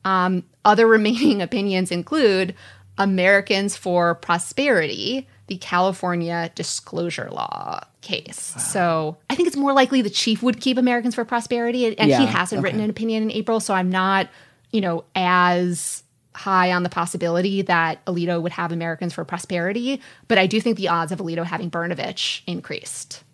Um, 0.04 0.44
other 0.64 0.86
remaining 0.86 1.42
opinions 1.42 1.90
include 1.90 2.54
Americans 2.98 3.76
for 3.76 4.14
Prosperity, 4.14 5.26
the 5.46 5.56
California 5.56 6.50
disclosure 6.54 7.28
law 7.30 7.80
case. 8.02 8.52
Wow. 8.56 8.62
So 8.62 9.16
I 9.28 9.34
think 9.34 9.48
it's 9.48 9.56
more 9.56 9.72
likely 9.72 10.02
the 10.02 10.10
chief 10.10 10.42
would 10.42 10.60
keep 10.60 10.78
Americans 10.78 11.14
for 11.14 11.24
Prosperity, 11.24 11.96
and 11.96 12.10
yeah, 12.10 12.20
he 12.20 12.26
hasn't 12.26 12.58
okay. 12.58 12.64
written 12.64 12.80
an 12.80 12.90
opinion 12.90 13.24
in 13.24 13.30
April. 13.30 13.58
So 13.60 13.74
I'm 13.74 13.90
not, 13.90 14.28
you 14.70 14.80
know, 14.80 15.04
as 15.14 16.02
high 16.34 16.72
on 16.72 16.82
the 16.82 16.88
possibility 16.88 17.62
that 17.62 18.04
Alito 18.06 18.40
would 18.40 18.52
have 18.52 18.72
Americans 18.72 19.12
for 19.12 19.24
Prosperity, 19.24 20.00
but 20.28 20.38
I 20.38 20.46
do 20.46 20.60
think 20.60 20.76
the 20.76 20.88
odds 20.88 21.10
of 21.10 21.18
Alito 21.18 21.44
having 21.44 21.70
Brnovich 21.70 22.42
increased. 22.46 23.24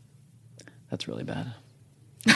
That's 0.91 1.07
really 1.07 1.25
bad. 1.25 1.53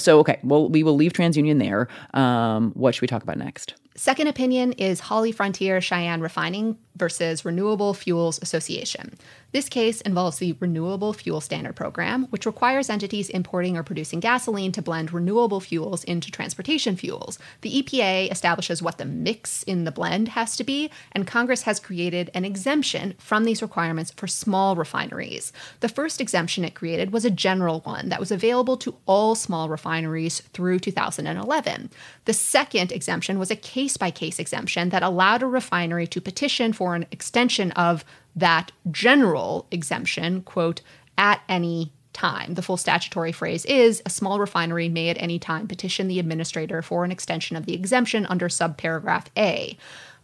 so 0.00 0.18
okay, 0.20 0.38
well 0.42 0.68
we 0.68 0.82
will 0.82 0.96
leave 0.96 1.12
TransUnion 1.12 1.58
there. 1.58 1.88
Um, 2.14 2.72
what 2.72 2.94
should 2.94 3.02
we 3.02 3.08
talk 3.08 3.22
about 3.22 3.38
next? 3.38 3.74
Second 4.00 4.28
opinion 4.28 4.72
is 4.78 4.98
HollyFrontier 4.98 5.82
Cheyenne 5.82 6.22
Refining 6.22 6.78
versus 6.96 7.44
Renewable 7.44 7.92
Fuels 7.92 8.38
Association. 8.40 9.14
This 9.52 9.68
case 9.68 10.00
involves 10.02 10.38
the 10.38 10.56
Renewable 10.60 11.12
Fuel 11.12 11.40
Standard 11.40 11.74
Program, 11.74 12.26
which 12.30 12.46
requires 12.46 12.88
entities 12.88 13.28
importing 13.28 13.76
or 13.76 13.82
producing 13.82 14.20
gasoline 14.20 14.70
to 14.72 14.82
blend 14.82 15.12
renewable 15.12 15.60
fuels 15.60 16.04
into 16.04 16.30
transportation 16.30 16.96
fuels. 16.96 17.38
The 17.62 17.82
EPA 17.82 18.30
establishes 18.30 18.82
what 18.82 18.98
the 18.98 19.04
mix 19.04 19.64
in 19.64 19.84
the 19.84 19.90
blend 19.90 20.28
has 20.28 20.56
to 20.56 20.64
be, 20.64 20.90
and 21.12 21.26
Congress 21.26 21.62
has 21.62 21.80
created 21.80 22.30
an 22.32 22.44
exemption 22.44 23.14
from 23.18 23.44
these 23.44 23.62
requirements 23.62 24.12
for 24.12 24.26
small 24.26 24.76
refineries. 24.76 25.52
The 25.80 25.88
first 25.88 26.20
exemption 26.20 26.64
it 26.64 26.74
created 26.74 27.12
was 27.12 27.24
a 27.24 27.30
general 27.30 27.80
one 27.80 28.08
that 28.08 28.20
was 28.20 28.30
available 28.30 28.76
to 28.78 28.96
all 29.06 29.34
small 29.34 29.68
refineries 29.68 30.40
through 30.52 30.78
2011. 30.78 31.90
The 32.30 32.34
second 32.34 32.92
exemption 32.92 33.40
was 33.40 33.50
a 33.50 33.56
case 33.56 33.96
by 33.96 34.12
case 34.12 34.38
exemption 34.38 34.90
that 34.90 35.02
allowed 35.02 35.42
a 35.42 35.48
refinery 35.48 36.06
to 36.06 36.20
petition 36.20 36.72
for 36.72 36.94
an 36.94 37.06
extension 37.10 37.72
of 37.72 38.04
that 38.36 38.70
general 38.88 39.66
exemption, 39.72 40.42
quote, 40.42 40.80
at 41.18 41.40
any 41.48 41.90
time. 42.12 42.54
The 42.54 42.62
full 42.62 42.76
statutory 42.76 43.32
phrase 43.32 43.64
is 43.64 44.00
a 44.06 44.10
small 44.10 44.38
refinery 44.38 44.88
may 44.88 45.08
at 45.08 45.20
any 45.20 45.40
time 45.40 45.66
petition 45.66 46.06
the 46.06 46.20
administrator 46.20 46.82
for 46.82 47.04
an 47.04 47.10
extension 47.10 47.56
of 47.56 47.66
the 47.66 47.74
exemption 47.74 48.26
under 48.26 48.48
subparagraph 48.48 49.26
A. 49.36 49.76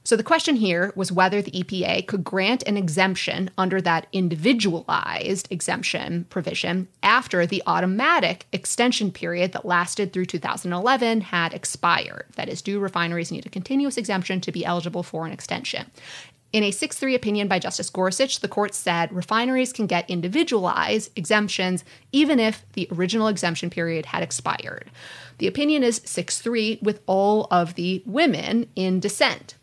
So 0.07 0.15
the 0.15 0.23
question 0.23 0.55
here 0.55 0.93
was 0.95 1.11
whether 1.11 1.43
the 1.43 1.51
EPA 1.51 2.07
could 2.07 2.23
grant 2.23 2.63
an 2.63 2.77
exemption 2.77 3.51
under 3.59 3.81
that 3.81 4.07
individualized 4.13 5.49
exemption 5.51 6.27
provision 6.31 6.87
after 7.03 7.45
the 7.45 7.61
automatic 7.67 8.47
extension 8.53 9.11
period 9.11 9.51
that 9.51 9.67
lasted 9.67 10.13
through 10.13 10.27
2011 10.27 11.23
had 11.23 11.53
expired. 11.53 12.27
That 12.37 12.49
is, 12.49 12.63
do 12.63 12.79
refineries 12.79 13.33
need 13.33 13.47
a 13.47 13.49
continuous 13.49 13.97
exemption 13.97 14.41
to 14.43 14.53
be 14.53 14.65
eligible 14.65 15.03
for 15.03 15.27
an 15.27 15.33
extension? 15.33 15.91
In 16.53 16.63
a 16.63 16.71
6 16.71 16.97
3 16.97 17.17
opinion 17.17 17.49
by 17.49 17.59
Justice 17.59 17.91
Gorsuch, 17.91 18.39
the 18.39 18.47
court 18.47 18.77
said 18.77 19.13
refineries 19.13 19.73
can 19.73 19.89
get 19.89 20.09
individualized 20.09 21.11
exemptions 21.17 21.85
even 22.13 22.39
if 22.39 22.65
the 22.75 22.87
original 22.93 23.27
exemption 23.27 23.71
period 23.71 24.07
had 24.07 24.23
expired. 24.23 24.89
The 25.39 25.49
opinion 25.49 25.83
is 25.83 26.01
6 26.05 26.41
3 26.41 26.79
with 26.81 27.01
all 27.07 27.49
of 27.51 27.75
the 27.75 28.05
women 28.07 28.69
in 28.77 29.01
dissent. 29.01 29.57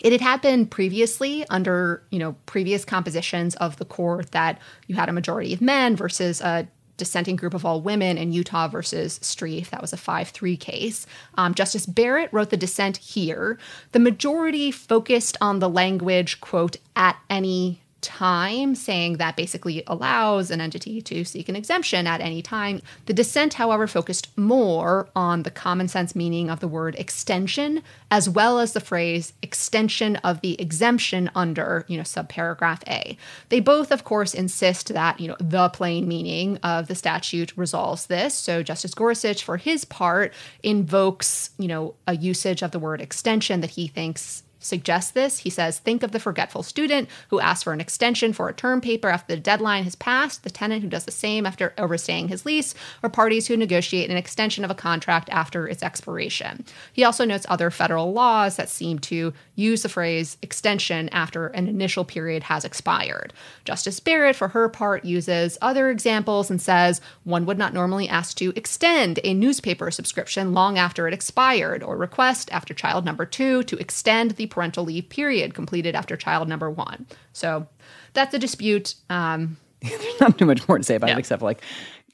It 0.00 0.12
had 0.12 0.20
happened 0.20 0.70
previously 0.70 1.46
under, 1.48 2.02
you 2.10 2.18
know, 2.18 2.36
previous 2.46 2.84
compositions 2.84 3.54
of 3.56 3.76
the 3.76 3.84
court 3.84 4.32
that 4.32 4.58
you 4.86 4.94
had 4.94 5.08
a 5.08 5.12
majority 5.12 5.52
of 5.52 5.60
men 5.60 5.96
versus 5.96 6.40
a 6.40 6.68
dissenting 6.96 7.36
group 7.36 7.54
of 7.54 7.64
all 7.64 7.80
women 7.80 8.18
in 8.18 8.30
Utah 8.32 8.68
versus 8.68 9.18
Strieff. 9.20 9.70
That 9.70 9.80
was 9.80 9.92
a 9.92 9.96
5 9.96 10.28
3 10.28 10.56
case. 10.56 11.06
Um, 11.36 11.54
Justice 11.54 11.86
Barrett 11.86 12.32
wrote 12.32 12.50
the 12.50 12.56
dissent 12.56 12.98
here. 12.98 13.58
The 13.92 13.98
majority 13.98 14.70
focused 14.70 15.36
on 15.40 15.58
the 15.58 15.68
language, 15.68 16.40
quote, 16.40 16.76
at 16.94 17.16
any 17.30 17.80
time, 18.00 18.74
saying 18.74 19.18
that 19.18 19.36
basically 19.36 19.82
allows 19.86 20.50
an 20.50 20.60
entity 20.60 21.00
to 21.02 21.24
seek 21.24 21.48
an 21.48 21.56
exemption 21.56 22.06
at 22.06 22.20
any 22.20 22.42
time. 22.42 22.80
The 23.06 23.12
dissent, 23.12 23.54
however, 23.54 23.86
focused 23.86 24.36
more 24.38 25.08
on 25.14 25.42
the 25.42 25.50
common 25.50 25.88
sense 25.88 26.14
meaning 26.14 26.50
of 26.50 26.60
the 26.60 26.68
word 26.68 26.94
extension, 26.96 27.82
as 28.10 28.28
well 28.28 28.58
as 28.58 28.72
the 28.72 28.80
phrase 28.80 29.32
extension 29.42 30.16
of 30.16 30.40
the 30.40 30.60
exemption 30.60 31.30
under, 31.34 31.84
you 31.88 31.96
know, 31.96 32.02
subparagraph 32.02 32.82
A. 32.88 33.16
They 33.48 33.60
both, 33.60 33.90
of 33.90 34.04
course, 34.04 34.34
insist 34.34 34.88
that, 34.94 35.20
you 35.20 35.28
know, 35.28 35.36
the 35.38 35.68
plain 35.68 36.08
meaning 36.08 36.58
of 36.58 36.88
the 36.88 36.94
statute 36.94 37.56
resolves 37.56 38.06
this. 38.06 38.34
So 38.34 38.62
Justice 38.62 38.94
Gorsuch, 38.94 39.42
for 39.42 39.56
his 39.56 39.84
part, 39.84 40.32
invokes, 40.62 41.50
you 41.58 41.68
know, 41.68 41.94
a 42.06 42.16
usage 42.16 42.62
of 42.62 42.70
the 42.70 42.78
word 42.78 43.00
extension 43.00 43.60
that 43.60 43.70
he 43.70 43.86
thinks 43.86 44.42
suggests 44.60 45.10
this. 45.10 45.38
He 45.40 45.50
says, 45.50 45.78
Think 45.78 46.02
of 46.02 46.12
the 46.12 46.20
forgetful 46.20 46.62
student 46.62 47.08
who 47.28 47.40
asks 47.40 47.64
for 47.64 47.72
an 47.72 47.80
extension 47.80 48.32
for 48.32 48.48
a 48.48 48.54
term 48.54 48.80
paper 48.80 49.08
after 49.08 49.34
the 49.34 49.40
deadline 49.40 49.84
has 49.84 49.94
passed, 49.94 50.44
the 50.44 50.50
tenant 50.50 50.82
who 50.82 50.88
does 50.88 51.04
the 51.04 51.10
same 51.10 51.46
after 51.46 51.74
overstaying 51.78 52.28
his 52.28 52.46
lease, 52.46 52.74
or 53.02 53.08
parties 53.08 53.46
who 53.46 53.56
negotiate 53.56 54.10
an 54.10 54.16
extension 54.16 54.64
of 54.64 54.70
a 54.70 54.74
contract 54.74 55.28
after 55.30 55.66
its 55.66 55.82
expiration. 55.82 56.64
He 56.92 57.02
also 57.02 57.24
notes 57.24 57.46
other 57.48 57.70
federal 57.70 58.12
laws 58.12 58.56
that 58.56 58.68
seem 58.68 58.98
to 59.00 59.32
use 59.54 59.82
the 59.82 59.88
phrase 59.88 60.36
extension 60.42 61.08
after 61.10 61.48
an 61.48 61.66
initial 61.66 62.04
period 62.04 62.44
has 62.44 62.64
expired. 62.64 63.32
Justice 63.64 64.00
Barrett, 64.00 64.36
for 64.36 64.48
her 64.48 64.68
part, 64.68 65.04
uses 65.04 65.58
other 65.62 65.90
examples 65.90 66.50
and 66.50 66.60
says 66.60 67.00
one 67.24 67.46
would 67.46 67.58
not 67.58 67.74
normally 67.74 68.08
ask 68.08 68.36
to 68.36 68.52
extend 68.54 69.18
a 69.24 69.34
newspaper 69.34 69.90
subscription 69.90 70.52
long 70.52 70.78
after 70.78 71.08
it 71.08 71.14
expired, 71.14 71.82
or 71.82 71.96
request 71.96 72.50
after 72.52 72.74
child 72.74 73.04
number 73.04 73.24
two 73.24 73.62
to 73.64 73.76
extend 73.78 74.32
the 74.32 74.46
parental 74.50 74.84
leave 74.84 75.08
period 75.08 75.54
completed 75.54 75.94
after 75.94 76.16
child 76.16 76.48
number 76.48 76.70
one. 76.70 77.06
So 77.32 77.66
that's 78.12 78.34
a 78.34 78.38
dispute. 78.38 78.94
Um, 79.08 79.56
There's 79.82 80.20
not 80.20 80.36
too 80.38 80.46
much 80.46 80.66
more 80.68 80.76
to 80.78 80.84
say 80.84 80.94
about 80.96 81.08
Yeah. 81.08 81.16
it 81.16 81.20
except 81.20 81.42
like 81.42 81.62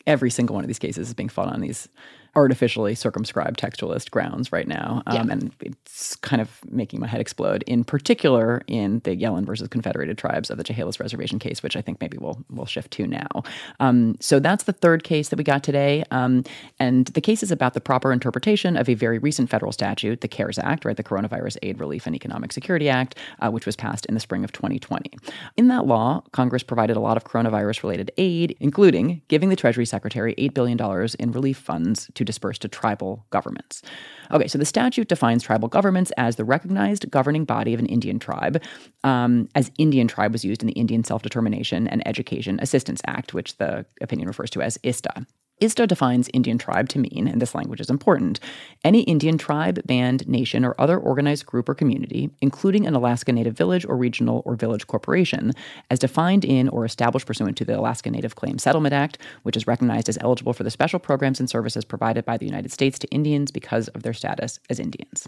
every 0.07 0.31
single 0.31 0.55
one 0.55 0.63
of 0.65 0.69
these 0.69 0.79
cases 0.79 1.09
is 1.09 1.15
being 1.15 1.29
fought 1.29 1.49
on 1.53 1.61
these 1.61 1.89
artificially 2.37 2.95
circumscribed 2.95 3.59
textualist 3.59 4.11
grounds 4.11 4.53
right 4.53 4.69
now. 4.69 5.03
Um, 5.07 5.17
Yeah. 5.17 5.33
And 5.33 5.53
it's 5.61 6.17
kind 6.17 6.43
of 6.43 6.61
making 6.71 7.01
my 7.01 7.07
head 7.07 7.21
explode, 7.21 7.65
in 7.67 7.83
particular 7.83 8.63
in 8.67 9.01
the 9.05 9.17
Yellen 9.17 9.45
versus 9.47 9.69
Confederated 9.69 10.19
Tribes 10.19 10.51
of 10.51 10.59
the 10.59 10.65
Chehalis 10.65 11.01
Reservation 11.01 11.39
case, 11.39 11.63
which 11.63 11.77
I 11.77 11.81
think 11.81 12.01
maybe 12.01 12.19
we'll, 12.19 12.45
we'll 12.51 12.67
shift 12.67 12.91
to 12.93 13.07
now. 13.07 13.43
Um, 13.81 14.17
so 14.21 14.39
that's 14.39 14.65
the 14.65 14.75
third 14.75 15.03
case 15.03 15.31
that 15.31 15.37
we 15.37 15.45
got 15.45 15.63
today. 15.63 16.05
Um, 16.11 16.45
and 16.79 17.07
the 17.07 17.21
case 17.23 17.43
is 17.43 17.51
about 17.51 17.73
the 17.73 17.81
proper 17.81 18.13
interpretation 18.13 18.77
of 18.77 18.89
a 18.89 18.95
very 18.95 19.19
recent 19.19 19.49
federal 19.49 19.73
statute, 19.73 20.21
the 20.21 20.29
CARES 20.29 20.59
Act, 20.59 20.85
right, 20.85 20.97
the 20.97 21.03
Coronavirus 21.03 21.57
Aid, 21.63 21.81
Relief, 21.81 22.07
and 22.07 22.15
Economic 22.15 22.53
Security 22.53 22.91
Act, 22.91 23.17
uh, 23.41 23.51
which 23.51 23.65
was 23.65 23.77
passed 23.77 24.05
in 24.07 24.15
the 24.15 24.21
spring 24.21 24.45
of 24.45 24.53
2020. 24.53 25.11
In 25.57 25.69
that 25.69 25.87
law, 25.87 26.23
Congress 26.33 26.63
provided 26.63 26.97
a 26.97 27.01
lot 27.01 27.17
of 27.17 27.25
coronavirus 27.25 27.83
related 27.83 28.11
aid, 28.19 28.57
including 28.61 29.23
giving 29.29 29.49
the 29.49 29.57
Treasury 29.57 29.87
Secretary 29.87 30.35
$8 30.37 30.53
billion 30.53 30.79
in 31.19 31.33
relief 31.33 31.57
funds 31.57 32.11
to 32.15 32.26
disperse 32.27 32.59
to 32.59 32.69
tribal 32.69 33.27
governments. 33.31 33.83
Okay, 34.31 34.47
so 34.47 34.59
the 34.59 34.65
statute 34.65 35.09
defines 35.09 35.43
tribal 35.43 35.69
governments 35.69 36.11
as 36.19 36.37
the 36.37 36.45
recognized 36.45 37.11
governing 37.11 37.45
body 37.45 37.73
of 37.73 37.81
an 37.81 37.87
Indian 37.87 38.19
tribe, 38.19 38.63
um, 39.05 39.49
as 39.55 39.71
Indian 39.79 40.09
tribe 40.09 40.33
was 40.33 40.45
used 40.45 40.63
in 40.63 40.67
the 40.67 40.75
Indian 40.75 41.05
Self 41.05 41.23
Determination 41.23 41.89
and 41.89 42.07
Education 42.07 42.59
Assistance 42.61 43.01
Act, 43.07 43.33
which 43.33 43.57
the 43.57 43.87
opinion 44.03 44.29
refers 44.29 44.51
to 44.51 44.61
as 44.61 44.77
ISDA. 44.79 45.27
ISDA 45.61 45.89
defines 45.89 46.29
Indian 46.35 46.59
tribe 46.59 46.87
to 46.91 46.99
mean, 46.99 47.27
and 47.27 47.41
this 47.41 47.55
language 47.55 47.81
is 47.81 47.89
important, 47.89 48.41
any 48.85 49.01
Indian 49.05 49.39
tribe, 49.39 49.81
band, 49.87 50.29
nation, 50.29 50.67
or 50.67 50.75
other 50.79 50.99
organized 50.99 51.47
group 51.47 51.67
or 51.67 51.75
community, 51.75 52.29
including 52.43 52.87
an 52.87 52.95
Alaska 52.95 53.33
Native 53.33 53.57
village 53.57 53.87
or 53.87 53.97
regional 53.97 54.43
or 54.45 54.55
village 54.55 54.87
corporation, 54.87 55.53
as 55.91 55.99
defined 55.99 56.45
in 56.45 56.69
or 56.69 56.85
established 56.85 57.27
pursuant 57.27 57.57
to 57.57 57.65
the 57.65 57.79
Alaska 57.79 58.11
Native 58.11 58.37
Claims 58.37 58.65
Settlement 58.65 58.93
Act, 58.93 59.17
which 59.45 59.57
is 59.57 59.67
recognized 59.67 60.11
as 60.11 60.19
eligible 60.21 60.53
for 60.53 60.63
the 60.63 60.71
special 60.71 60.99
programs 60.99 61.41
and 61.41 61.49
services 61.49 61.87
provided 61.87 62.27
by 62.27 62.37
the 62.37 62.45
United 62.45 62.71
States 62.71 62.99
to 62.99 63.09
Indians 63.09 63.51
because 63.51 63.89
of 63.89 64.03
their 64.03 64.13
status 64.13 64.61
as 64.69 64.79
Indians. 64.79 65.27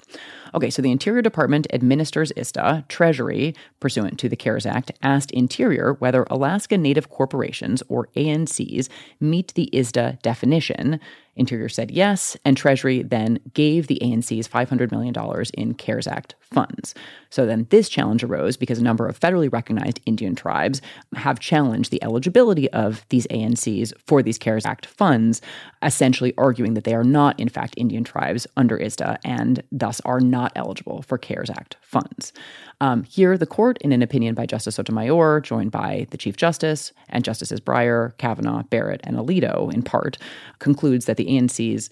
Okay, 0.54 0.68
so 0.68 0.82
the 0.82 0.92
Interior 0.92 1.22
Department 1.22 1.66
administers 1.72 2.32
ISDA. 2.32 2.86
Treasury, 2.88 3.54
pursuant 3.80 4.18
to 4.18 4.28
the 4.28 4.36
CARES 4.36 4.66
Act, 4.66 4.92
asked 5.02 5.30
Interior 5.30 5.94
whether 5.94 6.26
Alaska 6.28 6.76
Native 6.76 7.08
corporations, 7.08 7.82
or 7.88 8.08
ANCs, 8.14 8.90
meet 9.20 9.54
the 9.54 9.70
ISDA 9.72 10.17
definition. 10.22 11.00
Interior 11.38 11.68
said 11.68 11.90
yes, 11.90 12.36
and 12.44 12.56
Treasury 12.56 13.02
then 13.02 13.38
gave 13.54 13.86
the 13.86 13.98
ANCs 14.02 14.48
$500 14.48 14.90
million 14.90 15.14
in 15.54 15.74
CARES 15.74 16.06
Act 16.06 16.34
funds. 16.40 16.94
So 17.30 17.46
then 17.46 17.66
this 17.70 17.88
challenge 17.88 18.24
arose 18.24 18.56
because 18.56 18.78
a 18.78 18.82
number 18.82 19.06
of 19.06 19.18
federally 19.18 19.52
recognized 19.52 20.00
Indian 20.06 20.34
tribes 20.34 20.80
have 21.14 21.40
challenged 21.40 21.90
the 21.90 22.02
eligibility 22.02 22.70
of 22.72 23.04
these 23.10 23.26
ANCs 23.28 23.92
for 24.06 24.22
these 24.22 24.38
CARES 24.38 24.66
Act 24.66 24.86
funds, 24.86 25.40
essentially 25.82 26.34
arguing 26.38 26.74
that 26.74 26.84
they 26.84 26.94
are 26.94 27.04
not, 27.04 27.38
in 27.38 27.48
fact, 27.48 27.74
Indian 27.76 28.04
tribes 28.04 28.46
under 28.56 28.78
ISDA 28.78 29.18
and 29.24 29.62
thus 29.70 30.00
are 30.00 30.20
not 30.20 30.52
eligible 30.56 31.02
for 31.02 31.18
CARES 31.18 31.50
Act 31.50 31.76
funds. 31.80 32.32
Um, 32.80 33.02
here, 33.02 33.36
the 33.36 33.46
court, 33.46 33.78
in 33.80 33.92
an 33.92 34.02
opinion 34.02 34.34
by 34.34 34.46
Justice 34.46 34.76
Sotomayor, 34.76 35.40
joined 35.40 35.72
by 35.72 36.06
the 36.10 36.16
Chief 36.16 36.36
Justice 36.36 36.92
and 37.08 37.24
Justices 37.24 37.60
Breyer, 37.60 38.16
Kavanaugh, 38.18 38.62
Barrett, 38.64 39.00
and 39.04 39.16
Alito, 39.16 39.72
in 39.72 39.82
part, 39.82 40.16
concludes 40.60 41.06
that 41.06 41.16
the 41.16 41.27
ANCs 41.28 41.88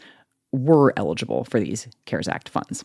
were 0.53 0.93
eligible 0.97 1.45
for 1.45 1.61
these 1.61 1.89
CARES 2.07 2.29
Act 2.29 2.49
funds. 2.49 2.85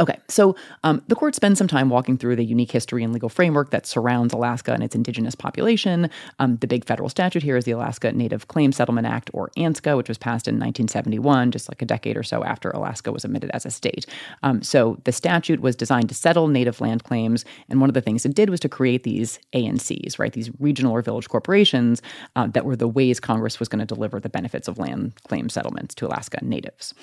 Okay, 0.00 0.18
so 0.28 0.56
um, 0.82 1.02
the 1.08 1.14
court 1.14 1.34
spends 1.34 1.58
some 1.58 1.68
time 1.68 1.90
walking 1.90 2.16
through 2.16 2.36
the 2.36 2.44
unique 2.44 2.70
history 2.70 3.04
and 3.04 3.12
legal 3.12 3.28
framework 3.28 3.70
that 3.70 3.86
surrounds 3.86 4.32
Alaska 4.32 4.72
and 4.72 4.82
its 4.82 4.94
indigenous 4.94 5.34
population. 5.34 6.08
Um, 6.38 6.56
the 6.56 6.66
big 6.66 6.86
federal 6.86 7.10
statute 7.10 7.42
here 7.42 7.56
is 7.56 7.64
the 7.64 7.72
Alaska 7.72 8.10
Native 8.10 8.48
Claims 8.48 8.76
Settlement 8.76 9.06
Act, 9.06 9.30
or 9.34 9.50
ANCSA, 9.58 9.96
which 9.96 10.08
was 10.08 10.16
passed 10.16 10.48
in 10.48 10.54
1971, 10.54 11.52
just 11.52 11.68
like 11.68 11.82
a 11.82 11.84
decade 11.84 12.16
or 12.16 12.22
so 12.22 12.42
after 12.42 12.70
Alaska 12.70 13.12
was 13.12 13.24
admitted 13.24 13.50
as 13.52 13.66
a 13.66 13.70
state. 13.70 14.06
Um, 14.42 14.62
so 14.62 14.98
the 15.04 15.12
statute 15.12 15.60
was 15.60 15.76
designed 15.76 16.08
to 16.08 16.14
settle 16.14 16.48
native 16.48 16.80
land 16.80 17.04
claims, 17.04 17.44
and 17.68 17.78
one 17.78 17.90
of 17.90 17.94
the 17.94 18.00
things 18.00 18.24
it 18.24 18.34
did 18.34 18.48
was 18.48 18.60
to 18.60 18.70
create 18.70 19.02
these 19.02 19.38
ANCs, 19.52 20.18
right? 20.18 20.32
These 20.32 20.50
regional 20.60 20.92
or 20.92 21.02
village 21.02 21.28
corporations 21.28 22.00
uh, 22.36 22.46
that 22.48 22.64
were 22.64 22.76
the 22.76 22.88
ways 22.88 23.20
Congress 23.20 23.60
was 23.60 23.68
going 23.68 23.86
to 23.86 23.94
deliver 23.94 24.18
the 24.18 24.30
benefits 24.30 24.66
of 24.66 24.78
land 24.78 25.12
claim 25.28 25.50
settlements 25.50 25.94
to 25.96 26.06
Alaska 26.06 26.38
natives. 26.42 26.94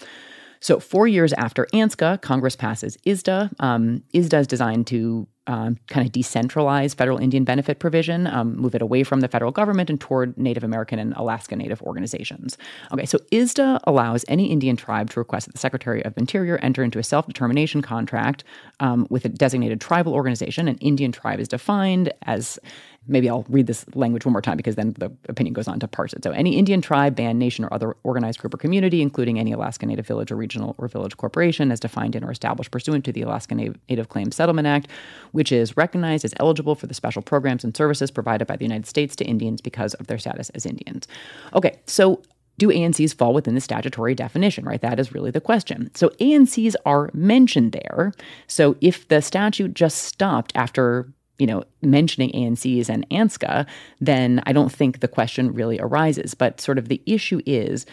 So, 0.61 0.79
four 0.79 1.07
years 1.07 1.33
after 1.33 1.67
ANCSA, 1.73 2.21
Congress 2.21 2.55
passes 2.55 2.95
ISDA. 3.05 3.51
Um, 3.59 4.03
ISDA 4.13 4.41
is 4.41 4.47
designed 4.47 4.87
to 4.87 5.27
um, 5.47 5.77
kind 5.87 6.05
of 6.05 6.13
decentralize 6.13 6.95
federal 6.95 7.17
Indian 7.17 7.43
benefit 7.43 7.79
provision, 7.79 8.27
um, 8.27 8.55
move 8.55 8.75
it 8.75 8.81
away 8.81 9.03
from 9.03 9.21
the 9.21 9.27
federal 9.27 9.51
government 9.51 9.89
and 9.89 9.99
toward 9.99 10.37
Native 10.37 10.63
American 10.63 10.99
and 10.99 11.13
Alaska 11.15 11.55
Native 11.55 11.81
organizations. 11.81 12.59
Okay, 12.93 13.05
so 13.05 13.17
ISDA 13.31 13.79
allows 13.85 14.23
any 14.27 14.51
Indian 14.51 14.77
tribe 14.77 15.09
to 15.09 15.19
request 15.19 15.47
that 15.47 15.53
the 15.53 15.59
Secretary 15.59 16.05
of 16.05 16.15
Interior 16.15 16.57
enter 16.57 16.83
into 16.83 16.99
a 16.99 17.03
self 17.03 17.25
determination 17.25 17.81
contract 17.81 18.43
um, 18.79 19.07
with 19.09 19.25
a 19.25 19.29
designated 19.29 19.81
tribal 19.81 20.13
organization. 20.13 20.67
An 20.67 20.77
Indian 20.77 21.11
tribe 21.11 21.39
is 21.39 21.47
defined 21.47 22.13
as 22.21 22.59
maybe 23.07 23.29
I'll 23.29 23.45
read 23.49 23.67
this 23.67 23.85
language 23.95 24.25
one 24.25 24.33
more 24.33 24.41
time 24.41 24.57
because 24.57 24.75
then 24.75 24.93
the 24.97 25.11
opinion 25.27 25.53
goes 25.53 25.67
on 25.67 25.79
to 25.79 25.87
parse 25.87 26.13
it. 26.13 26.23
So, 26.23 26.31
any 26.31 26.57
Indian 26.57 26.81
tribe, 26.81 27.15
band, 27.15 27.39
nation, 27.39 27.65
or 27.65 27.73
other 27.73 27.95
organized 28.03 28.39
group 28.39 28.53
or 28.53 28.57
community, 28.57 29.01
including 29.01 29.39
any 29.39 29.51
Alaska 29.51 29.85
Native 29.85 30.05
village 30.05 30.31
or 30.31 30.35
regional 30.35 30.75
or 30.77 30.87
village 30.87 31.17
corporation, 31.17 31.71
as 31.71 31.79
defined 31.79 32.15
in 32.15 32.23
or 32.23 32.31
established 32.31 32.71
pursuant 32.71 33.05
to 33.05 33.11
the 33.11 33.21
Alaska 33.21 33.55
Native, 33.55 34.09
Claims 34.09 34.35
Settlement 34.35 34.67
Act, 34.67 34.87
which 35.31 35.51
is 35.51 35.75
recognized 35.77 36.25
as 36.25 36.33
eligible 36.39 36.75
for 36.75 36.87
the 36.87 36.93
special 36.93 37.21
programs 37.21 37.63
and 37.63 37.75
services 37.75 38.11
provided 38.11 38.47
by 38.47 38.55
the 38.55 38.65
United 38.65 38.85
States 38.85 39.15
to 39.15 39.25
Indians 39.25 39.61
because 39.61 39.93
of 39.95 40.07
their 40.07 40.17
status 40.17 40.49
as 40.51 40.65
Indians. 40.65 41.07
Okay, 41.53 41.79
so 41.87 42.21
do 42.57 42.67
ANCs 42.67 43.15
fall 43.15 43.33
within 43.33 43.55
the 43.55 43.61
statutory 43.61 44.13
definition, 44.13 44.65
right? 44.65 44.81
That 44.81 44.99
is 44.99 45.13
really 45.13 45.31
the 45.31 45.41
question. 45.41 45.89
So 45.95 46.09
ANCs 46.19 46.75
are 46.85 47.09
mentioned 47.13 47.71
there. 47.71 48.11
So 48.45 48.75
if 48.81 49.07
the 49.07 49.21
statute 49.21 49.73
just 49.73 49.99
stopped 49.99 50.51
after 50.53 51.11
you 51.41 51.47
know, 51.47 51.63
mentioning 51.81 52.31
ANCs 52.41 52.87
and 52.87 53.01
ANCSA, 53.09 53.65
then 54.09 54.29
I 54.45 54.53
don't 54.53 54.71
think 54.71 54.99
the 54.99 55.13
question 55.17 55.53
really 55.53 55.79
arises. 55.79 56.35
But 56.35 56.61
sort 56.61 56.77
of 56.77 56.87
the 56.87 57.01
issue 57.05 57.41
is 57.45 57.85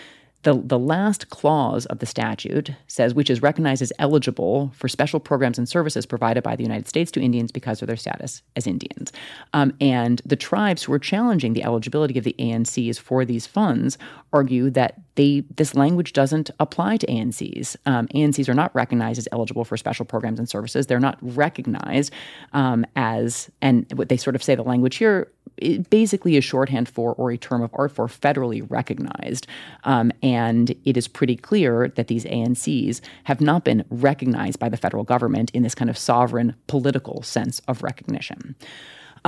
The, 0.44 0.55
the 0.55 0.78
last 0.78 1.30
clause 1.30 1.84
of 1.86 1.99
the 1.99 2.07
statute 2.07 2.70
says, 2.86 3.12
which 3.12 3.28
is 3.28 3.42
recognized 3.42 3.82
as 3.82 3.92
eligible 3.99 4.70
for 4.78 4.88
special 4.88 5.18
programs 5.18 5.59
and 5.59 5.68
services 5.68 6.07
provided 6.07 6.42
by 6.44 6.55
the 6.55 6.62
United 6.62 6.86
States 6.86 7.11
to 7.12 7.20
Indians 7.20 7.51
because 7.51 7.82
of 7.82 7.88
their 7.88 7.96
status 7.96 8.42
as 8.55 8.66
Indians. 8.66 9.12
Um, 9.53 9.72
and 9.80 10.22
the 10.24 10.36
tribes 10.36 10.84
who 10.84 10.92
are 10.92 11.01
challenging 11.12 11.55
the 11.55 11.64
eligibility 11.64 12.18
of 12.18 12.24
the 12.24 12.36
ANCs 12.38 13.01
for 13.01 13.24
these 13.24 13.49
funds 13.49 13.99
argue 14.32 14.70
that 14.70 14.92
they 15.18 15.42
this 15.56 15.74
language 15.74 16.12
doesn't 16.12 16.48
apply 16.60 16.96
to 16.96 17.06
ANCs. 17.08 17.76
Um, 17.86 18.06
ANCs 18.14 18.48
are 18.48 18.54
not 18.54 18.72
recognized 18.72 19.18
as 19.18 19.28
eligible 19.32 19.64
for 19.64 19.76
special 19.76 20.04
programs 20.04 20.38
and 20.38 20.48
services. 20.48 20.86
They're 20.86 21.00
not 21.00 21.18
recognized 21.20 22.12
um, 22.52 22.86
as, 22.94 23.50
and 23.60 23.84
what 23.96 24.08
they 24.08 24.16
sort 24.16 24.36
of 24.36 24.42
say 24.44 24.54
the 24.54 24.62
language 24.62 24.96
here 24.96 25.28
it 25.56 25.90
basically 25.90 26.36
is 26.36 26.44
shorthand 26.44 26.88
for 26.88 27.14
or 27.14 27.32
a 27.32 27.36
term 27.36 27.62
of 27.62 27.70
art 27.74 27.90
for 27.90 28.06
federally 28.06 28.64
recognized. 28.70 29.48
Um, 29.82 30.12
and 30.22 30.72
it 30.84 30.96
is 30.96 31.08
pretty 31.08 31.34
clear 31.34 31.88
that 31.88 32.06
these 32.06 32.24
ANCs 32.26 33.00
have 33.24 33.40
not 33.40 33.64
been 33.64 33.84
recognized 33.90 34.60
by 34.60 34.68
the 34.68 34.76
federal 34.76 35.02
government 35.02 35.50
in 35.52 35.64
this 35.64 35.74
kind 35.74 35.90
of 35.90 35.98
sovereign 35.98 36.54
political 36.68 37.24
sense 37.24 37.60
of 37.66 37.82
recognition. 37.82 38.54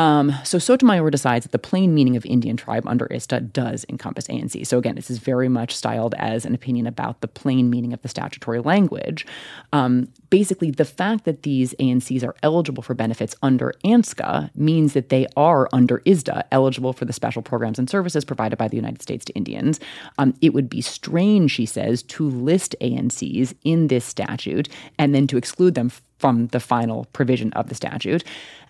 Um, 0.01 0.33
so 0.45 0.59
Sotomayor 0.59 1.11
decides 1.11 1.45
that 1.45 1.53
the 1.53 1.59
plain 1.59 1.93
meaning 1.93 2.17
of 2.17 2.25
Indian 2.25 2.57
tribe 2.57 2.87
under 2.87 3.07
ISDA 3.09 3.53
does 3.53 3.85
encompass 3.91 4.29
ANC. 4.29 4.67
So 4.67 4.79
again, 4.79 4.95
this 4.95 5.11
is 5.11 5.19
very 5.19 5.51
much 5.51 5.77
styled 5.77 6.15
as 6.15 6.47
an 6.47 6.55
opinion 6.55 6.87
about 6.87 7.21
the 7.21 7.29
plain 7.29 7.69
meaning 7.69 7.93
of 7.93 8.01
the 8.01 8.09
statutory 8.09 8.61
language. 8.61 9.27
Um, 9.75 10.09
basically, 10.31 10.71
the 10.71 10.87
fact 10.87 11.27
that 11.27 11.43
these 11.43 11.75
ANCs 11.75 12.25
are 12.25 12.35
eligible 12.43 12.83
for 12.83 12.95
benefits 12.95 13.37
under 13.43 13.75
ANCSA 13.85 14.49
means 14.57 14.95
that 14.95 15.11
they 15.11 15.27
are 15.37 15.69
under 15.71 15.99
ISDA 16.07 16.45
eligible 16.51 16.95
for 16.95 17.05
the 17.05 17.13
special 17.13 17.43
programs 17.43 17.79
and 17.79 17.91
services 17.91 18.25
provided 18.25 18.57
by 18.57 18.69
the 18.69 18.77
United 18.77 19.03
States 19.03 19.27
to 19.27 19.35
Indians. 19.35 19.81
Um, 20.17 20.33
it 20.41 20.55
would 20.55 20.71
be 20.71 20.81
strange, 20.81 21.51
she 21.51 21.67
says, 21.67 22.03
to 22.05 22.27
list 22.27 22.75
ANCs 22.81 23.55
in 23.65 23.89
this 23.89 24.07
statute 24.07 24.71
and 24.99 25.15
then 25.15 25.27
to 25.27 25.37
exclude 25.37 25.75
them 25.75 25.91
from 26.21 26.49
the 26.49 26.61
final 26.61 27.07
provision 27.13 27.53
of 27.55 27.69
the 27.69 27.75
statute. 27.75 28.23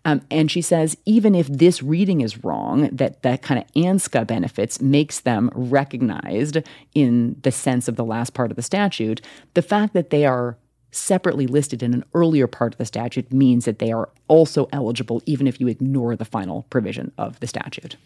Um, 0.05 0.23
and 0.31 0.51
she 0.51 0.63
says, 0.63 0.97
even 1.05 1.35
if 1.35 1.49
this 1.49 1.83
reading 1.83 2.21
is 2.21 2.43
wrong, 2.43 2.89
that 2.93 3.23
that 3.23 3.43
kind 3.43 3.61
of 3.61 3.71
ANCSA 3.75 4.27
benefits 4.27 4.81
makes 4.81 5.21
them 5.21 5.51
recognized 5.53 6.59
in 6.95 7.37
the 7.43 7.53
sense 7.53 7.89
of 7.89 7.97
the 7.97 8.05
last 8.05 8.33
part 8.33 8.51
of 8.51 8.57
the 8.57 8.63
statute, 8.63 9.21
the 9.55 9.63
fact 9.63 9.93
that 9.93 10.11
they 10.11 10.25
are 10.25 10.57
separately 10.93 11.47
listed 11.47 11.83
in 11.83 11.93
an 11.93 12.05
earlier 12.15 12.47
part 12.47 12.75
of 12.75 12.79
the 12.79 12.85
statute 12.85 13.33
means 13.33 13.65
that 13.65 13.79
they 13.79 13.93
are 13.93 14.09
also 14.29 14.69
eligible, 14.73 15.23
even 15.27 15.47
if 15.47 15.61
you 15.61 15.69
ignore 15.69 16.17
the 16.17 16.25
final 16.25 16.65
provision 16.71 17.13
of 17.19 17.39
the 17.41 17.47
statute. 17.47 17.97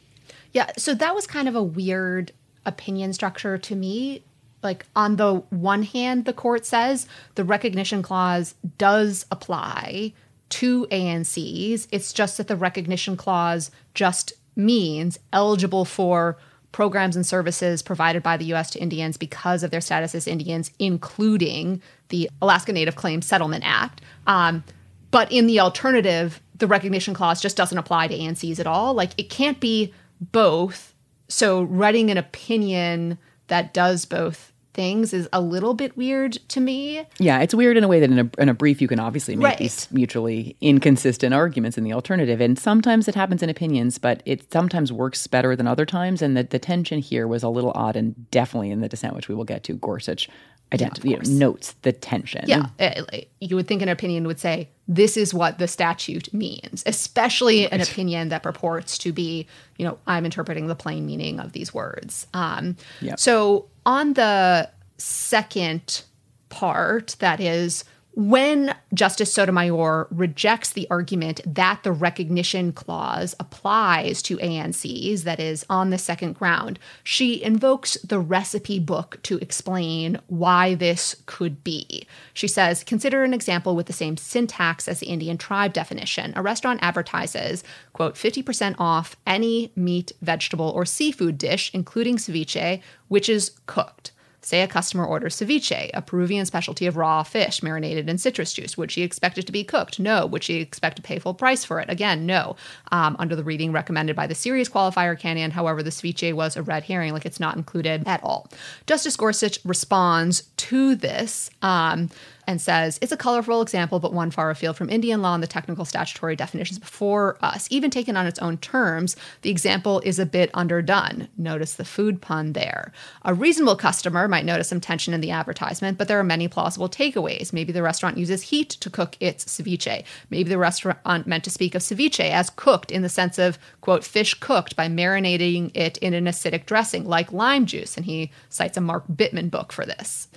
Yeah, 0.52 0.70
so 0.76 0.94
that 0.94 1.14
was 1.14 1.26
kind 1.26 1.48
of 1.48 1.54
a 1.54 1.62
weird 1.62 2.32
opinion 2.66 3.12
structure 3.12 3.58
to 3.58 3.76
me. 3.76 4.22
Like, 4.64 4.86
on 4.96 5.16
the 5.16 5.36
one 5.50 5.82
hand, 5.82 6.24
the 6.24 6.32
court 6.32 6.66
says 6.66 7.06
the 7.34 7.44
recognition 7.44 8.02
clause 8.02 8.54
does 8.78 9.26
apply 9.30 10.14
to 10.50 10.86
ANCs. 10.86 11.86
It's 11.90 12.12
just 12.12 12.38
that 12.38 12.48
the 12.48 12.56
recognition 12.56 13.16
clause 13.16 13.70
just 13.94 14.32
means 14.56 15.18
eligible 15.32 15.84
for 15.84 16.38
programs 16.72 17.14
and 17.14 17.26
services 17.26 17.82
provided 17.82 18.22
by 18.22 18.36
the 18.36 18.46
U.S. 18.46 18.70
to 18.70 18.80
Indians 18.80 19.16
because 19.16 19.62
of 19.62 19.70
their 19.70 19.80
status 19.80 20.14
as 20.14 20.26
Indians, 20.26 20.72
including 20.80 21.80
the 22.08 22.28
Alaska 22.42 22.72
Native 22.72 22.96
Claims 22.96 23.26
Settlement 23.26 23.62
Act. 23.64 24.00
Um, 24.26 24.64
but 25.12 25.30
in 25.30 25.46
the 25.46 25.60
alternative, 25.60 26.40
the 26.56 26.66
recognition 26.66 27.14
clause 27.14 27.40
just 27.40 27.56
doesn't 27.56 27.78
apply 27.78 28.08
to 28.08 28.18
ANCs 28.18 28.58
at 28.58 28.66
all. 28.66 28.94
Like 28.94 29.10
it 29.16 29.30
can't 29.30 29.60
be 29.60 29.94
both. 30.20 30.94
So 31.28 31.62
writing 31.62 32.10
an 32.10 32.18
opinion 32.18 33.18
that 33.46 33.72
does 33.72 34.04
both 34.04 34.52
things 34.74 35.12
is 35.12 35.28
a 35.32 35.40
little 35.40 35.72
bit 35.74 35.96
weird 35.96 36.32
to 36.48 36.60
me. 36.60 37.06
Yeah, 37.18 37.40
it's 37.40 37.54
weird 37.54 37.76
in 37.76 37.84
a 37.84 37.88
way 37.88 38.00
that 38.00 38.10
in 38.10 38.18
a, 38.18 38.30
in 38.42 38.48
a 38.48 38.54
brief 38.54 38.82
you 38.82 38.88
can 38.88 39.00
obviously 39.00 39.36
make 39.36 39.44
Right. 39.44 39.58
these 39.58 39.88
mutually 39.90 40.56
inconsistent 40.60 41.32
arguments 41.32 41.78
in 41.78 41.84
the 41.84 41.92
alternative. 41.92 42.40
And 42.40 42.58
sometimes 42.58 43.08
it 43.08 43.14
happens 43.14 43.42
in 43.42 43.48
opinions, 43.48 43.98
but 43.98 44.22
it 44.26 44.52
sometimes 44.52 44.92
works 44.92 45.26
better 45.26 45.56
than 45.56 45.66
other 45.66 45.86
times. 45.86 46.20
And 46.20 46.36
the, 46.36 46.42
the 46.42 46.58
tension 46.58 46.98
here 46.98 47.26
was 47.26 47.42
a 47.42 47.48
little 47.48 47.72
odd 47.74 47.96
and 47.96 48.30
definitely 48.30 48.70
in 48.70 48.80
the 48.80 48.88
dissent, 48.88 49.14
which 49.14 49.28
we 49.28 49.34
will 49.34 49.44
get 49.44 49.64
to, 49.64 49.74
Gorsuch 49.74 50.28
ident- 50.72 51.04
you 51.04 51.16
know, 51.16 51.22
notes 51.46 51.74
the 51.82 51.92
tension. 51.92 52.44
Yeah, 52.48 52.66
uh, 52.80 53.02
you 53.40 53.54
would 53.56 53.68
think 53.68 53.80
an 53.82 53.88
opinion 53.88 54.26
would 54.26 54.40
say 54.40 54.68
this 54.88 55.16
is 55.16 55.32
what 55.32 55.58
the 55.58 55.68
statute 55.68 56.32
means, 56.34 56.82
especially 56.86 57.70
an 57.70 57.80
opinion 57.80 58.28
that 58.30 58.42
purports 58.42 58.98
to 58.98 59.12
be, 59.12 59.46
you 59.78 59.86
know, 59.86 59.98
I'm 60.06 60.24
interpreting 60.24 60.66
the 60.66 60.74
plain 60.74 61.06
meaning 61.06 61.38
of 61.38 61.52
these 61.52 61.72
words. 61.72 62.26
Um, 62.34 62.76
Yep. 63.00 63.20
So 63.20 63.66
on 63.86 64.14
the 64.14 64.70
second 64.98 66.02
part, 66.48 67.16
that 67.18 67.40
is 67.40 67.84
when 68.16 68.74
Justice 68.92 69.32
Sotomayor 69.32 70.06
rejects 70.10 70.70
the 70.70 70.86
argument 70.88 71.40
that 71.46 71.82
the 71.82 71.90
recognition 71.90 72.72
clause 72.72 73.34
applies 73.40 74.22
to 74.22 74.36
ANCs, 74.38 75.22
that 75.22 75.40
is, 75.40 75.66
on 75.68 75.90
the 75.90 75.98
second 75.98 76.34
ground, 76.34 76.78
she 77.02 77.42
invokes 77.42 77.94
the 78.02 78.20
recipe 78.20 78.78
book 78.78 79.18
to 79.24 79.38
explain 79.38 80.20
why 80.28 80.74
this 80.74 81.16
could 81.26 81.64
be. 81.64 82.06
She 82.32 82.46
says, 82.46 82.84
consider 82.84 83.24
an 83.24 83.34
example 83.34 83.74
with 83.74 83.86
the 83.86 83.92
same 83.92 84.16
syntax 84.16 84.86
as 84.86 85.00
the 85.00 85.08
Indian 85.08 85.36
tribe 85.36 85.72
definition. 85.72 86.32
A 86.36 86.42
restaurant 86.42 86.80
advertises, 86.82 87.64
quote, 87.92 88.14
50% 88.14 88.76
off 88.78 89.16
any 89.26 89.72
meat, 89.74 90.12
vegetable, 90.22 90.70
or 90.70 90.84
seafood 90.84 91.36
dish, 91.36 91.70
including 91.74 92.16
ceviche, 92.16 92.80
which 93.08 93.28
is 93.28 93.52
cooked. 93.66 94.12
Say 94.44 94.60
a 94.60 94.68
customer 94.68 95.06
orders 95.06 95.36
ceviche, 95.36 95.90
a 95.94 96.02
Peruvian 96.02 96.44
specialty 96.44 96.86
of 96.86 96.98
raw 96.98 97.22
fish 97.22 97.62
marinated 97.62 98.10
in 98.10 98.18
citrus 98.18 98.52
juice. 98.52 98.76
Would 98.76 98.90
she 98.90 99.02
expect 99.02 99.38
it 99.38 99.46
to 99.46 99.52
be 99.52 99.64
cooked? 99.64 99.98
No. 99.98 100.26
Would 100.26 100.44
she 100.44 100.60
expect 100.60 100.96
to 100.96 101.02
pay 101.02 101.18
full 101.18 101.32
price 101.32 101.64
for 101.64 101.80
it? 101.80 101.88
Again, 101.88 102.26
no. 102.26 102.56
Um, 102.92 103.16
under 103.18 103.34
the 103.34 103.42
reading 103.42 103.72
recommended 103.72 104.14
by 104.14 104.26
the 104.26 104.34
series 104.34 104.68
qualifier 104.68 105.18
canon, 105.18 105.50
however, 105.50 105.82
the 105.82 105.90
ceviche 105.90 106.34
was 106.34 106.56
a 106.56 106.62
red 106.62 106.84
herring, 106.84 107.14
like 107.14 107.24
it's 107.24 107.40
not 107.40 107.56
included 107.56 108.06
at 108.06 108.22
all. 108.22 108.50
Justice 108.86 109.16
Gorsuch 109.16 109.58
responds 109.64 110.42
to 110.58 110.94
this 110.94 111.50
um, 111.62 112.10
and 112.46 112.60
says 112.60 112.98
it's 113.02 113.12
a 113.12 113.16
colorful 113.16 113.62
example, 113.62 114.00
but 114.00 114.12
one 114.12 114.30
far 114.30 114.50
afield 114.50 114.76
from 114.76 114.90
Indian 114.90 115.22
law 115.22 115.34
and 115.34 115.42
the 115.42 115.46
technical 115.46 115.84
statutory 115.84 116.36
definitions 116.36 116.78
before 116.78 117.36
us. 117.40 117.66
Even 117.70 117.90
taken 117.90 118.16
on 118.16 118.26
its 118.26 118.38
own 118.38 118.58
terms, 118.58 119.16
the 119.42 119.50
example 119.50 120.00
is 120.04 120.18
a 120.18 120.26
bit 120.26 120.50
underdone. 120.54 121.28
Notice 121.36 121.74
the 121.74 121.84
food 121.84 122.20
pun 122.20 122.52
there. 122.52 122.92
A 123.22 123.34
reasonable 123.34 123.76
customer 123.76 124.28
might 124.28 124.44
notice 124.44 124.68
some 124.68 124.80
tension 124.80 125.14
in 125.14 125.20
the 125.20 125.30
advertisement, 125.30 125.98
but 125.98 126.08
there 126.08 126.18
are 126.18 126.24
many 126.24 126.48
plausible 126.48 126.88
takeaways. 126.88 127.52
Maybe 127.52 127.72
the 127.72 127.82
restaurant 127.82 128.18
uses 128.18 128.42
heat 128.42 128.70
to 128.70 128.90
cook 128.90 129.16
its 129.20 129.44
ceviche. 129.44 130.04
Maybe 130.30 130.48
the 130.48 130.58
restaurant 130.58 131.26
meant 131.26 131.44
to 131.44 131.50
speak 131.50 131.74
of 131.74 131.82
ceviche 131.82 132.30
as 132.30 132.50
cooked 132.50 132.90
in 132.90 133.02
the 133.02 133.08
sense 133.08 133.38
of, 133.38 133.58
quote, 133.80 134.04
fish 134.04 134.34
cooked 134.34 134.76
by 134.76 134.88
marinating 134.88 135.70
it 135.74 135.96
in 135.98 136.14
an 136.14 136.26
acidic 136.26 136.66
dressing 136.66 137.04
like 137.04 137.32
lime 137.32 137.66
juice. 137.66 137.96
And 137.96 138.06
he 138.06 138.30
cites 138.48 138.76
a 138.76 138.80
Mark 138.80 139.04
Bittman 139.08 139.50
book 139.50 139.72
for 139.72 139.86
this. 139.86 140.28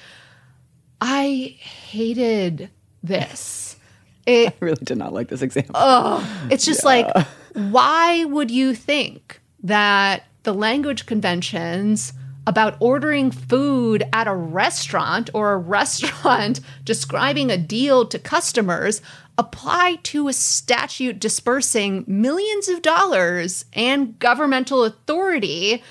I 1.01 1.55
hated 1.59 2.69
this. 3.03 3.75
It 4.27 4.49
I 4.49 4.53
really 4.59 4.83
did 4.83 4.97
not 4.97 5.13
like 5.13 5.29
this 5.29 5.41
example. 5.41 5.71
oh, 5.75 6.47
it's 6.51 6.65
just 6.65 6.83
like, 6.83 7.07
why 7.53 8.25
would 8.25 8.51
you 8.51 8.75
think 8.75 9.39
that 9.63 10.25
the 10.43 10.53
language 10.53 11.05
conventions 11.05 12.11
about 12.45 12.75
ordering 12.79 13.31
food 13.31 14.03
at 14.11 14.27
a 14.27 14.33
restaurant 14.33 15.29
or 15.33 15.53
a 15.53 15.57
restaurant 15.57 16.59
describing 16.83 17.51
a 17.51 17.57
deal 17.57 18.05
to 18.05 18.19
customers 18.19 19.01
apply 19.37 19.97
to 20.03 20.27
a 20.27 20.33
statute 20.33 21.19
dispersing 21.19 22.03
millions 22.07 22.67
of 22.67 22.81
dollars 22.81 23.65
and 23.73 24.17
governmental 24.19 24.83
authority 24.83 25.83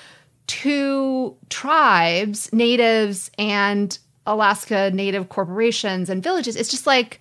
to 0.46 1.36
tribes, 1.48 2.52
natives, 2.52 3.30
and 3.38 3.98
Alaska 4.26 4.90
Native 4.92 5.28
corporations 5.28 6.10
and 6.10 6.22
villages? 6.22 6.56
It's 6.56 6.68
just 6.68 6.86
like, 6.86 7.20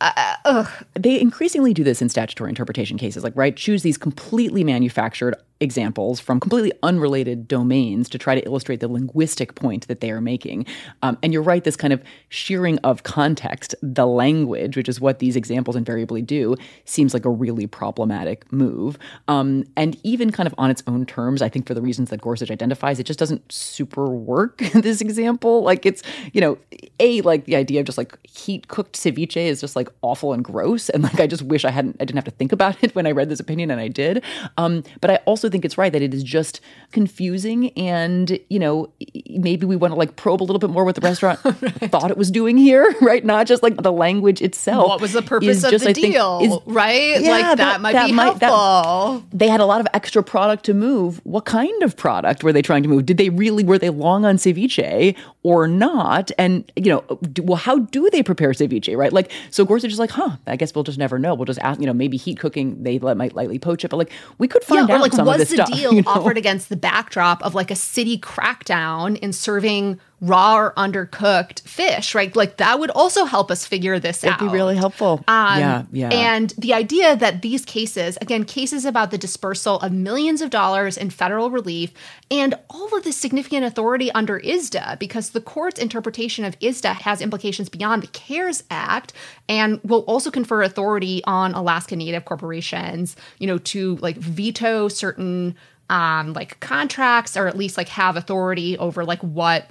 uh, 0.00 0.36
ugh. 0.44 0.68
they 0.94 1.20
increasingly 1.20 1.72
do 1.72 1.84
this 1.84 2.02
in 2.02 2.08
statutory 2.08 2.50
interpretation 2.50 2.98
cases 2.98 3.22
like 3.22 3.32
right 3.36 3.56
choose 3.56 3.82
these 3.82 3.96
completely 3.96 4.64
manufactured 4.64 5.34
examples 5.64 6.20
from 6.20 6.38
completely 6.38 6.72
unrelated 6.82 7.48
domains 7.48 8.08
to 8.10 8.18
try 8.18 8.34
to 8.34 8.44
illustrate 8.44 8.80
the 8.80 8.88
linguistic 8.88 9.54
point 9.56 9.88
that 9.88 10.00
they 10.00 10.10
are 10.10 10.20
making. 10.20 10.66
Um, 11.02 11.18
and 11.22 11.32
you're 11.32 11.42
right 11.42 11.64
this 11.64 11.76
kind 11.76 11.92
of 11.92 12.02
shearing 12.28 12.78
of 12.78 13.02
context 13.02 13.74
the 13.82 14.06
language 14.06 14.76
which 14.76 14.88
is 14.88 15.00
what 15.00 15.18
these 15.18 15.34
examples 15.36 15.74
invariably 15.76 16.22
do 16.22 16.54
seems 16.84 17.12
like 17.12 17.24
a 17.24 17.30
really 17.30 17.66
problematic 17.66 18.50
move. 18.52 18.98
Um, 19.26 19.64
and 19.76 19.98
even 20.04 20.30
kind 20.30 20.46
of 20.46 20.54
on 20.58 20.70
its 20.70 20.82
own 20.86 21.06
terms 21.06 21.42
i 21.42 21.48
think 21.48 21.66
for 21.66 21.74
the 21.74 21.82
reasons 21.82 22.10
that 22.10 22.20
gorsuch 22.20 22.50
identifies 22.50 23.00
it 23.00 23.04
just 23.04 23.18
doesn't 23.18 23.50
super 23.50 24.08
work 24.08 24.58
this 24.74 25.00
example. 25.00 25.62
Like 25.62 25.86
it's 25.86 26.02
you 26.32 26.40
know 26.40 26.58
a 27.00 27.20
like 27.22 27.44
the 27.46 27.56
idea 27.56 27.80
of 27.80 27.86
just 27.86 27.98
like 27.98 28.18
heat 28.26 28.68
cooked 28.68 28.96
ceviche 28.96 29.36
is 29.36 29.60
just 29.60 29.76
like 29.76 29.88
awful 30.02 30.32
and 30.32 30.44
gross 30.44 30.88
and 30.90 31.02
like 31.02 31.18
i 31.18 31.26
just 31.26 31.42
wish 31.42 31.64
i 31.64 31.70
hadn't 31.70 31.96
i 31.96 32.04
didn't 32.04 32.16
have 32.16 32.24
to 32.24 32.30
think 32.30 32.52
about 32.52 32.76
it 32.82 32.94
when 32.94 33.06
i 33.06 33.10
read 33.10 33.28
this 33.28 33.40
opinion 33.40 33.70
and 33.70 33.80
i 33.80 33.88
did. 33.88 34.22
Um, 34.56 34.82
but 35.00 35.10
i 35.10 35.16
also 35.26 35.48
think 35.54 35.64
it's 35.64 35.78
right 35.78 35.92
that 35.92 36.02
it 36.02 36.12
is 36.12 36.24
just 36.24 36.60
confusing 36.90 37.70
and, 37.78 38.40
you 38.50 38.58
know, 38.58 38.92
maybe 39.30 39.64
we 39.64 39.76
want 39.76 39.92
to 39.92 39.96
like 39.96 40.16
probe 40.16 40.42
a 40.42 40.44
little 40.44 40.58
bit 40.58 40.68
more 40.68 40.84
what 40.84 40.96
the 40.96 41.00
restaurant 41.00 41.38
right. 41.44 41.90
thought 41.92 42.10
it 42.10 42.16
was 42.16 42.32
doing 42.32 42.58
here, 42.58 42.92
right? 43.00 43.24
Not 43.24 43.46
just 43.46 43.62
like 43.62 43.80
the 43.80 43.92
language 43.92 44.42
itself. 44.42 44.88
What 44.88 45.00
was 45.00 45.12
the 45.12 45.22
purpose 45.22 45.62
of 45.62 45.70
just, 45.70 45.84
the 45.84 45.90
I 45.90 45.92
deal, 45.92 46.40
think, 46.40 46.52
is, 46.52 46.58
right? 46.66 47.20
Yeah, 47.20 47.30
like 47.30 47.42
that, 47.42 47.56
that 47.58 47.80
might 47.80 47.92
that 47.92 48.06
be 48.06 48.12
might, 48.12 48.42
helpful. 48.42 49.20
That, 49.30 49.38
they 49.38 49.46
had 49.46 49.60
a 49.60 49.64
lot 49.64 49.80
of 49.80 49.86
extra 49.94 50.24
product 50.24 50.64
to 50.64 50.74
move. 50.74 51.20
What 51.22 51.44
kind 51.44 51.84
of 51.84 51.96
product 51.96 52.42
were 52.42 52.52
they 52.52 52.62
trying 52.62 52.82
to 52.82 52.88
move? 52.88 53.06
Did 53.06 53.16
they 53.16 53.30
really, 53.30 53.62
were 53.62 53.78
they 53.78 53.90
long 53.90 54.24
on 54.24 54.36
ceviche 54.36 55.16
or 55.44 55.68
not? 55.68 56.32
And, 56.36 56.70
you 56.74 56.90
know, 56.90 57.18
do, 57.32 57.44
well, 57.44 57.58
how 57.58 57.78
do 57.78 58.10
they 58.10 58.24
prepare 58.24 58.50
ceviche, 58.50 58.96
right? 58.96 59.12
Like, 59.12 59.30
so 59.50 59.64
Gorsuch 59.64 59.92
is 59.92 60.00
like, 60.00 60.10
huh, 60.10 60.36
I 60.48 60.56
guess 60.56 60.74
we'll 60.74 60.82
just 60.82 60.98
never 60.98 61.16
know. 61.16 61.32
We'll 61.36 61.44
just 61.46 61.60
ask, 61.60 61.78
you 61.78 61.86
know, 61.86 61.92
maybe 61.92 62.16
heat 62.16 62.40
cooking, 62.40 62.82
they 62.82 62.98
might 62.98 63.36
lightly 63.36 63.60
poach 63.60 63.84
it, 63.84 63.88
but 63.88 63.98
like, 63.98 64.10
we 64.38 64.48
could 64.48 64.64
find 64.64 64.88
yeah, 64.88 64.96
out 64.96 65.00
like, 65.00 65.12
some 65.12 65.26
was 65.38 65.48
the 65.48 65.56
stuff. 65.56 65.72
deal 65.72 65.92
you 65.94 66.02
know? 66.02 66.10
offered 66.10 66.38
against 66.38 66.68
the 66.68 66.76
backdrop 66.76 67.42
of 67.42 67.54
like 67.54 67.70
a 67.70 67.76
city 67.76 68.18
crackdown 68.18 69.18
in 69.18 69.32
serving 69.32 69.98
raw 70.24 70.56
or 70.56 70.72
undercooked 70.72 71.60
fish, 71.62 72.14
right? 72.14 72.34
Like 72.34 72.56
that 72.56 72.78
would 72.78 72.90
also 72.90 73.24
help 73.24 73.50
us 73.50 73.66
figure 73.66 73.98
this 73.98 74.24
It'd 74.24 74.32
out. 74.32 74.40
It'd 74.40 74.50
be 74.50 74.54
really 74.56 74.76
helpful. 74.76 75.22
Um, 75.28 75.58
yeah, 75.60 75.82
yeah. 75.92 76.08
And 76.08 76.50
the 76.58 76.72
idea 76.74 77.16
that 77.16 77.42
these 77.42 77.64
cases, 77.64 78.16
again, 78.20 78.44
cases 78.44 78.84
about 78.84 79.10
the 79.10 79.18
dispersal 79.18 79.78
of 79.80 79.92
millions 79.92 80.40
of 80.40 80.50
dollars 80.50 80.96
in 80.96 81.10
federal 81.10 81.50
relief 81.50 81.92
and 82.30 82.54
all 82.70 82.96
of 82.96 83.04
the 83.04 83.12
significant 83.12 83.64
authority 83.64 84.10
under 84.12 84.40
ISDA, 84.40 84.98
because 84.98 85.30
the 85.30 85.40
court's 85.40 85.80
interpretation 85.80 86.44
of 86.44 86.58
ISDA 86.60 86.94
has 86.94 87.20
implications 87.20 87.68
beyond 87.68 88.02
the 88.02 88.08
CARES 88.08 88.64
Act 88.70 89.12
and 89.48 89.80
will 89.84 90.00
also 90.00 90.30
confer 90.30 90.62
authority 90.62 91.22
on 91.24 91.52
Alaska 91.54 91.96
Native 91.96 92.24
corporations, 92.24 93.16
you 93.38 93.46
know, 93.46 93.58
to 93.58 93.96
like 93.96 94.16
veto 94.16 94.88
certain 94.88 95.54
um, 95.90 96.32
like 96.32 96.58
contracts 96.60 97.36
or 97.36 97.46
at 97.46 97.56
least 97.56 97.76
like 97.76 97.88
have 97.88 98.16
authority 98.16 98.78
over 98.78 99.04
like 99.04 99.20
what 99.20 99.68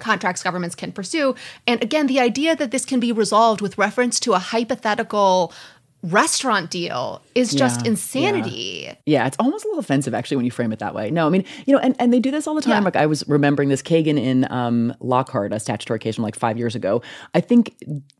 contracts 0.00 0.42
governments 0.42 0.74
can 0.74 0.92
pursue. 0.92 1.34
And 1.66 1.82
again, 1.82 2.06
the 2.06 2.20
idea 2.20 2.56
that 2.56 2.70
this 2.70 2.84
can 2.84 3.00
be 3.00 3.12
resolved 3.12 3.60
with 3.60 3.78
reference 3.78 4.18
to 4.20 4.32
a 4.32 4.38
hypothetical 4.38 5.52
restaurant 6.02 6.70
deal 6.70 7.20
is 7.34 7.52
just 7.52 7.82
yeah, 7.82 7.90
insanity. 7.90 8.82
Yeah. 8.84 8.94
yeah. 9.06 9.26
it's 9.26 9.36
almost 9.38 9.64
a 9.64 9.68
little 9.68 9.80
offensive 9.80 10.14
actually 10.14 10.38
when 10.38 10.44
you 10.46 10.50
frame 10.50 10.72
it 10.72 10.78
that 10.78 10.94
way. 10.94 11.10
No, 11.10 11.26
I 11.26 11.30
mean, 11.30 11.44
you 11.66 11.74
know, 11.74 11.80
and, 11.80 11.94
and 11.98 12.12
they 12.12 12.20
do 12.20 12.30
this 12.30 12.46
all 12.46 12.54
the 12.54 12.62
time. 12.62 12.82
Yeah. 12.82 12.84
Like 12.84 12.96
I 12.96 13.06
was 13.06 13.26
remembering 13.28 13.68
this 13.68 13.82
Kagan 13.82 14.18
in 14.18 14.50
um, 14.50 14.94
Lockhart, 15.00 15.52
a 15.52 15.60
statutory 15.60 15.98
case 15.98 16.14
from 16.16 16.24
like 16.24 16.36
five 16.36 16.58
years 16.58 16.74
ago. 16.74 17.02
I 17.34 17.40
think 17.40 17.74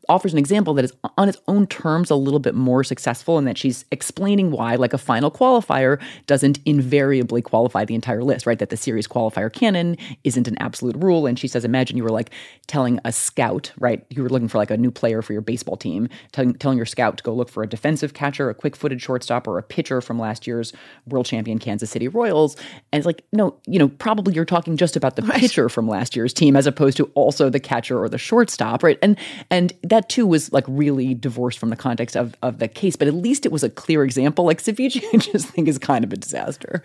offers 0.09 0.33
an 0.33 0.39
example 0.39 0.73
that 0.73 0.85
is 0.85 0.93
on 1.17 1.29
its 1.29 1.37
own 1.47 1.65
terms 1.67 2.09
a 2.09 2.15
little 2.15 2.39
bit 2.39 2.53
more 2.53 2.83
successful 2.83 3.37
in 3.37 3.45
that 3.45 3.57
she's 3.57 3.85
explaining 3.91 4.51
why 4.51 4.75
like 4.75 4.93
a 4.93 4.97
final 4.97 5.31
qualifier 5.31 6.01
doesn't 6.27 6.59
invariably 6.65 7.41
qualify 7.41 7.85
the 7.85 7.95
entire 7.95 8.23
list, 8.23 8.45
right? 8.45 8.59
That 8.59 8.69
the 8.69 8.77
series 8.77 9.07
qualifier 9.07 9.51
canon 9.51 9.97
isn't 10.23 10.47
an 10.47 10.57
absolute 10.59 10.95
rule. 10.97 11.25
And 11.25 11.39
she 11.39 11.47
says, 11.47 11.63
imagine 11.63 11.97
you 11.97 12.03
were 12.03 12.09
like 12.09 12.31
telling 12.67 12.99
a 13.05 13.11
scout, 13.11 13.71
right? 13.79 14.05
You 14.09 14.23
were 14.23 14.29
looking 14.29 14.47
for 14.47 14.57
like 14.57 14.71
a 14.71 14.77
new 14.77 14.91
player 14.91 15.21
for 15.21 15.33
your 15.33 15.41
baseball 15.41 15.77
team, 15.77 16.09
telling, 16.31 16.53
telling 16.55 16.77
your 16.77 16.85
scout 16.85 17.17
to 17.17 17.23
go 17.23 17.33
look 17.33 17.49
for 17.49 17.63
a 17.63 17.67
defensive 17.71 18.13
catcher, 18.13 18.49
a 18.49 18.53
quick 18.53 18.75
footed 18.75 19.01
shortstop, 19.01 19.47
or 19.47 19.57
a 19.57 19.63
pitcher 19.63 20.01
from 20.01 20.19
last 20.19 20.45
year's 20.45 20.73
world 21.07 21.25
champion 21.25 21.57
Kansas 21.57 21.89
City 21.89 22.07
Royals. 22.07 22.55
And 22.91 22.99
it's 22.99 23.05
like, 23.07 23.23
no, 23.33 23.55
you 23.65 23.79
know, 23.79 23.87
probably 23.87 24.35
you're 24.35 24.45
talking 24.45 24.77
just 24.77 24.95
about 24.95 25.15
the 25.15 25.23
right. 25.23 25.39
pitcher 25.39 25.69
from 25.69 25.87
last 25.87 26.15
year's 26.15 26.33
team 26.33 26.55
as 26.55 26.67
opposed 26.67 26.97
to 26.97 27.05
also 27.15 27.49
the 27.49 27.59
catcher 27.59 27.99
or 27.99 28.07
the 28.07 28.19
shortstop, 28.19 28.83
right? 28.83 28.99
And 29.01 29.17
and 29.49 29.73
that 29.81 30.09
too 30.09 30.27
was 30.27 30.53
like 30.53 30.65
really 30.67 31.15
divorced 31.15 31.57
from 31.57 31.69
the 31.69 31.75
context 31.75 32.15
of, 32.15 32.35
of 32.43 32.59
the 32.59 32.67
case, 32.67 32.95
but 32.95 33.07
at 33.07 33.15
least 33.15 33.45
it 33.45 33.51
was 33.51 33.63
a 33.63 33.69
clear 33.69 34.03
example. 34.03 34.45
Like 34.45 34.61
ceviche, 34.61 35.03
I 35.13 35.17
just 35.17 35.47
think 35.47 35.67
is 35.67 35.79
kind 35.79 36.03
of 36.03 36.13
a 36.13 36.17
disaster. 36.17 36.83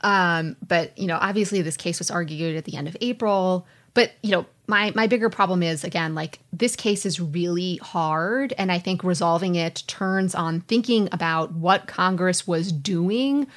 Um, 0.00 0.56
but 0.66 0.96
you 0.96 1.06
know, 1.06 1.18
obviously 1.20 1.60
this 1.60 1.76
case 1.76 1.98
was 1.98 2.10
argued 2.10 2.56
at 2.56 2.64
the 2.64 2.76
end 2.76 2.88
of 2.88 2.96
April. 3.00 3.66
But 3.98 4.12
you 4.22 4.30
know, 4.30 4.46
my 4.68 4.92
my 4.94 5.08
bigger 5.08 5.28
problem 5.28 5.60
is 5.60 5.82
again 5.82 6.14
like 6.14 6.38
this 6.52 6.76
case 6.76 7.04
is 7.04 7.18
really 7.18 7.78
hard 7.78 8.54
and 8.56 8.70
i 8.70 8.78
think 8.78 9.02
resolving 9.02 9.56
it 9.56 9.82
turns 9.88 10.34
on 10.34 10.60
thinking 10.60 11.08
about 11.10 11.52
what 11.52 11.86
congress 11.88 12.46
was 12.46 12.70
doing 12.70 13.48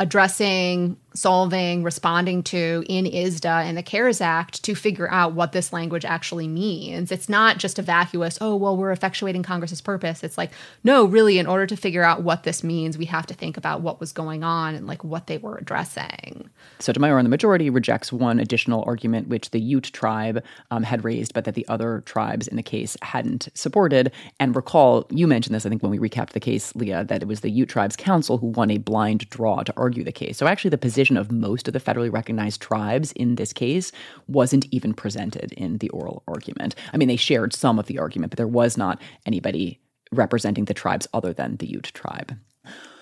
addressing 0.00 0.96
solving, 1.16 1.82
responding 1.82 2.42
to 2.44 2.84
in 2.88 3.04
ISDA 3.06 3.64
and 3.64 3.76
the 3.76 3.82
CARES 3.82 4.20
Act 4.20 4.62
to 4.64 4.74
figure 4.74 5.10
out 5.10 5.32
what 5.32 5.52
this 5.52 5.72
language 5.72 6.04
actually 6.04 6.48
means. 6.48 7.10
It's 7.10 7.28
not 7.28 7.58
just 7.58 7.78
a 7.78 7.82
vacuous, 7.82 8.38
oh, 8.40 8.56
well, 8.56 8.76
we're 8.76 8.94
effectuating 8.94 9.44
Congress's 9.44 9.80
purpose. 9.80 10.22
It's 10.22 10.38
like, 10.38 10.50
no, 10.84 11.04
really, 11.04 11.38
in 11.38 11.46
order 11.46 11.66
to 11.66 11.76
figure 11.76 12.02
out 12.02 12.22
what 12.22 12.42
this 12.42 12.62
means, 12.62 12.98
we 12.98 13.06
have 13.06 13.26
to 13.26 13.34
think 13.34 13.56
about 13.56 13.80
what 13.80 14.00
was 14.00 14.12
going 14.12 14.44
on 14.44 14.74
and 14.74 14.86
like 14.86 15.04
what 15.04 15.26
they 15.26 15.38
were 15.38 15.56
addressing. 15.56 16.48
So, 16.78 16.92
Sotomayor 16.96 17.18
on 17.18 17.24
the 17.24 17.30
majority 17.30 17.68
rejects 17.68 18.12
one 18.12 18.40
additional 18.40 18.82
argument 18.86 19.28
which 19.28 19.50
the 19.50 19.60
Ute 19.60 19.90
tribe 19.92 20.42
um, 20.70 20.82
had 20.82 21.04
raised, 21.04 21.34
but 21.34 21.44
that 21.44 21.54
the 21.54 21.66
other 21.68 22.02
tribes 22.06 22.48
in 22.48 22.56
the 22.56 22.62
case 22.62 22.96
hadn't 23.02 23.48
supported. 23.54 24.12
And 24.40 24.56
recall, 24.56 25.06
you 25.10 25.26
mentioned 25.26 25.54
this, 25.54 25.66
I 25.66 25.68
think, 25.68 25.82
when 25.82 25.90
we 25.90 25.98
recapped 25.98 26.30
the 26.30 26.40
case, 26.40 26.74
Leah, 26.74 27.04
that 27.04 27.22
it 27.22 27.28
was 27.28 27.40
the 27.40 27.50
Ute 27.50 27.68
tribes 27.68 27.96
council 27.96 28.38
who 28.38 28.46
won 28.46 28.70
a 28.70 28.78
blind 28.78 29.28
draw 29.30 29.62
to 29.62 29.72
argue 29.76 30.04
the 30.04 30.12
case. 30.12 30.38
So 30.38 30.46
actually, 30.46 30.70
the 30.70 30.78
position 30.78 31.05
of 31.14 31.30
most 31.30 31.68
of 31.68 31.74
the 31.74 31.80
federally 31.80 32.10
recognized 32.10 32.62
tribes 32.62 33.12
in 33.12 33.34
this 33.34 33.52
case 33.52 33.92
wasn't 34.28 34.66
even 34.70 34.94
presented 34.94 35.52
in 35.52 35.76
the 35.76 35.90
oral 35.90 36.22
argument. 36.26 36.74
I 36.94 36.96
mean, 36.96 37.08
they 37.08 37.16
shared 37.16 37.54
some 37.54 37.78
of 37.78 37.84
the 37.84 37.98
argument, 37.98 38.30
but 38.30 38.38
there 38.38 38.48
was 38.48 38.78
not 38.78 38.98
anybody 39.26 39.78
representing 40.10 40.64
the 40.64 40.72
tribes 40.72 41.06
other 41.12 41.34
than 41.34 41.56
the 41.56 41.66
Ute 41.66 41.90
tribe. 41.92 42.38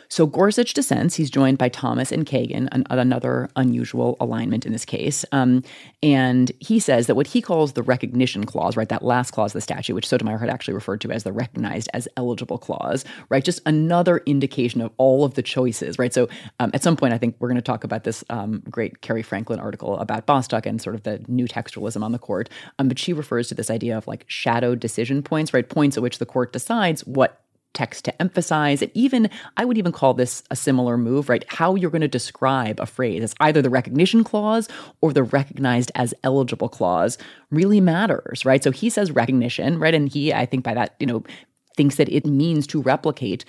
So 0.08 0.26
Gorsuch 0.26 0.74
dissents. 0.74 1.16
He's 1.16 1.30
joined 1.30 1.58
by 1.58 1.68
Thomas 1.68 2.12
and 2.12 2.26
Kagan, 2.26 2.68
an, 2.72 2.84
another 2.90 3.48
unusual 3.56 4.16
alignment 4.20 4.66
in 4.66 4.72
this 4.72 4.84
case. 4.84 5.24
Um, 5.32 5.62
and 6.02 6.52
he 6.60 6.78
says 6.78 7.06
that 7.06 7.14
what 7.14 7.28
he 7.28 7.40
calls 7.40 7.72
the 7.72 7.82
recognition 7.82 8.44
clause, 8.44 8.76
right, 8.76 8.88
that 8.88 9.02
last 9.02 9.32
clause 9.32 9.50
of 9.50 9.54
the 9.54 9.60
statute, 9.60 9.94
which 9.94 10.08
Sotomayor 10.08 10.38
had 10.38 10.50
actually 10.50 10.74
referred 10.74 11.00
to 11.02 11.10
as 11.10 11.24
the 11.24 11.32
recognized 11.32 11.88
as 11.94 12.08
eligible 12.16 12.58
clause, 12.58 13.04
right, 13.28 13.44
just 13.44 13.60
another 13.66 14.18
indication 14.26 14.80
of 14.80 14.92
all 14.98 15.24
of 15.24 15.34
the 15.34 15.42
choices, 15.42 15.98
right? 15.98 16.12
So 16.12 16.28
um, 16.60 16.70
at 16.74 16.82
some 16.82 16.96
point, 16.96 17.14
I 17.14 17.18
think 17.18 17.36
we're 17.38 17.48
going 17.48 17.56
to 17.56 17.62
talk 17.62 17.84
about 17.84 18.04
this 18.04 18.24
um, 18.30 18.62
great 18.70 19.00
Cary 19.00 19.22
Franklin 19.22 19.60
article 19.60 19.98
about 19.98 20.26
Bostock 20.26 20.66
and 20.66 20.80
sort 20.80 20.94
of 20.94 21.02
the 21.02 21.24
new 21.28 21.46
textualism 21.46 22.02
on 22.02 22.12
the 22.12 22.18
court. 22.18 22.48
Um, 22.78 22.88
but 22.88 22.98
she 22.98 23.12
refers 23.12 23.48
to 23.48 23.54
this 23.54 23.70
idea 23.70 23.96
of 23.96 24.06
like 24.06 24.24
shadow 24.28 24.74
decision 24.74 25.22
points, 25.22 25.54
right, 25.54 25.68
points 25.68 25.96
at 25.96 26.02
which 26.02 26.18
the 26.18 26.26
court 26.26 26.52
decides 26.52 27.06
what 27.06 27.43
text 27.74 28.04
to 28.06 28.22
emphasize. 28.22 28.80
And 28.80 28.90
even, 28.94 29.28
I 29.56 29.64
would 29.64 29.76
even 29.76 29.92
call 29.92 30.14
this 30.14 30.42
a 30.50 30.56
similar 30.56 30.96
move, 30.96 31.28
right? 31.28 31.44
How 31.48 31.74
you're 31.74 31.90
going 31.90 32.00
to 32.00 32.08
describe 32.08 32.80
a 32.80 32.86
phrase 32.86 33.22
as 33.22 33.34
either 33.40 33.60
the 33.60 33.70
recognition 33.70 34.24
clause 34.24 34.68
or 35.00 35.12
the 35.12 35.22
recognized 35.22 35.92
as 35.94 36.14
eligible 36.22 36.68
clause 36.68 37.18
really 37.50 37.80
matters, 37.80 38.44
right? 38.44 38.64
So 38.64 38.70
he 38.70 38.88
says 38.88 39.10
recognition, 39.10 39.78
right? 39.78 39.94
And 39.94 40.08
he, 40.08 40.32
I 40.32 40.46
think 40.46 40.64
by 40.64 40.74
that, 40.74 40.94
you 40.98 41.06
know, 41.06 41.22
thinks 41.76 41.96
that 41.96 42.08
it 42.08 42.24
means 42.24 42.66
to 42.68 42.80
replicate 42.80 43.44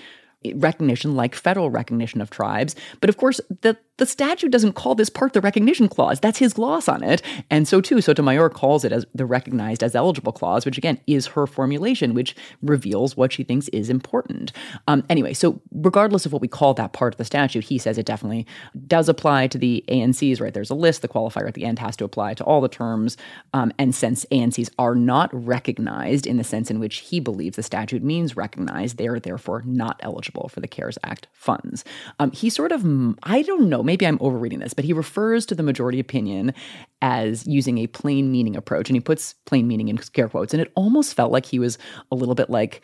recognition 0.54 1.16
like 1.16 1.36
federal 1.36 1.70
recognition 1.70 2.22
of 2.22 2.30
tribes. 2.30 2.76
But 3.02 3.10
of 3.10 3.18
course, 3.18 3.42
the 3.62 3.78
the 3.98 4.06
statute 4.06 4.52
doesn't 4.52 4.74
call 4.74 4.94
this 4.94 5.10
part 5.10 5.34
the 5.34 5.42
recognition 5.42 5.88
clause. 5.88 6.20
That's 6.20 6.40
his 6.40 6.54
gloss 6.54 6.90
on 6.90 7.02
it. 7.02 7.22
And 7.50 7.68
so 7.68 7.80
too, 7.80 8.02
Sotomayor 8.02 8.50
calls 8.50 8.84
it 8.84 8.92
as 8.92 9.06
the 9.16 9.26
recognized 9.26 9.84
as 9.84 9.96
eligible 9.96 10.34
clause, 10.34 10.66
which 10.66 10.78
again 10.78 11.00
is 11.08 11.28
her 11.28 11.48
formulation, 11.48 12.14
which 12.14 12.36
reveals 12.62 13.16
what 13.16 13.32
she 13.32 13.44
thinks 13.44 13.70
is 13.70 13.90
important. 13.90 14.52
Um, 14.88 15.04
anyway, 15.10 15.34
so 15.34 15.62
regardless 15.72 16.26
of 16.26 16.34
what 16.34 16.42
we 16.42 16.48
call 16.48 16.74
that 16.74 16.92
part 16.92 17.14
of 17.14 17.18
the 17.18 17.26
statute, 17.26 17.64
he 17.64 17.78
says 17.78 17.98
it 17.98 18.06
definitely 18.06 18.46
does 18.86 19.08
apply 19.08 19.48
to 19.48 19.58
the 19.58 19.84
ANCs, 19.88 20.42
right? 20.42 20.54
There's 20.54 20.70
a 20.70 20.76
list. 20.76 21.02
The 21.02 21.08
qualifier 21.08 21.48
at 21.48 21.54
the 21.54 21.66
end 21.66 21.80
has 21.80 21.96
to 21.98 22.04
apply 22.04 22.34
to 22.36 22.44
all 22.44 22.62
the 22.62 22.68
terms. 22.68 23.16
Um, 23.54 23.72
and 23.80 23.96
since 23.96 24.26
ANCs 24.26 24.70
are 24.78 24.96
not 24.96 25.30
recognized 25.32 26.28
in 26.28 26.38
the 26.38 26.44
sense 26.44 26.70
in 26.70 26.80
which 26.80 26.98
he 26.98 27.20
believes 27.20 27.56
the 27.56 27.64
statute 27.64 28.04
means 28.04 28.36
recognized, 28.36 28.98
they 28.98 29.08
are 29.08 29.20
therefore 29.20 29.64
not 29.66 30.00
eligible 30.36 30.50
for 30.50 30.60
the 30.60 30.68
CARES 30.68 30.98
Act 31.04 31.28
funds. 31.34 31.84
Um, 32.20 32.32
he 32.32 32.50
sort 32.50 32.72
of, 32.72 32.86
I 33.24 33.42
don't 33.42 33.70
know, 33.70 33.84
maybe 33.84 34.06
I'm 34.06 34.18
overreading 34.22 34.60
this, 34.60 34.74
but 34.74 34.86
he 34.86 34.94
refers 34.94 35.46
to 35.48 35.56
the 35.56 35.64
majority 35.64 36.00
opinion 36.00 36.54
as 37.02 37.46
using 37.48 37.78
a 37.80 37.88
plain 37.88 38.32
meaning 38.32 38.56
approach. 38.56 38.90
And 38.90 38.96
he 38.96 39.02
puts 39.02 39.34
plain 39.46 39.68
meaning 39.68 39.88
in 39.88 39.98
scare 40.02 40.30
quotes. 40.30 40.54
And 40.54 40.62
it 40.62 40.72
almost 40.76 41.14
felt 41.14 41.32
like 41.32 41.46
he 41.46 41.60
was 41.60 41.78
a 42.12 42.16
little 42.16 42.36
bit 42.36 42.50
like, 42.50 42.82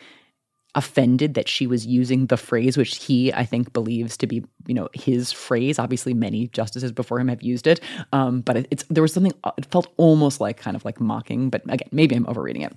offended 0.74 1.34
that 1.34 1.50
she 1.50 1.66
was 1.66 1.84
using 1.84 2.28
the 2.28 2.36
phrase 2.38 2.78
which 2.78 2.96
he 3.04 3.30
i 3.34 3.44
think 3.44 3.74
believes 3.74 4.16
to 4.16 4.26
be 4.26 4.42
you 4.66 4.72
know 4.72 4.88
his 4.94 5.30
phrase 5.30 5.78
obviously 5.78 6.14
many 6.14 6.48
justices 6.48 6.90
before 6.90 7.20
him 7.20 7.28
have 7.28 7.42
used 7.42 7.66
it 7.66 7.78
um, 8.14 8.40
but 8.40 8.56
it, 8.56 8.68
it's 8.70 8.84
there 8.88 9.02
was 9.02 9.12
something 9.12 9.34
it 9.58 9.66
felt 9.66 9.92
almost 9.98 10.40
like 10.40 10.56
kind 10.56 10.74
of 10.74 10.82
like 10.82 10.98
mocking 10.98 11.50
but 11.50 11.60
again 11.68 11.90
maybe 11.92 12.16
i'm 12.16 12.26
overreading 12.26 12.62
it 12.62 12.74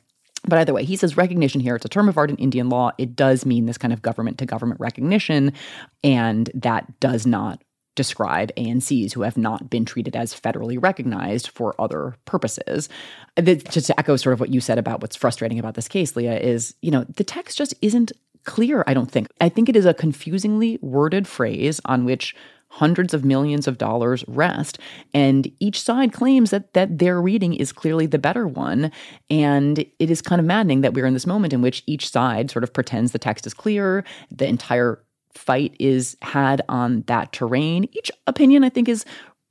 but 0.48 0.60
either 0.60 0.74
way, 0.74 0.84
he 0.84 0.96
says 0.96 1.18
recognition 1.18 1.62
here, 1.62 1.76
it's 1.76 1.86
a 1.86 1.90
term 1.90 2.10
of 2.10 2.18
art 2.18 2.30
in 2.30 2.38
Indian 2.38 2.70
law. 2.70 2.92
It 2.98 3.16
does 3.16 3.46
mean 3.46 3.66
this 3.66 3.78
kind 3.78 3.94
of 3.94 4.02
government 4.02 4.38
to 4.40 4.46
government 4.46 4.80
recognition, 4.80 5.54
and 6.04 6.50
that 6.54 7.00
does 7.00 7.26
not 7.26 7.62
describe 7.96 8.54
ANCs 8.56 9.14
who 9.14 9.22
have 9.22 9.38
not 9.38 9.70
been 9.70 9.86
treated 9.86 10.16
as 10.16 10.38
federally 10.38 10.78
recognized 10.82 11.48
for 11.48 11.74
other 11.80 12.16
purposes. 12.26 12.90
Just 13.42 13.88
to 13.88 13.98
echo 13.98 14.18
sort 14.18 14.34
of 14.34 14.40
what 14.42 14.54
you 14.54 14.60
said 14.60 14.78
about 14.78 15.02
what's 15.02 15.16
frustrating 15.16 15.60
about 15.60 15.76
this 15.76 15.88
case, 15.88 16.16
Leah, 16.16 16.38
is, 16.38 16.76
you 16.82 16.92
know, 16.92 17.06
the 17.16 17.24
text 17.24 17.58
just 17.58 17.74
isn't 17.82 18.12
clear, 18.44 18.84
I 18.86 18.94
don't 18.94 19.10
think. 19.10 19.28
I 19.40 19.50
think 19.50 19.70
it 19.70 19.76
is 19.76 19.86
a 19.86 19.94
confusingly 19.94 20.78
worded 20.82 21.28
phrase 21.28 21.80
on 21.86 22.04
which 22.06 22.36
hundreds 22.76 23.14
of 23.14 23.24
millions 23.24 23.68
of 23.68 23.78
dollars 23.78 24.26
rest. 24.28 24.78
And 25.14 25.50
each 25.62 25.82
side 25.82 26.12
claims 26.12 26.50
that 26.50 26.74
that 26.74 27.00
their 27.00 27.22
reading 27.22 27.54
is 27.54 27.72
clearly 27.72 28.06
the 28.06 28.20
better 28.20 28.46
one. 28.46 28.92
And 29.30 29.80
it 29.80 30.12
is 30.12 30.22
kind 30.22 30.42
of 30.42 30.46
maddening 30.46 30.82
that 30.82 30.94
we're 30.94 31.06
in 31.06 31.14
this 31.14 31.26
moment 31.26 31.54
in 31.54 31.62
which 31.62 31.84
each 31.88 32.10
side 32.10 32.52
sort 32.52 32.64
of 32.64 32.74
pretends 32.74 33.14
the 33.14 33.20
text 33.20 33.48
is 33.48 33.54
clear, 33.54 34.04
the 34.30 34.46
entire 34.46 35.02
fight 35.34 35.76
is 35.80 36.18
had 36.22 36.62
on 36.68 37.04
that 37.08 37.32
terrain. 37.32 37.88
Each 37.94 38.12
opinion, 38.28 38.66
I 38.66 38.70
think, 38.70 38.90
is 38.90 39.06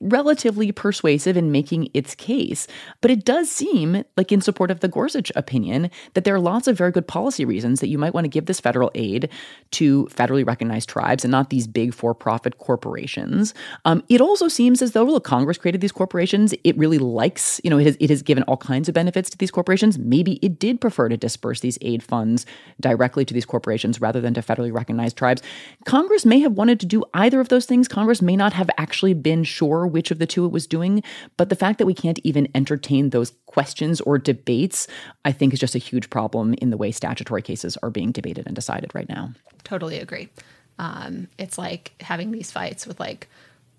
relatively 0.05 0.71
persuasive 0.71 1.37
in 1.37 1.51
making 1.51 1.89
its 1.95 2.15
case. 2.15 2.67
But 3.01 3.11
it 3.11 3.25
does 3.25 3.51
seem, 3.51 4.05
like 4.17 4.31
in 4.31 4.41
support 4.41 4.71
of 4.71 4.81
the 4.81 4.89
Gorsuch 4.89 5.33
opinion, 5.35 5.91
that 6.13 6.25
there 6.25 6.35
are 6.35 6.41
lots 6.41 6.69
of 6.69 6.77
very 6.77 6.93
good 6.93 7.09
policy 7.09 7.45
reasons 7.45 7.81
that 7.81 7.89
you 7.89 7.99
might 7.99 8.15
want 8.15 8.25
to 8.25 8.29
give 8.29 8.47
this 8.47 8.61
federal 8.61 8.91
aid 8.95 9.29
to 9.73 10.07
federally 10.07 10.47
recognized 10.47 10.89
tribes 10.89 11.25
and 11.25 11.33
not 11.33 11.51
these 11.51 11.67
big 11.67 11.95
for 11.95 12.15
profit 12.15 12.59
corporations. 12.59 13.55
Um, 13.85 14.05
it 14.09 14.21
also 14.21 14.49
seems 14.49 14.83
as 14.83 14.93
though, 14.93 15.05
look, 15.05 15.25
Congress 15.25 15.59
created 15.59 15.81
these 15.81 15.93
corporations. 15.93 16.55
It 16.65 16.77
really 16.77 16.99
likes, 16.99 17.61
you 17.65 17.71
know, 17.71 17.79
it 17.79 17.87
has, 17.87 17.97
it 17.99 18.11
has 18.11 18.23
given 18.23 18.45
all 18.45 18.57
kinds 18.57 18.89
of 18.89 18.95
benefits 18.95 19.31
to 19.31 19.39
these 19.39 19.51
corporations. 19.51 19.99
Maybe 19.99 20.39
it 20.43 20.59
did 20.59 20.81
prefer 20.81 21.09
to 21.09 21.17
disperse 21.17 21.61
these 21.61 21.79
aid 21.81 22.03
funds 22.03 22.47
directly 22.81 23.25
to 23.25 23.35
these 23.35 23.47
corporations 23.47 24.01
rather 24.01 24.21
than 24.21 24.35
to 24.35 24.43
federally 24.43 24.73
recognized 24.73 25.17
tribes. 25.17 25.43
Congress 25.85 26.27
may 26.27 26.41
have 26.41 26.53
wanted 26.53 26.79
to 26.81 26.87
do 26.87 27.05
either 27.15 27.41
of 27.41 27.49
those 27.49 27.67
things. 27.67 27.89
Congress 27.89 28.21
may 28.21 28.37
not 28.37 28.53
have 28.53 28.71
actually 28.77 29.15
been 29.15 29.45
sure 29.45 29.87
which 29.95 30.11
of 30.11 30.19
the 30.19 30.27
two 30.27 30.45
it 30.45 30.53
was 30.53 30.67
doing. 30.67 31.03
But 31.39 31.49
the 31.49 31.57
fact 31.57 31.79
that 31.79 31.87
we 31.87 31.95
can't 31.95 32.19
even 32.25 32.49
entertain 32.55 33.11
those 33.11 33.33
questions 33.47 34.01
or 34.03 34.19
debates, 34.19 34.87
I 35.25 35.33
think, 35.33 35.55
is 35.55 35.61
just 35.61 35.75
a 35.75 35.79
huge 35.79 36.11
problem 36.11 36.55
in 36.55 36.69
the 36.71 36.77
way 36.77 36.91
statutory 36.91 37.41
cases 37.41 37.79
are 37.79 37.91
being 37.91 38.13
debated 38.13 38.47
and 38.47 38.55
decided 38.55 38.95
right 38.95 39.09
now. 39.09 39.33
Totally 39.63 39.99
agree. 39.99 40.29
Um, 40.79 41.29
it's 41.39 41.57
like 41.57 41.93
having 42.01 42.33
these 42.33 42.51
fights 42.51 42.87
with 42.87 42.99
like 42.99 43.29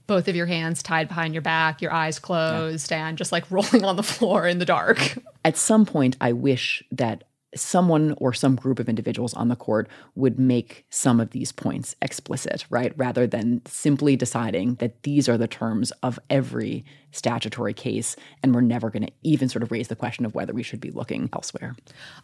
both 0.08 0.28
of 0.28 0.36
your 0.36 0.46
hands 0.46 0.82
tied 0.82 1.08
behind 1.08 1.34
your 1.34 1.42
back, 1.42 1.82
your 1.82 1.92
eyes 1.92 2.20
closed, 2.20 2.92
yeah. 2.92 3.08
and 3.08 3.18
just 3.18 3.32
like 3.32 3.44
rolling 3.52 3.84
on 3.84 3.98
the 3.98 4.04
floor 4.04 4.48
in 4.48 4.60
the 4.60 4.66
dark. 4.66 5.18
At 5.44 5.58
some 5.58 5.86
point, 5.86 6.16
I 6.22 6.32
wish 6.32 6.84
that 6.92 7.26
someone 7.56 8.16
or 8.18 8.34
some 8.34 8.56
group 8.56 8.80
of 8.80 8.90
individuals 8.90 9.34
on 9.34 9.48
the 9.48 9.56
court 9.56 9.88
would 10.16 10.38
make 10.40 10.86
some 10.90 11.20
of 11.20 11.32
these 11.32 11.52
points 11.52 11.96
explicit, 12.02 12.66
right? 12.70 12.94
Rather 12.98 13.26
than 13.26 13.62
simply 13.66 14.16
deciding 14.16 14.76
that 14.76 15.04
these 15.04 15.30
are 15.30 15.38
the 15.38 15.48
terms 15.48 15.92
of 16.04 16.20
every 16.30 16.86
statutory 17.12 17.74
case 17.74 18.16
and 18.44 18.54
we're 18.54 18.62
never 18.62 18.90
going 18.90 19.06
to 19.06 19.12
even 19.24 19.48
sort 19.48 19.64
of 19.64 19.72
raise 19.72 19.88
the 19.88 19.96
question 19.96 20.26
of 20.26 20.36
whether 20.36 20.54
we 20.54 20.64
should 20.64 20.82
be 20.82 20.92
looking 20.92 21.30
elsewhere. 21.34 21.76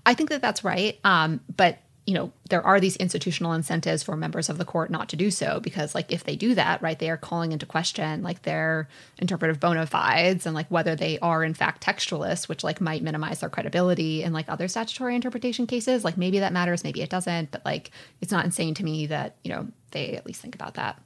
I 0.05 0.13
think 0.13 0.29
that 0.29 0.41
that's 0.41 0.63
right. 0.63 0.99
Um, 1.03 1.39
but 1.55 1.79
you 2.07 2.15
know 2.15 2.31
there 2.49 2.65
are 2.65 2.79
these 2.79 2.95
institutional 2.97 3.53
incentives 3.53 4.01
for 4.01 4.15
members 4.15 4.49
of 4.49 4.57
the 4.57 4.65
court 4.65 4.89
not 4.89 5.07
to 5.09 5.15
do 5.15 5.29
so 5.29 5.59
because 5.59 5.93
like 5.93 6.11
if 6.11 6.23
they 6.23 6.35
do 6.35 6.55
that 6.55 6.81
right 6.81 6.97
they 6.97 7.09
are 7.09 7.17
calling 7.17 7.51
into 7.51 7.65
question 7.65 8.23
like 8.23 8.41
their 8.41 8.89
interpretive 9.19 9.59
bona 9.59 9.85
fides 9.85 10.45
and 10.45 10.55
like 10.55 10.69
whether 10.69 10.95
they 10.95 11.19
are 11.19 11.43
in 11.43 11.53
fact 11.53 11.83
textualists 11.83 12.47
which 12.47 12.63
like 12.63 12.81
might 12.81 13.03
minimize 13.03 13.39
their 13.39 13.49
credibility 13.49 14.23
in 14.23 14.33
like 14.33 14.49
other 14.49 14.67
statutory 14.67 15.15
interpretation 15.15 15.67
cases. 15.67 16.03
Like 16.03 16.17
maybe 16.17 16.39
that 16.39 16.53
matters 16.53 16.83
maybe 16.83 17.01
it 17.01 17.09
doesn't 17.09 17.51
but 17.51 17.63
like 17.65 17.91
it's 18.19 18.31
not 18.31 18.45
insane 18.45 18.73
to 18.75 18.83
me 18.83 19.05
that 19.07 19.37
you 19.43 19.51
know 19.51 19.67
they 19.91 20.15
at 20.15 20.25
least 20.25 20.41
think 20.41 20.55
about 20.55 20.75
that. 20.75 21.01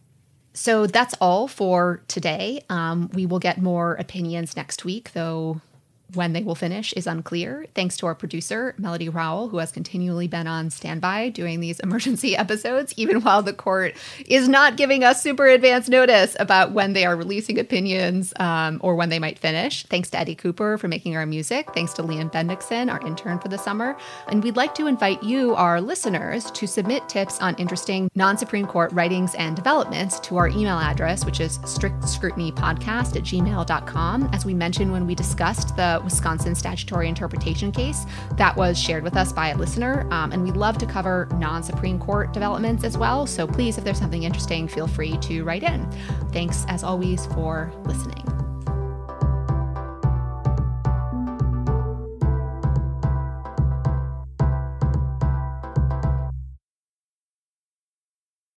So 0.53 0.87
that's 0.87 1.13
all 1.19 1.49
for 1.49 2.01
today. 2.07 2.63
Um, 2.69 3.09
we 3.13 3.25
will 3.25 3.39
get 3.39 3.61
more 3.61 3.95
opinions 3.95 4.55
next 4.55 4.85
week 4.85 5.11
though 5.13 5.61
when 6.15 6.33
they 6.33 6.43
will 6.43 6.55
finish 6.55 6.93
is 6.93 7.07
unclear, 7.07 7.65
thanks 7.75 7.97
to 7.97 8.05
our 8.05 8.15
producer, 8.15 8.75
Melody 8.77 9.09
Rowell, 9.09 9.49
who 9.49 9.57
has 9.57 9.71
continually 9.71 10.27
been 10.27 10.47
on 10.47 10.69
standby 10.69 11.29
doing 11.29 11.59
these 11.59 11.79
emergency 11.79 12.35
episodes, 12.37 12.93
even 12.97 13.21
while 13.21 13.41
the 13.41 13.53
court 13.53 13.95
is 14.27 14.47
not 14.47 14.77
giving 14.77 15.03
us 15.03 15.21
super 15.21 15.45
advance 15.45 15.89
notice 15.89 16.35
about 16.39 16.71
when 16.71 16.93
they 16.93 17.05
are 17.05 17.15
releasing 17.15 17.59
opinions 17.59 18.33
um, 18.39 18.79
or 18.81 18.95
when 18.95 19.09
they 19.09 19.19
might 19.19 19.39
finish. 19.39 19.83
Thanks 19.85 20.09
to 20.11 20.19
Eddie 20.19 20.35
Cooper 20.35 20.77
for 20.77 20.87
making 20.87 21.15
our 21.15 21.25
music. 21.25 21.73
Thanks 21.73 21.93
to 21.93 22.03
Liam 22.03 22.31
Bendixson, 22.31 22.91
our 22.91 23.05
intern 23.05 23.39
for 23.39 23.47
the 23.47 23.57
summer. 23.57 23.97
And 24.27 24.43
we'd 24.43 24.55
like 24.55 24.75
to 24.75 24.87
invite 24.87 25.21
you, 25.23 25.55
our 25.55 25.81
listeners, 25.81 26.51
to 26.51 26.67
submit 26.67 27.07
tips 27.09 27.39
on 27.41 27.55
interesting 27.55 28.09
non 28.15 28.37
Supreme 28.37 28.67
Court 28.67 28.91
writings 28.93 29.35
and 29.35 29.55
developments 29.55 30.19
to 30.21 30.37
our 30.37 30.47
email 30.47 30.77
address, 30.77 31.25
which 31.25 31.39
is 31.39 31.59
strictscrutinypodcast 31.59 33.15
at 33.15 33.23
gmail.com. 33.23 34.29
As 34.33 34.45
we 34.45 34.53
mentioned 34.53 34.91
when 34.91 35.07
we 35.07 35.15
discussed 35.15 35.75
the 35.75 36.01
Wisconsin 36.05 36.55
statutory 36.55 37.09
interpretation 37.09 37.71
case 37.71 38.05
that 38.37 38.55
was 38.55 38.79
shared 38.79 39.03
with 39.03 39.17
us 39.17 39.33
by 39.33 39.49
a 39.49 39.57
listener. 39.57 40.07
Um, 40.11 40.31
and 40.31 40.43
we 40.43 40.51
love 40.51 40.77
to 40.77 40.85
cover 40.85 41.27
non 41.33 41.63
Supreme 41.63 41.99
Court 41.99 42.31
developments 42.31 42.83
as 42.83 42.97
well. 42.97 43.27
So 43.27 43.45
please, 43.45 43.77
if 43.77 43.83
there's 43.83 43.99
something 43.99 44.23
interesting, 44.23 44.67
feel 44.67 44.87
free 44.87 45.17
to 45.17 45.43
write 45.43 45.63
in. 45.63 45.89
Thanks, 46.31 46.65
as 46.69 46.83
always, 46.83 47.25
for 47.27 47.71
listening. 47.83 48.34